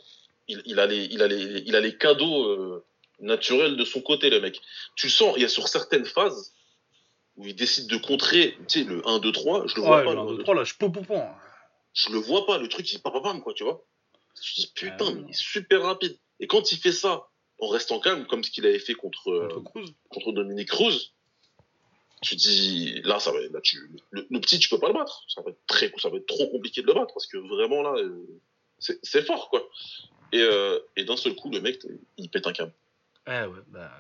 [0.48, 2.86] il, il a les, il a les, il a les cadeaux euh,
[3.20, 4.60] naturels de son côté, le mec.
[4.96, 5.34] Tu le sens.
[5.38, 6.54] Il y a sur certaines phases
[7.38, 10.04] où il décide de contrer, tu sais, le 1, 2, 3, je le vois Ouais,
[10.06, 10.10] pas.
[10.14, 10.88] le le 1, 2, 1, 2, 3 là, je peux.
[11.94, 12.58] Je le vois pas.
[12.58, 13.84] Le truc, il pam, pam, quoi, tu vois.
[14.42, 15.14] Je dis, putain, Ah ouais.
[15.16, 16.18] mais il est super rapide.
[16.40, 17.28] Et quand il fait ça,
[17.60, 19.94] en restant calme, comme ce qu'il avait fait contre, euh, Contre Cruz.
[20.10, 21.14] contre Dominique Cruz,
[22.24, 23.78] tu dis là ça va là tu
[24.12, 26.26] le, le petit tu peux pas le battre ça va être très ça va être
[26.26, 28.26] trop compliqué de le battre parce que vraiment là euh,
[28.80, 29.70] c'est fort quoi
[30.32, 31.80] et euh, et d'un seul coup le mec
[32.18, 32.74] il pète un câble
[33.28, 33.92] Eh ouais, bah.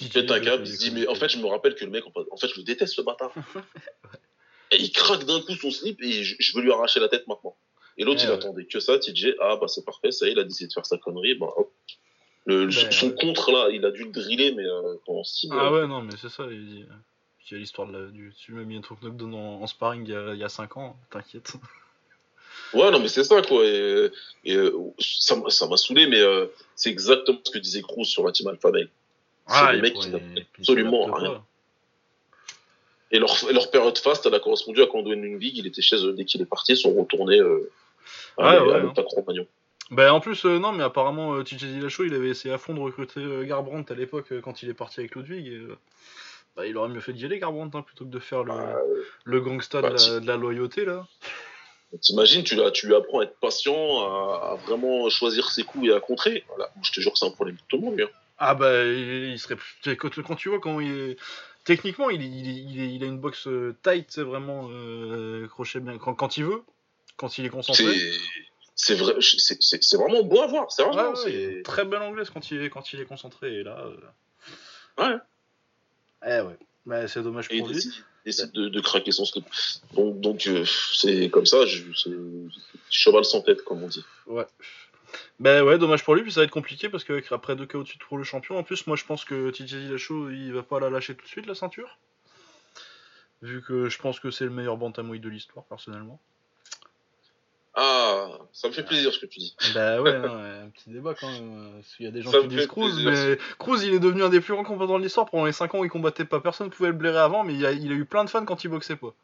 [0.00, 1.90] il pète un câble il se dit mais en fait je me rappelle que le
[1.90, 3.32] mec en fait je le déteste ce bâtard
[4.70, 7.26] et il craque d'un coup son slip et je, je veux lui arracher la tête
[7.26, 7.56] maintenant
[7.98, 8.36] et l'autre Eh il ouais.
[8.36, 10.72] attendait que ça TJ ah bah c'est parfait ça y est, il a décidé de
[10.72, 11.72] faire sa connerie bah hop
[12.44, 13.14] le, Ben, son ouais.
[13.14, 16.02] contre là il a dû le driller mais euh, pendant six mois Ah ouais, non,
[16.02, 16.84] mais c'est ça, il dit.
[17.50, 18.32] Il y a l'histoire de la, du.
[18.36, 20.48] Tu m'as mis un truc knockdown en, en sparring il y a, il y a
[20.48, 21.54] 5 ans, t'inquiète.
[22.74, 23.64] Ouais, non, mais c'est ça, quoi.
[23.64, 24.10] Et,
[24.44, 28.04] et euh, ça m'a ça m'a saoulé, mais euh, c'est exactement ce que disait Cruz
[28.04, 28.88] sur la team Alpha Male.
[29.46, 30.20] C'est des mecs qui n'ont
[30.58, 31.44] absolument rien.
[33.10, 35.82] Et leur, et leur période fast, elle a correspondu à quand Dwayne League, il était
[35.82, 37.70] chez eux dès qu'il est parti, ils sont retournés euh,
[38.38, 39.46] à, Ouais, ouais, à hein.
[39.90, 42.72] Bah en plus, euh, non, mais apparemment, euh, TJ Dillashaw, il avait essayé à fond
[42.72, 45.46] de recruter euh, Garbrandt à l'époque euh, quand il est parti avec Ludwig.
[45.46, 45.76] Et, euh,
[46.56, 48.54] bah, il aurait mieux fait d'y aller, Garbrandt, hein, plutôt que de faire le,
[49.24, 51.06] le gangsta bah, de, la, de la loyauté, là.
[52.00, 56.00] T'imagines, tu, lui apprends à être patient, à, à vraiment choisir ses coups et à
[56.00, 56.44] contrer.
[56.48, 56.70] Voilà.
[56.82, 58.04] Je te jure que c'est un problème pour tout le monde, lui.
[58.04, 58.10] hein.
[58.38, 59.56] Ah bah, il, il serait.
[59.96, 61.16] Quand, quand tu vois comment il est.
[61.64, 65.96] Techniquement, il, a une boxe euh, tight, c'est vraiment euh, crochet bien.
[65.98, 66.62] Quand, quand il veut,
[67.16, 67.84] quand il est concentré.
[67.94, 68.18] C'est
[68.74, 71.12] c'est vrai, c'est- c'est c'est vraiment beau à voir, c'est vraiment.
[71.12, 73.60] ouais, très belle anglaise quand il est, quand il est concentré.
[73.60, 73.84] Et là.
[74.98, 75.14] Ouais.
[76.26, 76.56] Eh ouais.
[76.86, 77.84] Bah, c'est dommage Et pour il lui.
[78.24, 79.44] décide de, de craquer son slip.
[79.94, 82.10] Donc, donc euh, c'est comme ça, je, c'est
[82.90, 84.04] cheval sans tête, comme on dit.
[84.26, 84.46] Ouais.
[85.38, 87.88] Ben ouais, dommage pour lui, puis ça va être compliqué parce qu'après deux KO de
[87.88, 90.80] suite pour le champion, en plus, moi je pense que TJ Dillashaw il va pas
[90.80, 91.98] la lâcher tout de suite la ceinture.
[93.42, 96.20] Vu que je pense que c'est le meilleur bantamweight de l'histoire, personnellement.
[97.74, 99.56] Ah, ça me fait plaisir ce que tu dis.
[99.74, 101.72] Bah ouais, non, un petit débat quand même.
[101.76, 104.28] Parce qu'il y a des gens qui disent Cruz, mais Cruz il est devenu un
[104.28, 105.30] des plus grands combattants de l'histoire.
[105.30, 107.54] Pendant les 5 ans où il combattait pas, personne ne pouvait le blairer avant, mais
[107.54, 109.14] il a, il a eu plein de fans quand il boxait pas.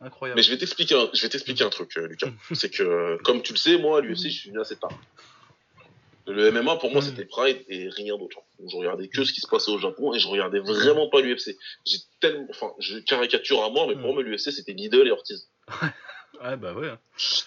[0.00, 0.36] Incroyable.
[0.36, 2.30] Mais je vais t'expliquer un, je vais t'expliquer un truc, euh, Lucas.
[2.52, 4.90] c'est que, comme tu le sais, moi, à l'UFC, je suis venu assez tard.
[6.26, 7.04] Le MMA, pour moi, mm.
[7.04, 8.38] c'était Pride et rien d'autre.
[8.68, 11.56] Je regardais que ce qui se passait au Japon et je regardais vraiment pas l'UFC.
[11.84, 14.14] J'ai tellement, enfin, je caricature à mort, mais pour mm.
[14.14, 15.48] moi, l'UFC, c'était Lidl et Ortiz.
[16.40, 16.88] Ouais, bah ouais.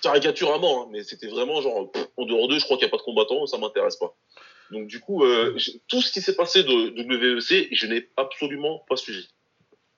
[0.01, 2.89] caricature à mort, hein, mais c'était vraiment genre, en dehors d'eux, je crois qu'il n'y
[2.89, 4.15] a pas de combattants, ça m'intéresse pas.
[4.71, 5.57] Donc du coup, euh,
[5.87, 9.27] tout ce qui s'est passé de WEC, je n'ai absolument pas suivi.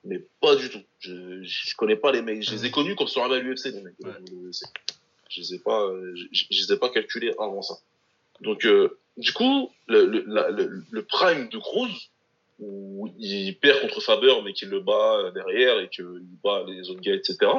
[0.04, 0.82] Mais pas du tout.
[1.00, 2.42] Je, je connais pas les mecs.
[2.42, 4.50] Je les ai connus quand ils sont arrivés à l'UFC, les mecs e
[5.28, 7.78] Je les ai pas, euh, je, les ai pas calculés avant ça.
[8.40, 12.10] Donc euh, du coup, le, le, le, prime de Cruz,
[12.60, 16.06] où il perd contre Faber, mais qu'il le bat derrière et qu'il
[16.42, 17.50] bat les autres gars, etc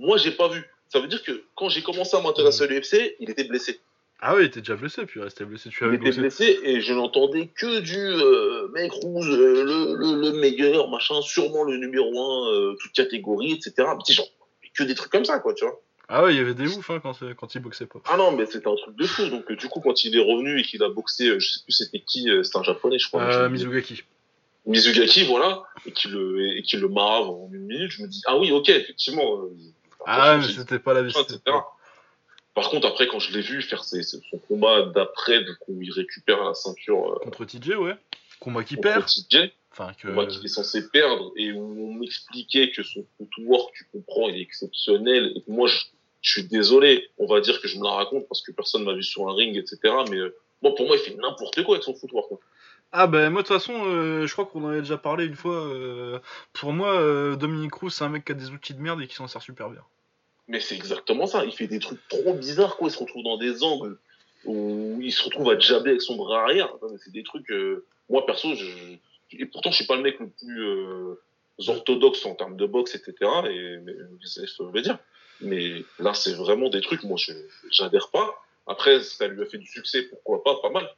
[0.00, 0.64] moi, j'ai pas vu.
[0.88, 3.78] Ça veut dire que quand j'ai commencé à m'intéresser à l'UFC, il était blessé.
[4.22, 5.70] Ah oui, il était déjà blessé, puis il restait blessé.
[5.70, 10.32] Tu il était blessé et je n'entendais que du euh, mec rouge, euh, le, le,
[10.32, 13.88] meilleur, machin, sûrement le numéro un, euh, toute catégorie, etc.
[13.98, 14.28] Petit genre,
[14.74, 15.80] que des trucs comme ça, quoi, tu vois.
[16.08, 18.00] Ah ouais, il y avait des ouf hein, quand, quand il boxait pas.
[18.10, 19.28] Ah non, mais c'était un truc de fou.
[19.28, 22.00] Donc du coup, quand il est revenu et qu'il a boxé, je sais plus c'était
[22.00, 23.48] qui, c'était un japonais, je crois.
[23.48, 24.02] Mizugaki.
[24.66, 28.20] Mizugaki, voilà, et qu'il le, et qu'il le marave en une minute, je me dis,
[28.26, 29.40] ah oui, ok, effectivement,
[30.06, 31.14] ah, mais c'était pas la vie.
[32.54, 36.54] Par contre, après, quand je l'ai vu faire son combat d'après, coup, il récupère la
[36.54, 37.12] ceinture.
[37.12, 37.96] Euh, contre TJ, ouais.
[38.40, 39.06] Combat qui perd.
[39.06, 39.52] TJ.
[39.72, 40.08] Enfin, que...
[40.08, 44.36] Combat qu'il est censé perdre et où on m'expliquait que son footwork, tu comprends, il
[44.36, 45.32] est exceptionnel.
[45.36, 45.78] Et moi, je,
[46.22, 49.02] suis désolé, on va dire que je me la raconte parce que personne m'a vu
[49.02, 49.78] sur un ring, etc.
[50.10, 52.30] Mais euh, moi, pour moi, il fait n'importe quoi avec son footwork.
[52.92, 55.36] Ah ben moi de toute façon, euh, je crois qu'on en avait déjà parlé une
[55.36, 55.54] fois.
[55.54, 56.18] Euh,
[56.52, 59.06] pour moi, euh, Dominique Cruz, c'est un mec qui a des outils de merde et
[59.06, 59.82] qui s'en sert super bien.
[60.48, 61.44] Mais c'est exactement ça.
[61.44, 62.88] Il fait des trucs trop bizarres, quoi.
[62.88, 63.96] Il se retrouve dans des angles
[64.44, 66.74] où il se retrouve à jabber avec son bras arrière.
[67.04, 67.52] C'est des trucs.
[68.08, 68.66] moi perso, je...
[69.32, 73.14] et pourtant je suis pas le mec le plus orthodoxe en termes de boxe, etc.
[73.48, 74.92] Et mais, je.
[75.42, 77.04] Mais là, c'est vraiment des trucs.
[77.04, 77.32] Moi, je
[77.70, 78.42] j'adhère pas.
[78.66, 80.88] Après, ça lui a fait du succès, pourquoi pas, pas mal.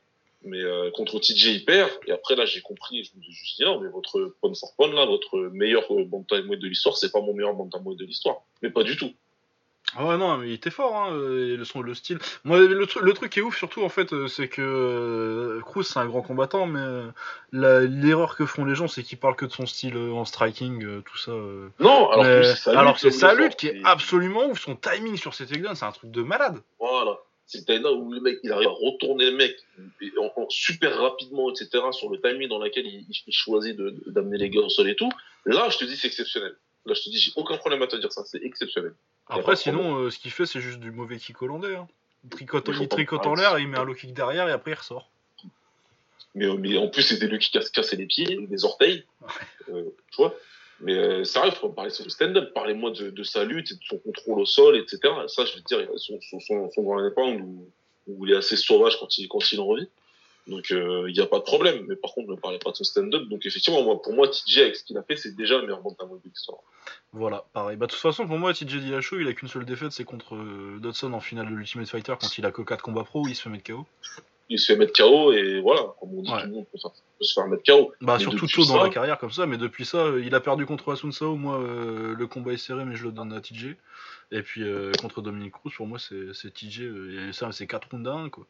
[0.44, 1.90] Mais euh, contre TJ, il perd.
[2.06, 3.04] Et après, là, j'ai compris.
[3.04, 6.68] Je me suis dit, non, mais votre Pon for là, votre meilleur euh, bantamweight de
[6.68, 8.42] l'histoire, c'est pas mon meilleur bantamweight de l'histoire.
[8.62, 9.12] Mais pas du tout.
[9.94, 12.18] Ah ouais, non, mais il était fort, hein, euh, le, son, le style.
[12.44, 16.06] Moi, le, le, truc qui est ouf, surtout, en fait, c'est que Cruz, c'est un
[16.06, 16.80] grand combattant, mais
[17.52, 21.18] l'erreur que font les gens, c'est qu'ils parlent que de son style en striking, tout
[21.18, 21.32] ça.
[21.78, 24.60] Non, alors que c'est alors c'est sa lutte qui est absolument ouf.
[24.60, 26.62] Son timing sur ses takedowns, c'est un truc de malade.
[26.78, 29.56] Voilà c'est le où le mec il arrive à retourner le mec
[30.48, 31.84] super rapidement, etc.
[31.92, 35.10] sur le timing dans lequel il, choisit d'amener les gars au sol et tout.
[35.44, 36.54] Là, je te dis, c'est exceptionnel.
[36.86, 38.94] Là, je te dis, j'ai aucun problème à te dire ça, c'est exceptionnel.
[39.28, 41.76] Après, sinon, euh, ce qu'il fait, c'est juste du mauvais kick hollandais.
[41.76, 41.88] Hein.
[42.24, 44.74] Il tricote, il tricote en l'air, il met un low kick derrière et après il
[44.74, 45.10] ressort.
[46.34, 49.04] Mais, mais en plus, c'est des lui qui cassent, cassent les pieds, les orteils.
[49.68, 50.34] Euh, tu vois
[50.82, 52.52] mais euh, ça arrive, faut parler sur le stand-up.
[52.54, 54.98] Parlez-moi de, de, sa lutte et de son contrôle au sol, etc.
[55.28, 57.68] Ça, je veux dire, son, son, son, son grand épingle où,
[58.08, 59.88] où, il est assez sauvage quand il, quand il en revit.
[60.48, 61.84] Donc, euh, il n'y a pas de problème.
[61.88, 63.28] Mais par contre, ne parlez pas de son stand-up.
[63.28, 65.82] Donc, effectivement, moi, pour moi, TJ, avec ce qu'il a fait, c'est déjà le meilleur
[65.82, 66.58] bantamweight de l'histoire.
[67.12, 67.76] Voilà, pareil.
[67.76, 70.34] Bah, de toute façon, pour moi, TJ Dillashaw, il a qu'une seule défaite, c'est contre
[70.34, 73.28] euh, Dodson en finale de l'Ultimate Fighter quand il a que 4 combats pro où
[73.28, 73.86] il se fait mettre KO
[74.52, 76.78] il se fait mettre KO et voilà, comme on dit, tout le monde peut,
[77.20, 77.94] se faire mettre KO.
[78.00, 80.66] Bah, surtout tôt dans la carrière comme ça, mais depuis ça, euh, il a perdu
[80.66, 81.36] contre Asun Sao.
[81.36, 83.76] Moi, euh, le combat est serré, mais je le donne à TJ.
[84.30, 86.80] Et puis euh, contre Dominique Cruz, pour moi, c'est TJ.
[86.82, 88.46] et ça, c'est 4 rounds à 1, quoi.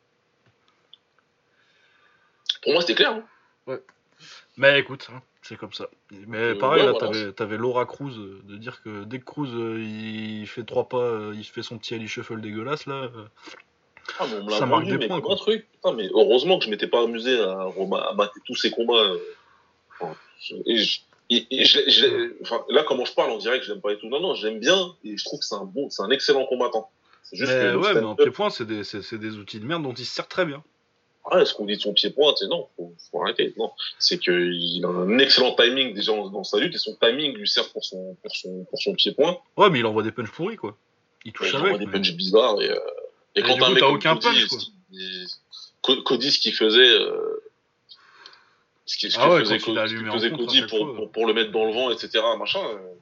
[2.63, 3.13] Pour moi, c'était clair.
[3.13, 3.25] Hein.
[3.69, 3.81] Ouais.
[4.57, 5.89] Mais écoute, hein, c'est comme ça.
[6.11, 6.95] Mais pareil, là,
[7.33, 11.63] t'avais, Laura Cruz de dire que dès que Cruz il fait trois pas, il fait
[11.63, 13.09] son petit Ali Shuffle dégueulasse là.
[14.19, 15.67] Ah, on me l'a vendu, mais points, un truc.
[15.97, 19.15] mais heureusement que je m'étais pas amusé à, à mater tous ces combats.
[22.69, 24.09] Là, comment je parle, on dirait que je l'aime pas et tout.
[24.09, 26.91] Non, non, j'aime bien et je trouve que c'est un bon, c'est un excellent combattant.
[27.33, 30.15] Juste mais ouais, mais en pied-point, c'est des, des, outils de merde dont il se
[30.15, 30.63] sert très bien.
[31.31, 33.55] Ah, ce qu'on dit de son pied-point, c'est non, faut, faut arrêter.
[33.57, 37.49] Non, c'est qu'il a un excellent timing déjà dans sa lutte et son timing lui
[37.49, 39.39] sert pour son, pour son, pour son pied-point.
[39.57, 40.77] Ouais, mais il envoie des punches pourris, quoi.
[41.25, 41.69] Il touche avec.
[41.69, 42.79] Il envoie des punches bizarres et, euh,
[43.35, 44.59] et, quand un mec aucun punch, quoi.
[46.05, 47.43] Cody, ce qu'il faisait, euh,
[48.87, 52.23] ce qu'il ah faisait, faisait Cody pour, pour, pour, le mettre dans le vent, etc.,
[52.39, 52.95] machin, euh,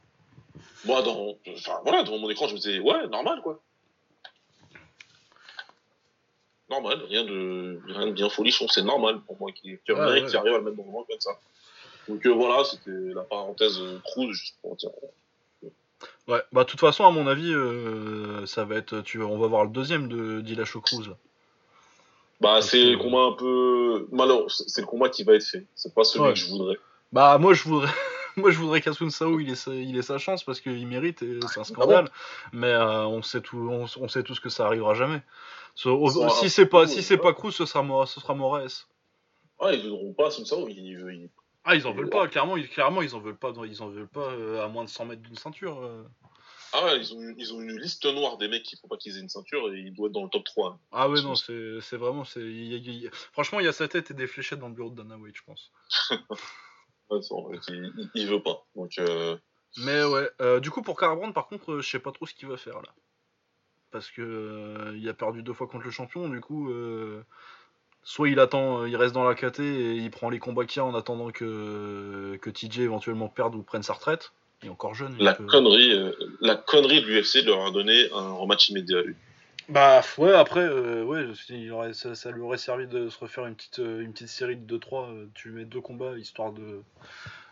[0.85, 3.61] moi, dans, enfin, voilà, devant mon écran, je me disais, ouais, normal, quoi.
[6.70, 10.62] Normal, rien de, rien de bien folichon, c'est normal pour moi qui, arrive à le
[10.62, 11.39] mettre dans le vent comme ça.
[12.09, 14.90] Donc euh, voilà, c'était la parenthèse Cruz, juste pour dire.
[16.28, 19.01] Ouais, bah de toute façon, à mon avis, euh, ça va être.
[19.02, 21.09] Tu, on va voir le deuxième de Dillashaw Cruz.
[21.09, 21.16] là.
[22.40, 24.06] Bah, c'est le combat un peu.
[24.12, 25.66] Malheureux, c'est le combat qui va être fait.
[25.74, 26.32] C'est pas celui Ouais.
[26.32, 26.77] que je voudrais.
[27.12, 27.90] Bah moi je voudrais
[28.36, 31.22] moi je voudrais qu'Asun Sao il ait sa, il ait sa chance parce qu'il mérite
[31.22, 32.09] et c'est un scandale.
[32.52, 35.20] Mais euh, on sait tout on, on sait tous que ça arrivera jamais.
[35.74, 37.20] So, au- Ça, si c'est pas si c'est ouais.
[37.20, 38.86] pas Cruz ce sera ce sera Moraes.
[39.59, 41.28] Ah, ils voudront pas, comme ça, ils, ils-
[41.65, 44.09] Ah ils en veulent pas clairement ils, clairement ils en veulent pas ils en veulent
[44.09, 45.82] pas euh, à moins de 100 mètres d'une ceinture.
[45.82, 46.05] euh.
[46.73, 49.16] Ah ouais, ils ont, ils ont une liste noire des mecs qui faut pas qu'ils
[49.16, 50.78] aient une ceinture et ils doivent être dans le top 3.
[50.93, 54.11] Ah ouais non c'est c'est vraiment c'est y y franchement il y a sa tête
[54.11, 55.73] et des fléchettes dans le bureau de Dana White je pense.
[57.11, 57.59] Ouais, ça, en fait,
[58.15, 58.65] il, veut pas.
[58.77, 59.37] Donc, euh,
[59.78, 62.57] Mais ouais, du coup pour Carbrand par contre, je sais pas trop ce qu'il va
[62.57, 62.95] faire là.
[63.91, 66.73] Parce que il a perdu deux fois contre le champion, du coup,
[68.02, 70.78] soit il attend, euh, il reste dans la KT et il prend les combats qu'il
[70.78, 74.32] y a en attendant que, que TJ éventuellement perde ou prenne sa retraite.
[74.62, 75.16] Il est encore jeune.
[75.18, 78.98] la euh, connerie, euh, la connerie de l'UFC de leur a donné un rematch immédiat.
[79.68, 83.47] Bah ouais, après, euh, ouais, il aurait- ça, ça lui aurait servi de se refaire
[83.47, 85.09] une petite, une petite série de 2-3.
[85.10, 86.82] euh, tu mets deux combats histoire de,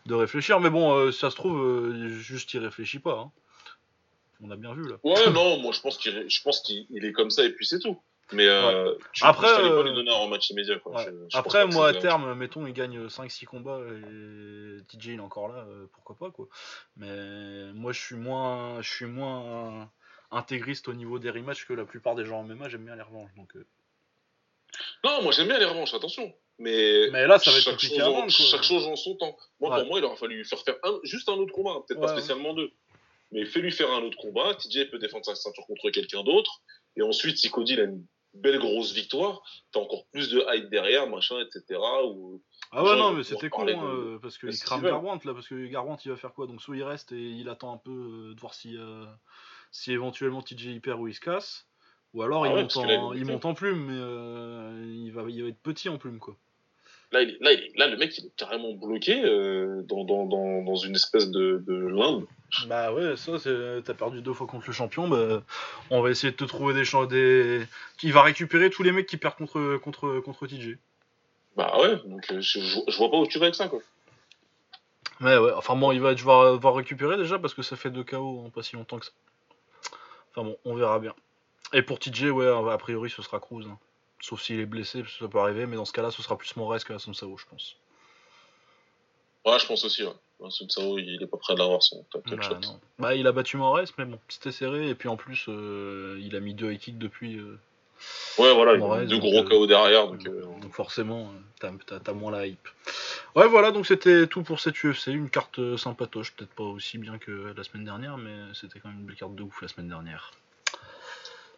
[0.07, 0.59] de réfléchir.
[0.61, 3.19] Mais bon, euh, ça se trouve, euh, juste il réfléchit pas.
[3.20, 3.31] hein.
[4.43, 4.97] On a bien vu là.
[5.05, 7.66] Ouais, non, moi je pense qu'il je pense qu'il il est comme ça et puis
[7.66, 7.99] c'est tout.
[8.33, 10.79] Mais euh, tu, Après, euh, pas lui donner un rematch immédiat.
[10.81, 10.93] Quoi.
[10.97, 11.05] Ouais.
[11.05, 15.15] Je- je pense Après, moi, à terme, mettons, il gagne 5-6 combats et TJ il
[15.17, 16.47] est encore là, euh, pourquoi pas, quoi.
[16.97, 19.91] Mais moi, je suis moins, je suis moins
[20.31, 23.03] intégriste au niveau des rematchs que la plupart des gens en MMA, j'aime bien les
[23.03, 23.31] revanches.
[23.37, 23.53] Donc.
[25.05, 26.33] Non, moi j'aime bien les revanches, attention.
[26.59, 28.31] Mais, Mais là, ça va être compliqué à en- vendre.
[28.31, 29.37] Chaque chose en son temps.
[29.61, 29.79] Moi, Ouais.
[29.81, 32.01] pour moi, il aura fallu lui faire faire un- juste un autre combat, hein, peut-être
[32.01, 32.73] pas spécialement deux.
[33.31, 34.55] Mais fais-lui faire un autre combat.
[34.55, 36.61] TJ peut défendre sa ceinture contre quelqu'un d'autre.
[36.97, 38.05] Et ensuite, si Cody il a une
[38.40, 39.43] belle grosse victoire,
[39.73, 41.81] t'as encore plus de hype derrière, machin, etc.
[42.05, 42.43] Ou...
[42.73, 44.82] Ah ouais, non, mais c'était con, hein, de- euh, parce qu'il crame.
[44.82, 46.47] Garbrandt, là, parce que Garbrandt, il va faire quoi?
[46.47, 47.90] Donc, soit il reste et il attend un peu
[48.31, 49.05] euh, de voir si, euh,
[49.70, 51.69] si éventuellement TJ il perd ou il se casse,
[52.15, 55.43] ou alors Ah il, ouais, monte en, il monte en plume, mais il, va, il
[55.43, 56.36] va être petit en plume, quoi.
[57.11, 60.05] Là, il est- là, il est- là, le mec, il est carrément bloqué euh, dans,
[60.05, 62.27] dans, dans, dans une espèce de, de limbe.
[62.67, 65.43] Bah ouais, ça, c'est- t'as perdu deux fois contre le champion, bah,
[65.91, 67.63] on va essayer de te trouver des champs, des...
[68.03, 70.77] Il va récupérer tous les mecs qui perdent contre, contre, contre TJ.
[71.57, 73.81] Bah ouais, donc euh, je, je, vois pas où tu vas avec ça, quoi.
[75.21, 78.05] Mais ouais, enfin bon, il va devoir, devoir récupérer déjà parce que ça fait deux
[78.05, 79.13] KO en pas si longtemps que ça.
[80.31, 81.15] Enfin bon, on verra bien.
[81.73, 83.65] Et pour TJ, ouais, a priori ce sera Cruz.
[83.67, 83.79] hein.
[84.20, 86.36] Sauf s'il est blessé, parce que ça peut arriver, mais dans ce cas-là, ce sera
[86.36, 87.77] plus Moraes que Sao, je pense.
[89.47, 90.51] Ouais, je pense aussi, ouais.
[90.51, 92.55] Sao, il est pas prêt de l'avoir, son top Bah, shot.
[92.61, 92.81] non.
[92.99, 96.35] Bah, il a battu Moraes, mais bon, c'était serré, et puis en plus, euh, il
[96.36, 97.36] a mis deux high kicks depuis.
[97.39, 97.59] euh,
[98.39, 100.24] Ouais, voilà, il a deux donc, gros euh, KO derrière, donc...
[100.27, 102.69] euh, Donc forcément, t'as- moins la hype.
[103.35, 105.09] Ouais, voilà, donc c'était tout pour cette UFC.
[105.09, 109.01] Une carte sympatoche, peut-être pas aussi bien que la semaine dernière, mais c'était quand même
[109.01, 110.31] une belle carte de ouf la semaine dernière.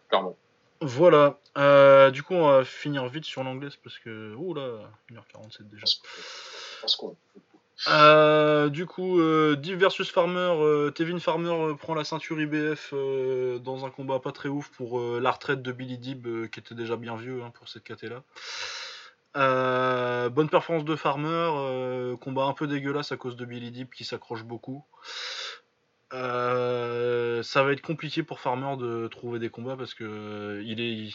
[0.09, 0.35] clairement.
[0.81, 4.35] Voilà, euh, du coup, on va finir vite sur l'anglaise parce que.
[4.37, 5.85] Oh là, 1h47 déjà.
[6.81, 7.15] Parce qu'on-
[7.87, 13.85] Euh, du coup, euh, Div versus Farmer, euh, Tevin Farmer prend la ceinture IBF dans
[13.85, 17.15] un combat pas très ouf pour la retraite de Billy Dib, qui était déjà bien
[17.15, 18.23] vieux hein, pour cette KT là.
[19.37, 23.89] Euh, bonne performance de Farmer, euh, combat un peu dégueulasse à cause de Billy Dib
[23.89, 24.83] qui s'accroche beaucoup.
[26.13, 30.61] Euh, ça va être compliqué pour Farmer de trouver des combats parce que euh,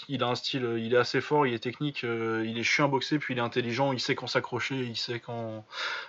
[0.08, 2.86] il, a un style, euh, il est assez fort, il est technique, il est chiant
[2.86, 5.66] à boxer, puis il est intelligent, il sait quand s'accrocher, il sait quand.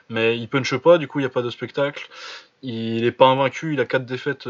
[0.10, 2.10] Mais il punche pas, du coup il n'y a pas de spectacle.
[2.64, 4.48] Il est pas invaincu, il a quatre défaites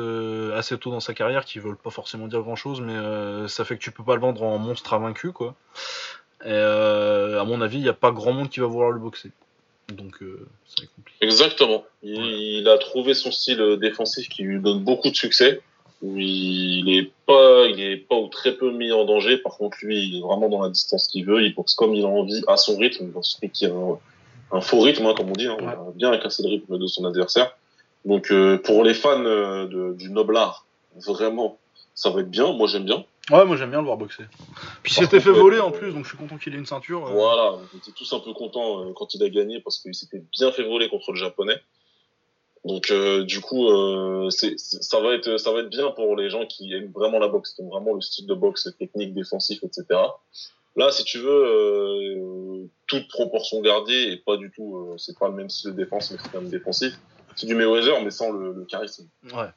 [0.55, 3.77] assez tôt dans sa carrière qui veulent pas forcément dire grand chose, mais ça fait
[3.77, 5.55] que tu peux pas le vendre en monstre invaincu quoi.
[6.45, 9.31] Et à mon avis, il n'y a pas grand monde qui va vouloir le boxer.
[9.93, 11.17] Donc euh, ça va compliqué.
[11.25, 11.83] Exactement.
[12.03, 12.59] Il, Ouais.
[12.59, 15.61] il a trouvé son style euh, défensif qui lui donne beaucoup de succès.
[16.01, 19.37] où Il est pas, il est pas ou très peu mis en danger.
[19.37, 21.41] Par contre, lui, il est vraiment dans la distance qu'il veut.
[21.43, 23.97] Il boxe comme il a envie, à son rythme, dans ce qui a un,
[24.51, 25.47] un faux rythme, hein, comme on dit.
[25.47, 27.55] Hein, Il a bien cassé le rythme de son adversaire.
[28.05, 30.65] Donc, euh, pour les fans euh, de, du noble art,
[30.97, 31.57] vraiment,
[31.95, 32.51] ça va être bien.
[32.53, 33.03] Moi, j'aime bien.
[33.29, 34.23] Ouais, moi j'aime bien le voir boxer.
[34.83, 36.65] Puis il s'était fait voler ouais, en plus, donc je suis content qu'il ait une
[36.65, 37.07] ceinture.
[37.07, 37.11] euh.
[37.11, 40.23] Voilà, on était tous un peu contents euh, quand il a gagné parce qu'il s'était
[40.31, 41.59] bien fait voler contre le japonais.
[42.65, 46.15] Donc euh, du coup, euh, c'est, c'est- ça va être ça va être bien pour
[46.15, 49.13] les gens qui aiment vraiment la boxe, qui aiment vraiment le style de boxe technique,
[49.13, 49.85] défensif, etc.
[50.75, 55.27] Là, si tu veux, euh, toute proportion gardée et pas du tout, euh, c'est pas
[55.27, 56.93] le même style de défense, mais c'est quand même défensif.
[57.35, 59.07] C'est du Mayweather, mais sans le, le charisme.
[59.33, 59.47] Ouais.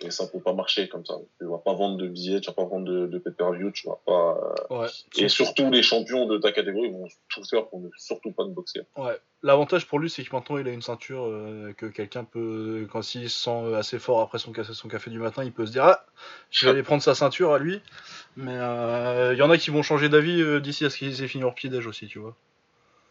[0.00, 1.14] Et ça peut pas marcher comme ça.
[1.40, 3.98] Tu vas pas vendre de billets, tu vas pas vendre de, de pay-per-view, tu vas
[4.06, 4.54] pas.
[4.70, 4.86] Ouais.
[5.16, 8.50] Et surtout, les champions de ta catégorie vont tout faire pour ne surtout pas te
[8.50, 8.82] boxer.
[8.96, 9.18] Ouais.
[9.42, 13.14] L'avantage pour lui, c'est que maintenant il a une ceinture euh, que quelqu'un peut, quand
[13.14, 15.72] il se sent assez fort après son café, son café du matin, il peut se
[15.72, 16.06] dire Ah,
[16.50, 17.80] je vais aller prendre sa ceinture à lui.
[18.36, 21.22] Mais euh, il y en a qui vont changer d'avis euh, d'ici à ce qu'ils
[21.22, 22.36] aient fini leur pied d'âge aussi, tu vois.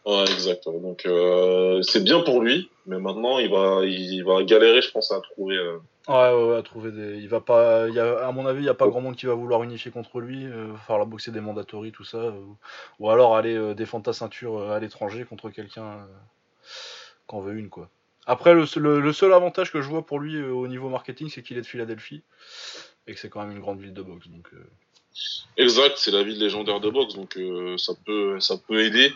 [0.08, 0.64] Ouais, exact.
[0.64, 5.12] Donc euh, c'est bien pour lui, mais maintenant il va, il va galérer, je pense,
[5.12, 5.56] à trouver.
[5.56, 5.76] Euh...
[6.08, 7.18] Ouais, ouais, ouais, à trouver des.
[7.18, 7.86] Il va pas.
[7.88, 9.62] Il y a, à mon avis, il n'y a pas grand monde qui va vouloir
[9.62, 10.46] unifier contre lui.
[10.46, 12.32] Euh, va falloir boxer des mandatories, tout ça.
[12.98, 15.98] ou alors aller euh, défendre ta ceinture à l'étranger contre quelqu'un
[17.26, 17.90] qu'en veut une, quoi.
[18.24, 21.28] Après, le, seul- le, le seul avantage que je vois pour lui au niveau marketing,
[21.28, 22.22] c'est qu'il est de Philadelphie.
[23.06, 24.28] Et que c'est quand même une grande ville de boxe.
[24.28, 24.48] Donc,
[25.58, 27.38] Exact, c'est la ville légendaire de boxe, donc
[27.78, 29.12] ça peut, ça peut aider.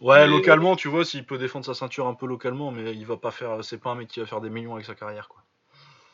[0.00, 3.06] Ouais, Mais- localement, tu vois, s'il peut défendre sa ceinture un peu localement, mais il
[3.06, 3.62] va pas faire.
[3.64, 5.42] C'est pas un mec qui va faire des millions avec sa carrière, quoi.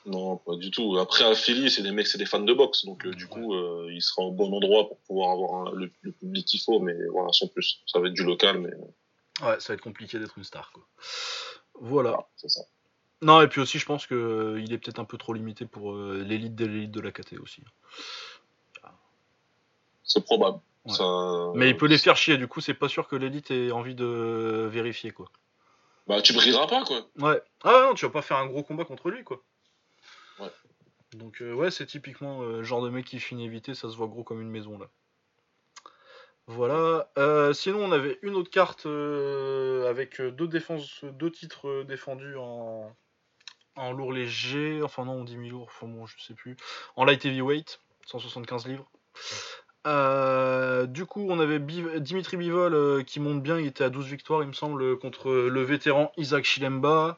[0.07, 0.97] Non, pas du tout.
[0.99, 3.55] Après, à Philly, c'est des mecs, c'est des fans de boxe, donc euh, du coup,
[3.55, 6.79] euh, il sera au bon endroit pour pouvoir avoir un- le, le public qu'il faut,
[6.79, 7.83] mais voilà, sans plus.
[7.87, 8.71] Ça va être du local, mais
[9.45, 10.85] Ouais, ça va être compliqué d'être une star, quoi.
[11.81, 12.11] Voilà.
[12.11, 12.61] voilà, c'est ça.
[13.21, 15.67] Non, et puis aussi, je pense que euh, il est peut-être un peu trop limité
[15.67, 17.63] pour euh, l'élite de l'élite de la KT aussi.
[20.05, 20.61] C'est probable.
[20.87, 20.95] Ouais.
[20.95, 23.71] Ça- Mais il peut les faire chier, du coup, c'est pas sûr que l'élite ait
[23.73, 25.27] envie de vérifier, quoi.
[26.07, 27.01] Bah, tu brilleras pas, quoi.
[27.19, 27.43] Ouais.
[27.65, 29.43] Ah non, tu vas pas faire un gros combat contre lui, quoi.
[30.39, 30.51] Ouais.
[31.15, 33.97] Donc, euh, ouais, c'est typiquement euh, le genre de mec qui finit évité, ça se
[33.97, 34.87] voit gros comme une maison, là.
[36.47, 37.11] Voilà.
[37.19, 42.95] Euh, sinon, on avait une autre carte avec deux défenses, deux titres défendus en,
[43.75, 44.81] en lourd léger.
[44.85, 46.57] Enfin, non, on dit mi-lourd, enfin bon, je sais plus.
[46.95, 48.89] En light heavyweight, 175 livres.
[49.87, 53.89] Euh, du coup, on avait Biv- Dimitri Bivol euh, qui monte bien, il était à
[53.89, 57.17] 12 victoires, il me semble, contre le vétéran Isaac Chilemba.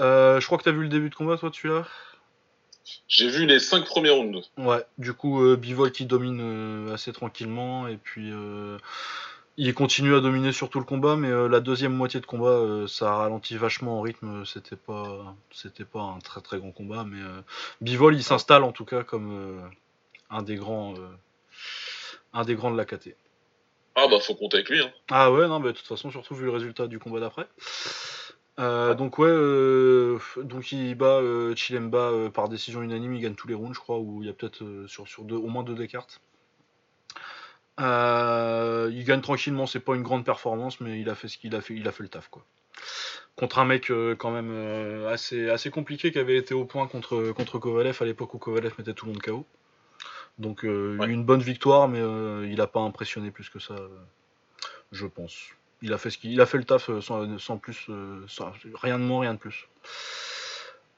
[0.00, 1.86] Euh, je crois que t'as vu le début de combat, toi, tu là
[3.06, 4.50] J'ai vu les cinq premiers rounds.
[4.56, 8.32] Ouais, du coup, Bivol qui domine assez tranquillement, et puis
[9.58, 13.14] il continue à dominer sur tout le combat, mais la deuxième moitié de combat, ça
[13.14, 17.20] ralentit vachement en rythme, c'était pas, c'était pas un très très grand combat, mais
[17.82, 19.60] Bivol il s'installe en tout cas comme
[20.30, 20.94] un des grands,
[22.32, 23.16] un des grands de la KT.
[23.96, 24.92] Ah, bah, faut compter avec lui, hein.
[25.10, 27.46] Ah ouais, non, mais de toute façon, surtout vu le résultat du combat d'après.
[28.58, 33.48] Euh, donc ouais, euh, donc il bat euh, Chilemba par décision unanime, il gagne tous
[33.48, 35.74] les rounds, je crois, ou il y a peut-être sur, sur deux, au moins deux
[35.74, 36.20] des cartes.
[37.80, 41.54] Euh, il gagne tranquillement, c'est pas une grande performance, mais il a fait ce qu'il
[41.54, 42.44] a fait, il a fait le taf quoi.
[43.36, 47.58] Contre un mec quand même assez, assez compliqué qui avait été au point contre, contre
[47.58, 49.46] Kovalev à l'époque où Kovalev mettait tout le monde KO.
[50.40, 51.06] Donc euh, Ouais.
[51.08, 53.88] une bonne victoire, mais euh, il a pas impressionné plus que ça, euh,
[54.90, 55.36] je pense.
[55.82, 57.88] Il a fait ce qu'il il a fait le taf sans, sans plus,
[58.26, 59.68] sans- rien de moins, rien de plus.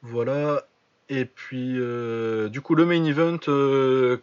[0.03, 0.65] Voilà.
[1.09, 3.39] Et puis, du coup, le main event,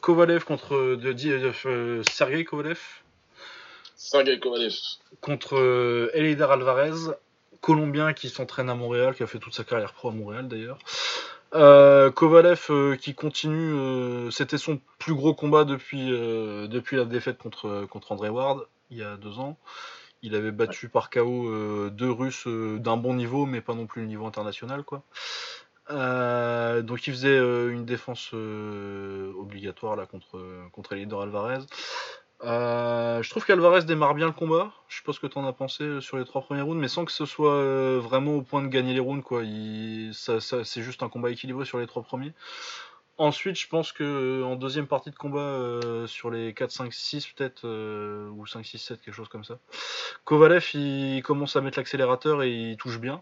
[0.01, 2.79] Kovalev contre de, de, Sergei Kovalev
[3.95, 4.73] Sergei Kovalev.
[5.21, 7.13] contre Eleider Alvarez,
[7.61, 10.79] colombien qui s'entraîne à Montréal, qui a fait toute sa carrière pro à Montréal d'ailleurs.
[11.55, 17.05] Euh, Kovalev euh, qui continue, euh, c'était son plus gros combat depuis, euh, depuis la
[17.05, 19.57] défaite contre, contre André Ward il y a deux ans.
[20.21, 24.07] Il avait battu par KO deux Russes d'un bon niveau, mais pas non plus le
[24.07, 25.03] niveau international quoi.
[25.89, 30.39] Donc il faisait une défense obligatoire là contre
[30.71, 31.59] contre Eleider Alvarez.
[32.43, 34.71] Euh, je trouve qu'Alvarez démarre bien le combat.
[34.87, 36.87] Je sais pas ce que t'en as pensé euh, sur les trois premiers rounds, mais
[36.87, 39.43] sans que ce soit euh, vraiment au point de gagner les rounds, quoi.
[40.13, 42.33] Ça, c'est juste un combat équilibré sur les trois premiers.
[43.17, 47.67] Ensuite, je pense que en deuxième partie de combat, sur les 4, 5, 6 peut-être,
[47.67, 49.59] ou 5, 6, 7, quelque chose comme ça,
[50.23, 53.21] Kovalev il commence à mettre l'accélérateur et il touche bien.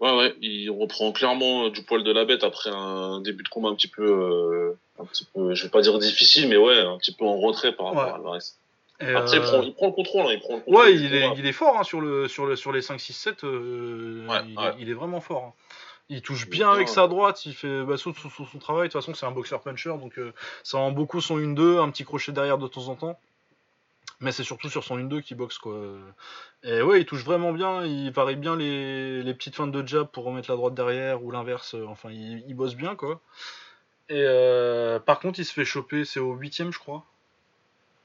[0.00, 3.48] Ouais, ouais, il reprend clairement euh, du poil de la bête après un début de
[3.48, 6.80] combat un petit peu, euh, un petit peu, je vais pas dire difficile, mais ouais,
[6.80, 8.10] un petit peu en retrait par rapport Ouais.
[8.10, 8.38] à Alvarez.
[9.00, 10.94] Et, Après, il, euh, prend, il prend le contrôle, hein, il prend le contrôle Ouais,
[10.94, 13.44] il est, il est fort hein, sur, le, sur, le, sur les 5, 6, 7.
[13.44, 14.64] euh, Ouais, il, ouais.
[14.68, 15.44] Est, il est vraiment fort.
[15.44, 15.52] hein.
[16.08, 18.88] Il touche bien avec sa droite, il fait bah, sous- sous son travail.
[18.88, 20.32] De toute façon, c'est un boxeur puncher, donc euh,
[20.62, 23.18] ça rend beaucoup son 1-2, un petit crochet derrière de temps en temps.
[24.20, 25.78] Mais c'est surtout sur son 1-2 qu'il boxe quoi.
[26.62, 30.06] Et ouais, il touche vraiment bien, il varie bien les, les petites feintes de jab
[30.08, 31.74] pour remettre la droite derrière ou l'inverse.
[31.74, 33.20] euh, Enfin, il, il bosse bien quoi.
[34.08, 37.04] Et euh, par contre, il se fait choper, c'est au 8ème, je crois.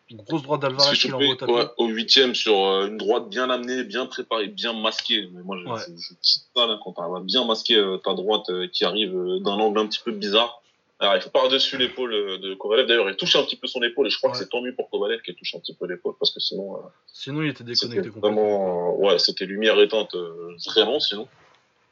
[0.10, 1.54] Une grosse droite d'Alvarez fait qu'il choper, envoie taper.
[1.54, 5.30] ouais, au huitième sur euh, une droite bien amenée, bien préparée, bien masquée.
[5.32, 5.80] Mais moi, je, Ouais.
[5.80, 9.54] je, je kiffe ça là, quand à bien masquer euh, ta droite qui arrive d'un
[9.54, 10.61] angle un petit peu bizarre.
[11.02, 12.86] Alors, il faut par-dessus l'épaule euh, de Kovalev.
[12.86, 14.34] D'ailleurs, il touche un petit peu son épaule et je crois Ouais.
[14.34, 16.76] que c'est tant mieux pour Kovalev qu'il touche un petit peu l'épaule parce que sinon,
[16.76, 16.80] euh,
[17.12, 18.30] Sinon, il était déconnecté complètement.
[18.30, 21.28] vraiment, euh, ouais, c'était lumière éteinte, euh, vraiment, sinon.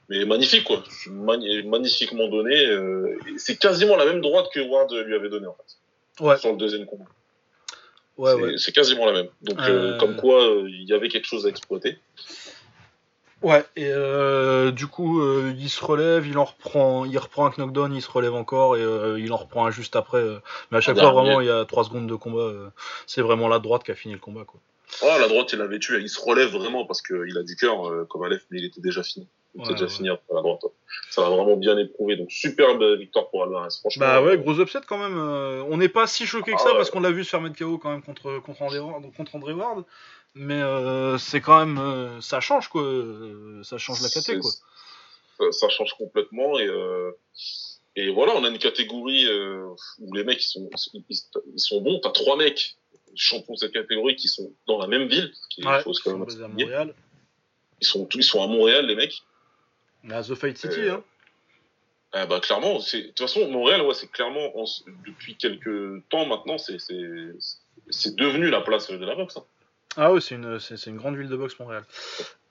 [0.09, 0.83] Mais magnifique, quoi.
[1.09, 2.67] magnifiquement donné.
[3.37, 6.23] C'est quasiment la même droite que Ward lui avait donné, en fait.
[6.23, 6.37] Ouais.
[6.37, 7.05] Sur le deuxième combat.
[8.17, 8.73] Ouais, c'est, ouais.
[8.73, 9.29] quasiment la même.
[9.41, 9.57] Donc,
[9.99, 11.97] comme quoi, il y avait quelque chose à exploiter.
[13.41, 17.53] Ouais, et euh, du coup, euh, il se relève, il en reprend, il reprend un
[17.57, 20.21] knockdown, il se relève encore et euh, il en reprend un juste après.
[20.71, 22.51] mais à chaque fois, vraiment, il y a 3 secondes de combat.
[23.07, 24.59] c'est vraiment la droite qui a fini le combat, quoi.
[25.03, 25.99] Oh, la droite, il l'avait tué.
[25.99, 29.03] Il se relève vraiment parce qu'il a du cœur, comme Aleph, mais il était déjà
[29.03, 29.27] fini.
[29.55, 30.63] Il était déjà fini après la droite.
[31.11, 32.17] Ça va vraiment bien éprouvé.
[32.17, 34.05] Donc, superbe victoire pour Alvarez, franchement.
[34.05, 35.17] Bah ouais, gros upset quand même.
[35.69, 37.57] on n'est pas si choqué que ah ça parce qu'on l'a vu se faire mettre
[37.57, 38.79] KO quand même contre, contre, André,
[39.15, 39.85] contre André Ward
[40.35, 42.83] mais euh, c'est quand même euh, ça change quoi.
[43.63, 44.41] Ça change la catégorie
[45.37, 45.51] quoi.
[45.51, 47.11] ça, change complètement et euh,
[47.95, 49.27] et voilà on a une catégorie
[49.99, 50.69] où les mecs ils sont
[51.09, 51.99] ils, sont bons.
[51.99, 52.75] T'as trois mecs
[53.15, 56.47] champions de cette catégorie qui sont dans la même ville qui ouais, quand même à
[56.47, 56.93] Montréal.
[57.81, 59.23] ils sont ils sont à Montréal les mecs.
[60.09, 61.03] À The Fight City hein.
[62.13, 64.53] ah bah clairement c'est de toute façon Montréal ouais c'est clairement
[65.05, 66.77] depuis quelques temps maintenant c'est
[67.89, 69.43] c'est devenu la place de la boxe hein.
[70.01, 71.83] Ah oui, c'est une, c'est, une grande ville de boxe, Montréal.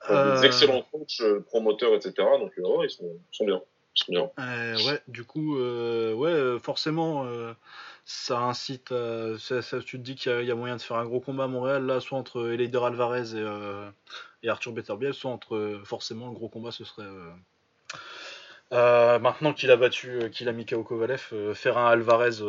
[0.07, 2.13] Des euh, excellents coachs, euh, promoteurs, etc.
[2.17, 3.59] Donc, euh, ils, sont, sont, bien.
[3.95, 4.75] Ils sont bien.
[4.85, 7.27] ouais, du coup, ouais, forcément,
[8.05, 8.93] ça incite.
[9.39, 11.87] Ça, tu te dis qu'il y a, moyen de faire un gros combat à Montréal,
[11.87, 13.45] là, soit entre Eleider Alvarez et,
[14.43, 15.81] et Arthur Beterbiev, soit entre.
[15.85, 17.09] forcément, le gros combat, ce serait.
[18.71, 22.43] maintenant qu'il a battu, qu'il a mis KO Kovalev, faire un Alvarez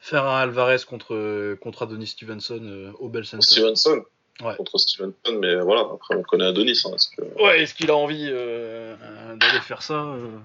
[0.00, 3.42] faire un Alvarez contre, contre Adonis Stevenson euh, au Bell Center.
[3.42, 4.02] Stevenson
[4.42, 4.56] ouais.
[4.56, 6.82] Contre Stevenson, mais voilà, après on connaît Adonis.
[6.86, 7.42] Hein, que...
[7.42, 8.96] Ouais, est-ce qu'il a envie euh,
[9.36, 10.38] d'aller faire ça euh?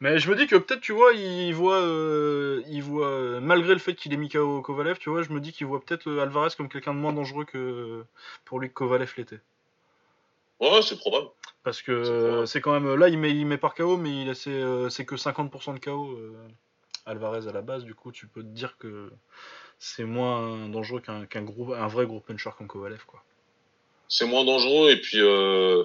[0.00, 1.80] Mais je me dis que peut-être, tu vois, il voit,
[2.68, 5.52] il voit malgré le fait qu'il ait mis KO Kovalev, tu vois, je me dis
[5.52, 8.04] qu'il voit peut-être Alvarez comme quelqu'un de moins dangereux que
[8.44, 9.40] pour lui que Kovalev l'était.
[10.60, 11.28] Ouais, c'est probable.
[11.62, 12.94] Parce que c'est quand même.
[12.94, 16.18] Là, il met, il met par KO, mais il c'est que 50% de KO.
[17.06, 19.10] Alvarez à la base, du coup, tu peux te dire que
[19.78, 23.22] c'est moins dangereux qu'un un vrai gros puncher comme Kovalev, quoi.
[24.08, 25.84] C'est moins dangereux et puis euh,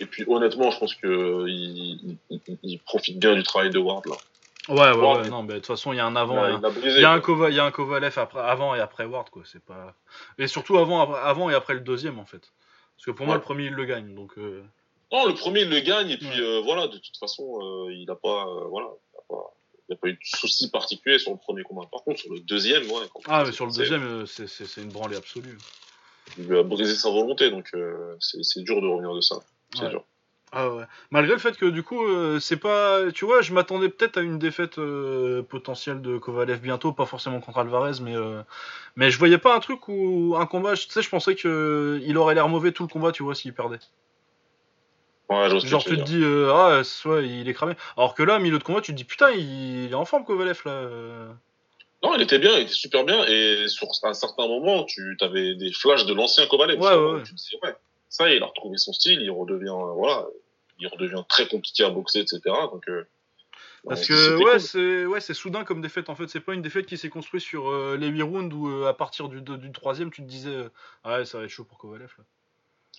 [0.00, 4.16] et puis honnêtement, je pense que il, profite bien du travail de Ward là.
[4.68, 7.04] Ouais, ouais, ouais non, mais de toute façon, il y a un avant, il, y
[7.04, 9.42] a, un Kova, il y a un Kovalev après, avant et après Ward, quoi.
[9.46, 9.94] C'est pas
[10.38, 12.52] et surtout avant, avant et après le deuxième en fait.
[12.96, 14.36] Parce que pour moi, le premier il le gagne, donc.
[14.38, 14.62] Euh...
[15.10, 18.10] Non, le premier il le gagne et puis euh, voilà, de toute façon, euh, il
[18.10, 18.88] a pas, voilà,
[19.88, 21.86] n'y a pas eu de souci particulier sur le premier combat.
[21.90, 23.06] Par contre, sur le deuxième, ouais.
[23.26, 25.56] Ah, mais sur le deuxième, euh, c'est une branlée absolue.
[26.36, 29.36] Il lui a brisé sa volonté, donc euh, c'est dur de revenir de ça.
[29.74, 30.04] C'est dur.
[30.50, 30.84] Ah ouais.
[31.10, 33.10] Malgré le fait que du coup, euh, c'est pas.
[33.12, 34.80] Tu vois, je m'attendais peut-être à une défaite
[35.48, 38.14] potentielle de Kovalev bientôt, pas forcément contre Alvarez, mais
[38.96, 40.74] mais je voyais pas un truc où un combat.
[40.74, 43.52] Tu sais, je pensais que il aurait l'air mauvais tout le combat, tu vois, s'il
[43.52, 43.80] perdait.
[45.30, 47.74] Genre, tu te dis, euh, ah, soit il est cramé.
[47.96, 50.62] Alors que là, milieu de combat, tu te dis, putain, il, est en forme, Kovalev,
[50.64, 50.72] là.
[50.72, 51.28] Euh.
[52.02, 53.26] Non, il était bien, il était super bien.
[53.26, 56.80] Et sur un certain moment, tu avais des flashs de l'ancien Kovalev.
[56.80, 57.74] Ouais, ouais, Tu te dis, ouais,
[58.08, 60.26] ça il a retrouvé son style, il redevient, voilà,
[60.78, 62.40] il redevient très compliqué à boxer, etc.
[62.72, 63.06] Donc, euh,
[63.86, 66.28] parce que ouais, c'est ouais, c'est soudain comme défaite en fait.
[66.28, 69.40] C'est pas une défaite qui s'est construite sur les 8 rounds où à partir du,
[69.40, 70.56] du troisième tu te disais
[71.04, 72.24] ah ouais ça va être chaud pour Kovalev là.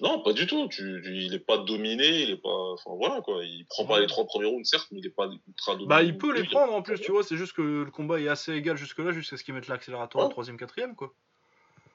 [0.01, 0.67] Non, pas du tout.
[0.69, 2.73] Tu, il est pas dominé, il est pas.
[2.73, 3.43] Enfin voilà quoi.
[3.43, 5.89] Il prend pas les trois premiers rounds certes, mais il est pas ultra dominé.
[5.89, 7.23] Bah il peut les prendre en plus, tu vois.
[7.23, 10.23] C'est juste que le combat est assez égal jusque là, jusqu'à ce qu'il mette l'accélérateur
[10.23, 11.13] au troisième, quatrième quoi.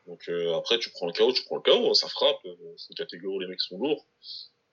[0.07, 2.45] Donc euh, après tu prends le KO, tu prends le KO, ça frappe.
[2.45, 4.05] Euh, c'est une catégorie où les mecs sont lourds.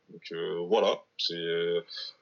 [0.09, 1.01] Donc euh, voilà.
[1.17, 1.35] C'est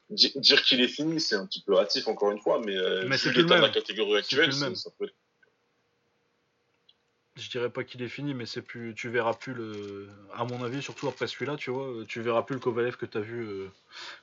[0.09, 2.75] dire qu'il est fini, c'est un petit peu hâtif encore une fois, mais,
[3.05, 5.13] mais c'est l'état de la catégorie actuelle, ça peut être
[7.39, 10.63] je dirais pas qu'il est fini, mais c'est plus, tu verras plus le, à mon
[10.63, 13.71] avis, surtout après celui-là, tu vois, tu verras plus le Kovalev que t'as vu, euh,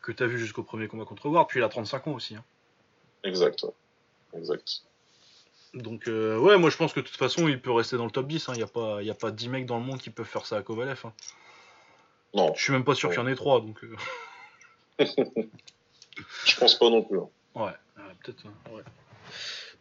[0.02, 1.48] que t'as vu jusqu'au premier combat contre Ward.
[1.48, 2.36] Puis il a 35 ans aussi.
[2.36, 2.44] Hein.
[3.24, 3.66] Exact,
[4.36, 4.82] exact.
[5.74, 8.10] Donc euh, ouais, moi je pense que de toute façon il peut rester dans le
[8.10, 8.48] top 10.
[8.48, 10.47] Il n'y a pas, il a pas 10 mecs dans le monde qui peuvent faire
[10.47, 11.02] ça à Kovalev.
[11.05, 11.12] Hein.
[12.34, 12.52] Non.
[12.55, 13.84] Je suis même pas sûr qu'il y en ait 3 donc.
[13.84, 13.97] Euh.
[16.44, 17.18] je pense pas non plus.
[17.18, 17.28] Hein.
[17.55, 17.72] Ouais,
[18.22, 18.44] peut-être.
[18.70, 18.82] Ouais.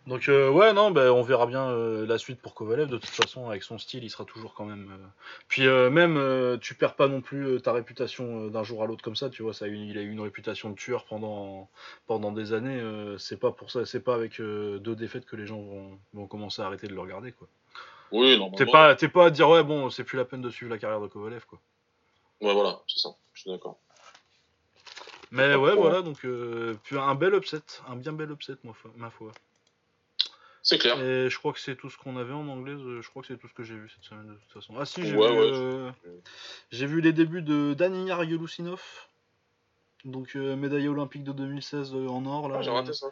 [0.08, 2.90] Donc euh, ouais non ben on verra bien euh, la suite pour Kovalev.
[2.90, 5.08] De toute façon avec son style il sera toujours quand même euh,
[5.48, 9.30] puis même tu perds pas non plus ta réputation d'un jour à l'autre comme ça
[9.30, 11.70] tu vois ça il a eu une réputation de tueur pendant
[12.06, 12.82] pendant des années
[13.18, 16.62] c'est pas pour ça c'est pas avec deux défaites que les gens vont, vont, commencer
[16.62, 17.48] à arrêter de le regarder quoi.
[18.12, 20.52] Oui non t'es pas t'es pas à dire ouais bon c'est plus la peine de
[20.52, 21.60] suivre la carrière de Kovalev quoi.
[22.42, 23.80] Ouais voilà c'est ça je suis d'accord.
[25.32, 26.24] Mais ouais voilà donc
[26.92, 27.58] un bel upset
[27.90, 28.58] un bien bel upset
[28.98, 29.32] ma foi
[30.66, 31.00] c'est clair.
[31.00, 32.74] Et je crois que c'est tout ce qu'on avait en anglais.
[32.74, 34.74] Euh, je crois que c'est tout ce que j'ai vu cette semaine de toute façon.
[34.78, 35.92] Ah si, j'ai vu, euh,
[36.72, 38.82] vu, les débuts de Daniyar Yelusinov.
[40.06, 42.58] Donc euh, médaille olympique de 2016 euh, en or là.
[42.60, 43.08] Ah, j'ai raté ça.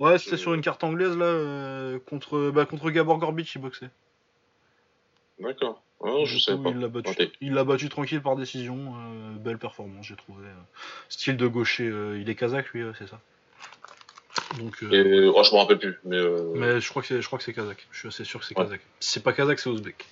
[0.00, 3.90] Ouais, c'était sur une carte anglaise là euh, contre bah, contre Gabor Gorbic il boxait.
[5.38, 5.82] D'accord.
[6.04, 6.70] Ah, je sais pas.
[7.40, 7.88] Il l'a battu.
[7.88, 8.94] Tranquille par décision.
[9.38, 10.46] belle performance, j'ai trouvé.
[11.08, 11.86] Style de gaucher,
[12.20, 13.20] il est kazakh lui, c'est ça.
[14.58, 15.98] Donc, euh, Et, oh, je me rappelle plus.
[16.04, 17.08] Mais, euh, mais je crois que
[17.44, 17.86] c'est, kazakh.
[17.90, 18.64] Je suis assez sûr que c'est Ouais.
[18.64, 18.80] kazakh.
[19.00, 20.04] C'est pas kazakh, c'est ouzbek.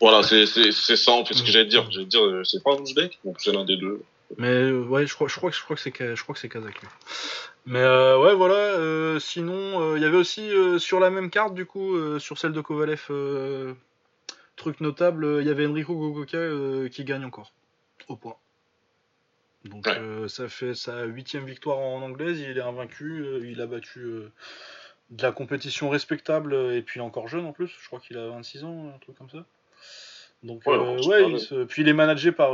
[0.00, 1.52] voilà, c'est ça en fait ce que Mm.
[1.52, 1.90] j'allais dire.
[1.90, 4.02] J'allais dire, euh, c'est pas ouzbek Donc c'est l'un des deux.
[4.38, 6.40] Mais euh, ouais, je crois, je crois que je crois que c'est, je crois que
[6.40, 6.80] c'est kazakh.
[7.66, 8.54] Mais euh, ouais, voilà.
[8.54, 10.48] euh, sinon, il y avait aussi
[10.78, 13.06] sur la même carte du coup, sur celle de Kovalev,
[14.56, 17.52] truc notable, il y avait Enrico Gogoka qui gagne encore
[18.08, 18.36] au point.
[19.64, 19.98] Donc Ouais.
[19.98, 24.00] euh, ça fait sa huitième victoire en anglaise, il est invaincu, euh, il a battu
[24.00, 24.32] euh,
[25.10, 28.64] de la compétition respectable et puis encore jeune en plus, je crois qu'il a 26
[28.64, 29.44] ans, un truc comme ça.
[30.42, 32.52] Donc Ouais, il se- puis il est managé par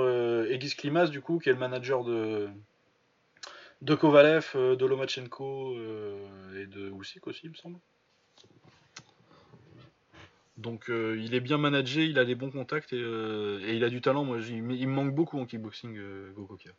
[0.49, 2.49] Egis Klimas du coup, qui est le manager de
[3.83, 5.75] de Kovalev, de Lomachenko
[6.57, 7.79] et de Usyk aussi, il me semble.
[10.57, 13.85] Donc euh, il est bien managé, il a des bons contacts et, euh, et il
[13.85, 14.25] a du talent.
[14.25, 16.73] Moi, il, me- il me manque beaucoup en kickboxing, euh, Gokokia.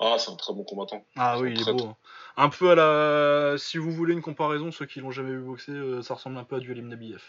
[0.00, 1.04] Ah, c'est un très bon combattant.
[1.16, 1.84] Ah oui, il est beau.
[1.86, 1.96] hein.
[2.36, 3.58] Un peu à la.
[3.58, 6.44] Si vous voulez une comparaison, ceux qui l'ont jamais vu boxer, euh, ça ressemble un
[6.44, 7.22] peu à du Elim Nabiev.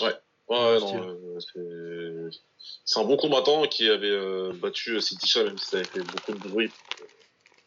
[0.00, 0.14] Ouais,
[0.48, 1.08] Ouais, non,
[1.56, 2.30] euh,
[2.84, 6.32] c'est un bon combattant qui avait euh, battu Sitisha, même si ça avait fait beaucoup
[6.32, 6.70] de bruit.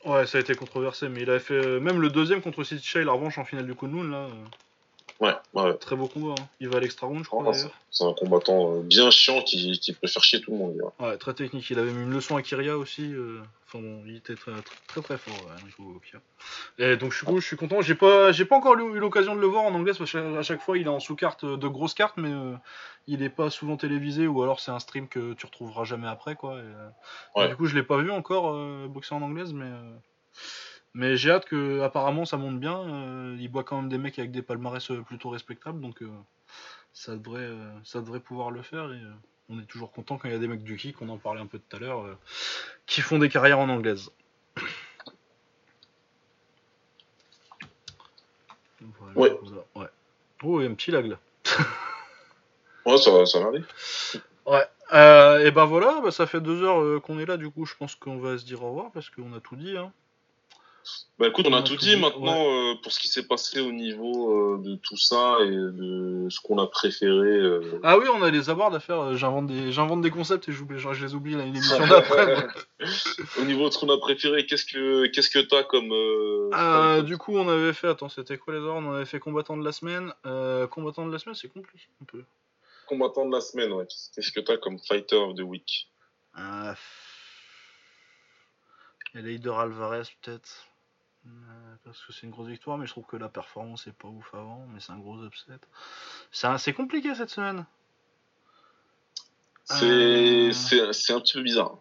[0.03, 3.03] Ouais, ça a été controversé, mais il avait fait même le deuxième contre City Shay,
[3.03, 4.27] la revanche en finale du Kunlun, là.
[5.21, 5.73] Ouais, ouais.
[5.77, 6.35] très beau combat.
[6.37, 6.47] hein.
[6.59, 7.69] Il va à l'extra round, je crois Ah.
[7.89, 10.81] C'est un combattant euh, bien chiant qui, qui peut faire chier tout le monde.
[10.99, 11.69] Ouais, très technique.
[11.69, 13.13] Il avait mis une leçon à Kyria aussi.
[13.13, 14.51] euh, Enfin bon, il était très
[14.87, 15.53] très très, fort, ouais.
[16.77, 17.81] Et donc je suis, je suis content.
[17.81, 20.61] J'ai pas, j'ai pas encore eu l'occasion de le voir en anglais parce qu'à chaque
[20.61, 22.53] fois il est en sous-carte euh, de grosses cartes, mais euh,
[23.07, 26.35] il est pas souvent télévisé ou alors c'est un stream que tu retrouveras jamais après
[26.35, 26.59] quoi.
[26.59, 26.63] Et.
[27.47, 29.95] Du coup je l'ai pas vu encore euh, boxer en anglaise, mais euh,
[30.95, 32.79] mais j'ai hâte que apparemment ça monte bien.
[32.79, 36.09] euh, il boit quand même des mecs avec des palmarès euh, plutôt respectables, donc euh,
[36.93, 37.49] ça devrait
[37.83, 38.91] ça devrait pouvoir le faire.
[38.91, 39.01] Et,
[39.47, 41.39] on est toujours content quand il y a des mecs du kick, on en parlait
[41.39, 42.17] un peu tout à l'heure,
[42.87, 44.09] qui font des carrières en anglaise.
[48.99, 49.39] Voilà, Ouais.
[49.75, 49.87] ouais.
[50.43, 51.19] Oh, a un petit lag là.
[52.85, 53.63] Ouais, ça, va- ça va aller.
[54.45, 54.63] Ouais.
[54.93, 57.65] Euh, et ben voilà, bah, ça fait deux heures euh, qu'on est là, du coup
[57.65, 59.75] je pense qu'on va se dire au revoir parce qu'on a tout dit.
[59.75, 59.91] Hein.
[61.17, 63.25] Bah écoute, on On a tout tout dit dit, maintenant euh, pour ce qui s'est
[63.25, 67.11] passé au niveau euh, de tout ça et de ce qu'on a préféré.
[67.37, 67.79] euh.
[67.83, 70.77] Ah oui, on a les awards à faire, j'invente des, j'invente des concepts et j'oublie,
[70.77, 72.35] je les oublie là, l'émission d'après.
[72.35, 72.43] moi.
[73.39, 77.17] au niveau de ce qu'on a préféré, qu'est-ce que qu'est-ce que t'as comme comme- du
[77.17, 79.71] coup, on avait fait, attends, c'était quoi les awards On avait fait combattant de la
[79.71, 80.13] semaine.
[80.69, 82.23] Combattant de la semaine, c'est compliqué un peu.
[82.87, 83.87] combattant de la semaine ouais.
[84.13, 85.89] Qu'est-ce que t'as comme fighter of the week?
[86.37, 86.73] Euh...
[89.13, 90.67] Leider Alvarez peut-être.
[91.25, 94.07] Euh, parce que c'est une grosse victoire, mais je trouve que la performance est pas
[94.07, 95.59] ouf avant, mais c'est un gros upset.
[96.31, 97.65] C'est compliqué cette semaine.
[99.63, 100.51] C'est Euh.
[100.51, 101.77] c'est un petit peu bizarre.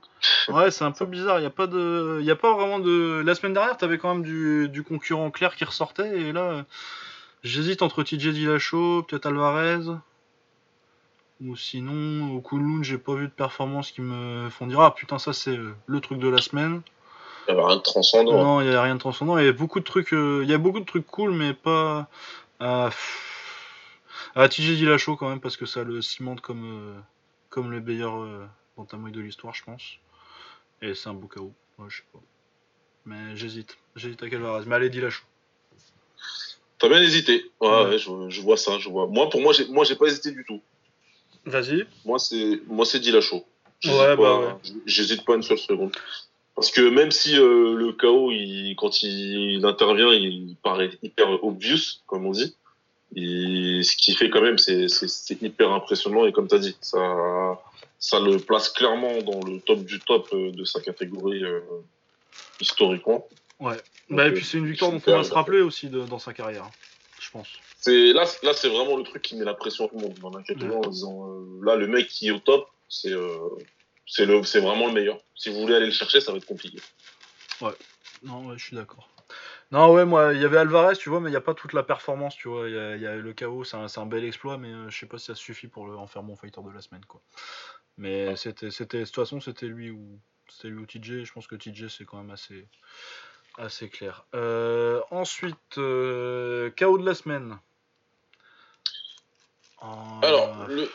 [0.49, 1.39] Ouais, c'est un peu bizarre.
[1.39, 3.23] Il y a pas de, il y a pas vraiment de.
[3.25, 6.65] La semaine dernière, t'avais quand même du, du concurrent clair qui ressortait, et là,
[7.43, 9.99] j'hésite entre TJ Dillashaw, peut-être Alvarez,
[11.43, 15.19] ou sinon au Kunlun, j'ai pas vu de performance qui me font dire ah putain
[15.19, 16.83] ça c'est euh, le truc de la semaine.
[17.47, 18.43] Il avait rien de transcendant.
[18.43, 19.39] Non, il y a rien de transcendant.
[19.39, 21.53] Il y a beaucoup de trucs, euh, il y a beaucoup de trucs cool, mais
[21.55, 22.09] pas.
[22.61, 23.31] Ah, pff.
[24.35, 27.01] Ah, TJ Dillashaw quand même parce que ça le cimente comme euh,
[27.51, 28.47] comme le meilleur euh,
[28.77, 29.83] bantamweight de l'histoire, je pense.
[30.83, 31.53] Et c'est un beau KO.
[31.79, 32.19] Ouais, je sais pas.
[33.07, 33.77] Mais j'hésite.
[33.97, 34.65] J'hésite à Calvarez.
[34.67, 35.23] Mais allez, Dillashaw.
[36.79, 37.51] T'as bien hésité.
[37.61, 37.85] Ouais, Ouais.
[37.91, 39.07] ouais, je, je vois ça, je vois.
[39.07, 40.61] Moi, pour moi, j'ai moi j'ai pas hésité du tout.
[41.47, 41.87] Vas-y.
[42.05, 43.45] Moi, c'est moi c'est Dillashaw.
[43.81, 44.55] J'hésite Ouais, pas, bah ouais.
[44.87, 45.95] J'hésite pas une seule seconde.
[46.55, 51.43] Parce que même si euh, le KO, il, quand il, il intervient, il paraît hyper
[51.45, 52.55] obvious, comme on dit.
[53.17, 54.87] Et ce qu'il fait quand même, c'est
[55.41, 56.27] hyper impressionnant.
[56.27, 57.61] Et comme tu as dit, ça,
[57.99, 61.61] ça le place clairement dans le top du top euh, de sa catégorie euh,
[62.61, 63.27] historiquement.
[63.61, 63.77] Ouais.
[64.09, 66.05] Donc, bah, et euh, puis c'est une victoire dont on va se rappeler aussi de-
[66.05, 66.69] dans sa carrière.
[67.21, 67.49] Je pense.
[67.81, 70.35] C'est là, là c'est vraiment le truc qui met la pression à tout le monde
[70.37, 73.39] la catégorie en disant euh, là, le mec qui est au top, c'est euh,
[74.07, 75.19] c'est le, c'est vraiment le meilleur.
[75.35, 76.79] Si vous voulez aller le chercher, ça va être compliqué.
[78.23, 79.09] Non, ouais, je suis d'accord.
[79.71, 81.73] Non, ouais, moi, il y avait Alvarez, tu vois, mais il n'y a pas toute
[81.73, 82.69] la performance, tu vois.
[82.69, 84.89] Il y a, il y a le KO, c'est un, un bel exploit, mais euh,
[84.91, 87.05] je sais pas si ça suffit pour le, en faire mon fighter de la semaine,
[87.07, 87.21] quoi.
[87.97, 90.19] Mais c'était, c'était, de toute façon, c'était lui ou,
[90.49, 91.25] c'était lui ou TJ.
[91.25, 92.67] Je pense que TJ, c'est quand même assez,
[93.59, 94.25] assez clair.
[94.35, 97.59] Euh, ensuite, euh, KO de la semaine.
[99.83, 99.87] Euh,
[100.23, 100.91] Alors, le...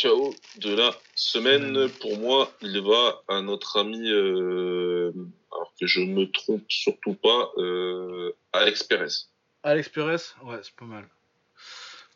[0.00, 5.12] KO de la semaine, pour moi, il va à notre ami, euh,
[5.52, 9.26] alors que je me trompe surtout pas, euh, Alex Perez.
[9.62, 11.08] Alex Perez, ouais, c'est pas mal.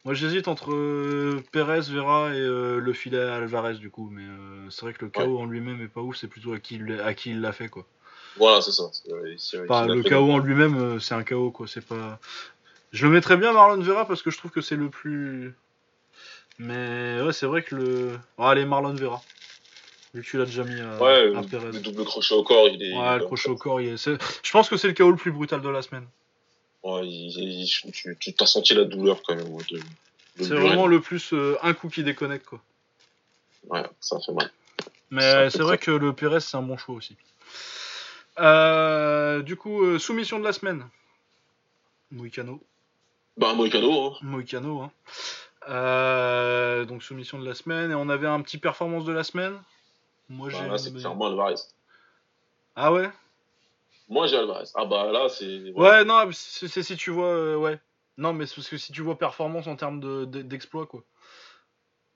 [0.04, 4.22] Moi j'hésite entre euh, Perez, Vera et euh, le filet Alvarez du coup, mais
[4.70, 7.00] c'est vrai que le KO en lui-même est pas ouf, c'est plutôt à qui, il-
[7.00, 7.84] à qui il l'a fait quoi.
[8.36, 8.84] Voilà, c'est ça.
[8.92, 12.20] c'est- le fait KO en lui-même, c'est un KO quoi, c'est pas.
[12.92, 15.54] Je le mettrais bien Marlon Vera parce que je trouve que c'est le plus.
[16.58, 18.18] Mais ouais, c'est vrai que le.
[18.36, 19.22] Oh, allez, Marlon Vera.
[20.14, 21.72] Vu que tu l'as déjà mis à, Ouais, à le, Perez.
[21.72, 22.96] le double crochet au corps, il est.
[22.96, 24.08] Ouais, le crochet au corps, il est-
[24.42, 26.06] je pense que c'est le KO le plus brutal de la semaine.
[26.82, 29.46] Ouais, il- il- tu, tu t'as senti la douleur quand même.
[29.70, 29.82] de-
[30.40, 32.60] C'est vraiment le plus euh, un coup qui déconnecte quoi.
[33.68, 34.50] Ouais, ça fait mal.
[35.10, 37.16] Mais C'est vrai que le Pérez, c'est un bon choix aussi.
[38.38, 40.86] Euh, du coup, euh, soumission de la semaine.
[42.10, 42.62] Moicano.
[43.36, 44.16] Bah, Moïcano, hein.
[44.22, 44.92] Moicano, hein.
[45.68, 47.90] Euh, donc, soumission de la semaine.
[47.90, 49.60] Et on avait un petit performance de la semaine.
[50.28, 50.78] Moi, Bah, j'ai.
[50.78, 51.54] c'est clairement Alvarez.
[52.76, 53.10] Ah ouais?
[54.08, 54.64] Moi, j'ai Alvarez.
[54.74, 55.70] Ah, bah là, c'est.
[55.72, 57.26] Ouais, non, mais c'est si tu vois.
[57.28, 57.78] euh, ouais.
[58.16, 61.04] Non, mais c'est parce que si tu vois performance en termes de- de- d'exploit, quoi.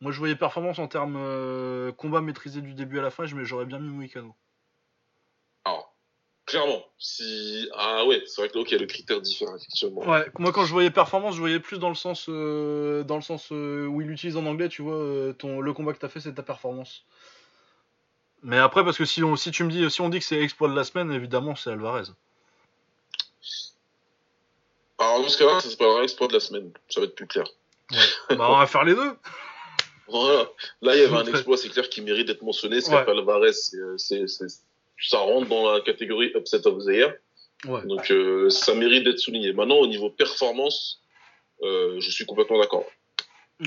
[0.00, 3.44] Moi, je voyais performance en termes euh, combat maîtrisé du début à la fin, mais
[3.44, 4.34] j'aurais bien mis Moicano.
[6.52, 7.66] Clairement, si.
[7.74, 10.06] Ah, ouais, c'est vrai que, ok, le critère diffère, effectivement.
[10.06, 13.22] Ouais, moi quand je voyais performance, je voyais plus dans le sens, euh, dans le
[13.22, 16.10] sens euh, où il utilise en anglais, tu vois, euh, ton, le combat que t'as
[16.10, 17.04] fait, c'est ta performance.
[18.42, 20.42] Mais après, parce que si, on, si tu me dis, si on dit que c'est
[20.42, 22.10] exploit de la semaine, évidemment, c'est Alvarez.
[24.98, 26.70] Alors, dans ce cas-là, ça s'appellera exploit de la semaine.
[26.90, 27.46] Ça va être plus clair.
[28.28, 29.16] bah, on va faire les deux.
[30.08, 30.46] Voilà.
[30.82, 32.82] Là, il y avait un exploit, c'est clair, qui mérite d'être mentionné.
[32.82, 33.04] Ce qu'a Ouais.
[33.06, 33.78] fait Alvarez, c'est,
[34.28, 34.60] c'est-
[35.00, 37.14] ça rentre dans la catégorie Upset of the Year.
[37.66, 37.84] Ouais.
[37.86, 39.52] Donc, euh, ça mérite d'être souligné.
[39.52, 41.00] Maintenant, au niveau performance,
[41.62, 42.84] euh, je suis complètement d'accord.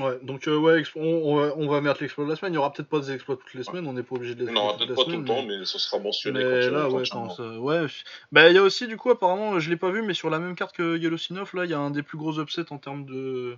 [0.01, 2.51] Ouais, donc euh, ouais, on, on va, on va mettre l'exploit de la semaine.
[2.51, 4.45] Il y aura peut-être pas des exploits toutes les semaines, on n'est pas obligé de
[4.45, 6.89] les Non, peut-être pas tout le temps, mais- mais ce sera mentionné Mais quand là,
[6.89, 7.85] ouais, il y en quand ça- ouais.
[8.33, 10.39] Bah, il y a aussi, du coup, apparemment, je l'ai pas vu, mais sur la
[10.39, 11.15] même carte que Yellow
[11.53, 13.55] là, il y a un des plus gros upsets en termes de,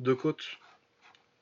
[0.00, 0.42] de cote.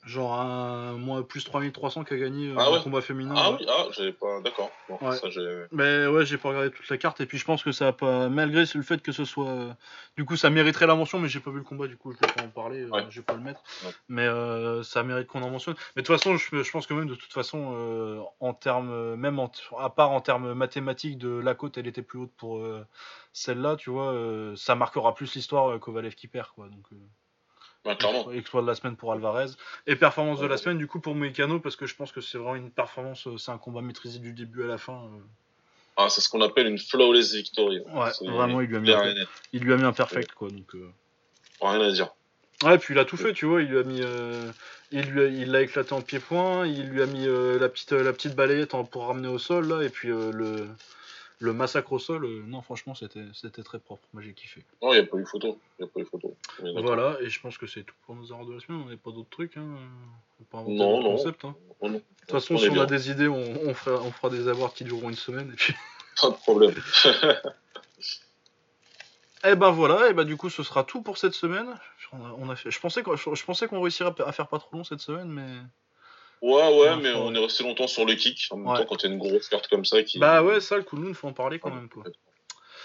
[0.06, 2.82] Genre un moins plus 3300 qui a gagné euh, Ah en ouais.
[2.82, 3.34] combat féminin.
[3.36, 3.58] Ah ouais.
[3.60, 4.40] oui, ah, j'avais pas.
[4.40, 4.70] D'accord.
[4.88, 5.14] Bon, Ouais.
[5.14, 5.66] ça, j'ai.
[5.72, 7.92] Mais ouais, j'ai pas regardé toute la carte, et puis je pense que ça a
[7.92, 8.30] pas.
[8.30, 9.48] Malgré le fait que ce soit.
[9.48, 9.72] euh,
[10.16, 12.18] Du coup, ça mériterait la mention, mais j'ai pas vu le combat, du coup, je
[12.26, 13.04] vais pas en parler, euh, Ouais.
[13.10, 13.62] je vais pas le mettre.
[14.08, 15.74] Mais euh, ça mérite qu'on en mentionne.
[15.96, 19.16] Mais de toute façon, je, je pense que même de toute façon, euh, en termes.
[19.16, 22.64] Même en, à part en termes mathématiques de la côte, elle était plus haute pour
[23.34, 24.14] celle-là, tu vois,
[24.56, 26.68] ça marquera plus l'histoire Kovalev qui perd, quoi.
[26.68, 26.86] Donc.
[27.84, 28.30] Bah, clairement.
[28.32, 29.46] Exploit de la semaine pour Alvarez.
[29.86, 30.58] Et performance de la Ouais.
[30.58, 33.38] semaine, du coup, pour Moicano, parce que je pense que c'est vraiment une performance, euh,
[33.38, 34.94] c'est un combat maîtrisé du début à la fin.
[35.04, 35.18] euh.
[35.96, 37.80] Ah, c'est ce qu'on appelle une flawless victory.
[37.94, 39.14] Ouais, vraiment, il lui a mis un.
[39.52, 40.48] Il lui a mis un perfect, quoi.
[40.50, 40.88] Donc, euh.
[41.62, 42.08] Rien à dire.
[42.62, 43.62] Ouais, puis il a tout fait, tu vois.
[43.62, 44.50] Il lui a mis, euh,
[44.92, 46.66] il lui a- il l'a éclaté en pied-point.
[46.66, 49.66] Il lui a mis euh, la petite, la petite balayette en- pour ramener au sol
[49.68, 49.82] là.
[49.82, 50.68] Et puis le,
[51.40, 52.24] le massacre au sol.
[52.24, 54.06] euh, non, franchement, c'était, très propre.
[54.12, 54.62] Moi, j'ai kiffé.
[54.82, 55.58] Non, il n'y a pas eu photo.
[55.78, 56.36] Il n'y a pas eu photo.
[56.82, 57.16] Voilà.
[57.22, 58.82] Et je pense que c'est tout pour nos erreurs de la semaine.
[58.86, 59.56] On n'a pas d'autres trucs.
[59.56, 59.66] Hein.
[60.40, 61.16] On pas inventer Non, non.
[61.16, 61.54] concepts, hein.
[61.82, 62.82] De toute façon, on si on bien.
[62.82, 65.50] a des idées, on, on fera, on fera des avoirs qui dureront une semaine.
[65.50, 65.74] Et puis.
[66.20, 66.74] Pas de problème.
[69.42, 70.10] Eh ben voilà.
[70.10, 71.66] Et ben du coup, ce sera tout pour cette semaine.
[72.12, 72.70] On a, on a fait.
[72.70, 75.56] Je pensais qu'on, je pensais qu'on réussirait à faire pas trop long cette semaine, mais.
[76.42, 78.48] Ouais, ouais, mais on est resté longtemps sur le kick.
[78.50, 78.78] En même Ouais.
[78.78, 80.18] temps, quand t'as une grosse carte comme ça qui.
[80.18, 82.04] Bah ouais, ça, le Kunlun, faut en parler quand même, quoi.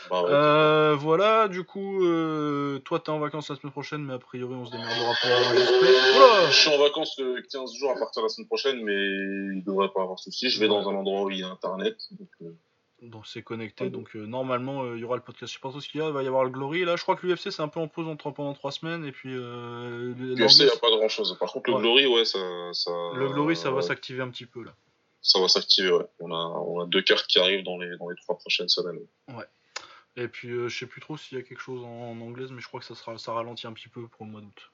[0.10, 0.30] Bah ouais.
[0.30, 4.54] Euh, voilà, du coup, euh, toi t'es en vacances la semaine prochaine, mais a priori
[4.54, 5.32] on se démerdera pour.
[5.32, 8.94] Oula Je suis en vacances euh, 15 jours à partir de la semaine prochaine, mais
[8.94, 10.50] il devrait pas avoir de soucis.
[10.50, 11.98] Je vais dans un endroit où il y a internet.
[12.12, 12.56] Donc, euh,
[13.10, 15.52] Donc c'est connecté, donc euh, normalement euh, il y aura le podcast.
[15.52, 16.86] Je sais pas trop ce qu'il y a, il va y avoir le Glory.
[16.86, 19.12] Là, je crois que l'UFC c'est un peu en pause entre, pendant 3 semaines, et
[19.12, 21.38] puis euh, le- UFC, il n'y a pas grand chose.
[21.40, 21.82] Par contre, le Ouais.
[21.82, 22.40] Glory, ouais, ça.
[22.74, 24.74] ça le Glory ça va s'activer un petit peu là.
[25.22, 26.06] Ça va s'activer, ouais.
[26.20, 29.00] On a, on a deux cartes qui arrivent dans les, dans les trois prochaines semaines.
[30.18, 32.50] Et puis euh, je sais plus trop s'il y a quelque chose en, en anglaise,
[32.52, 34.72] mais je crois que ça, sera, ça ralentit un petit peu pour le mois d'août.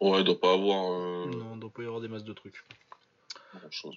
[0.00, 2.32] Ouais, il doit pas avoir euh, Non, il doit pas y avoir des masses de
[2.34, 2.62] trucs.
[3.54, 3.96] grand chose.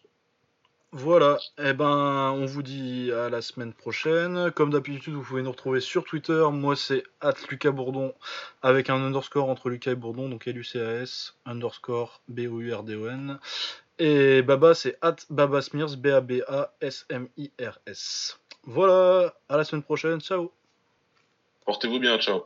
[0.97, 4.49] Voilà, et ben on vous dit à la semaine prochaine.
[4.51, 6.47] Comme d'habitude, vous pouvez nous retrouver sur Twitter.
[6.53, 7.03] Moi c'est
[7.49, 8.13] Lucas Bourdon
[8.61, 13.39] avec un underscore entre Lucas et Bourdon, donc L-U-C-A-S, underscore B-O-U-R-D-O-N.
[13.99, 16.39] Et Baba c'est at Baba Smears, B-A-B-A-S-M-I-R-S.
[18.63, 20.53] Voilà, à la semaine prochaine, ciao
[21.65, 22.45] Portez-vous bien, ciao.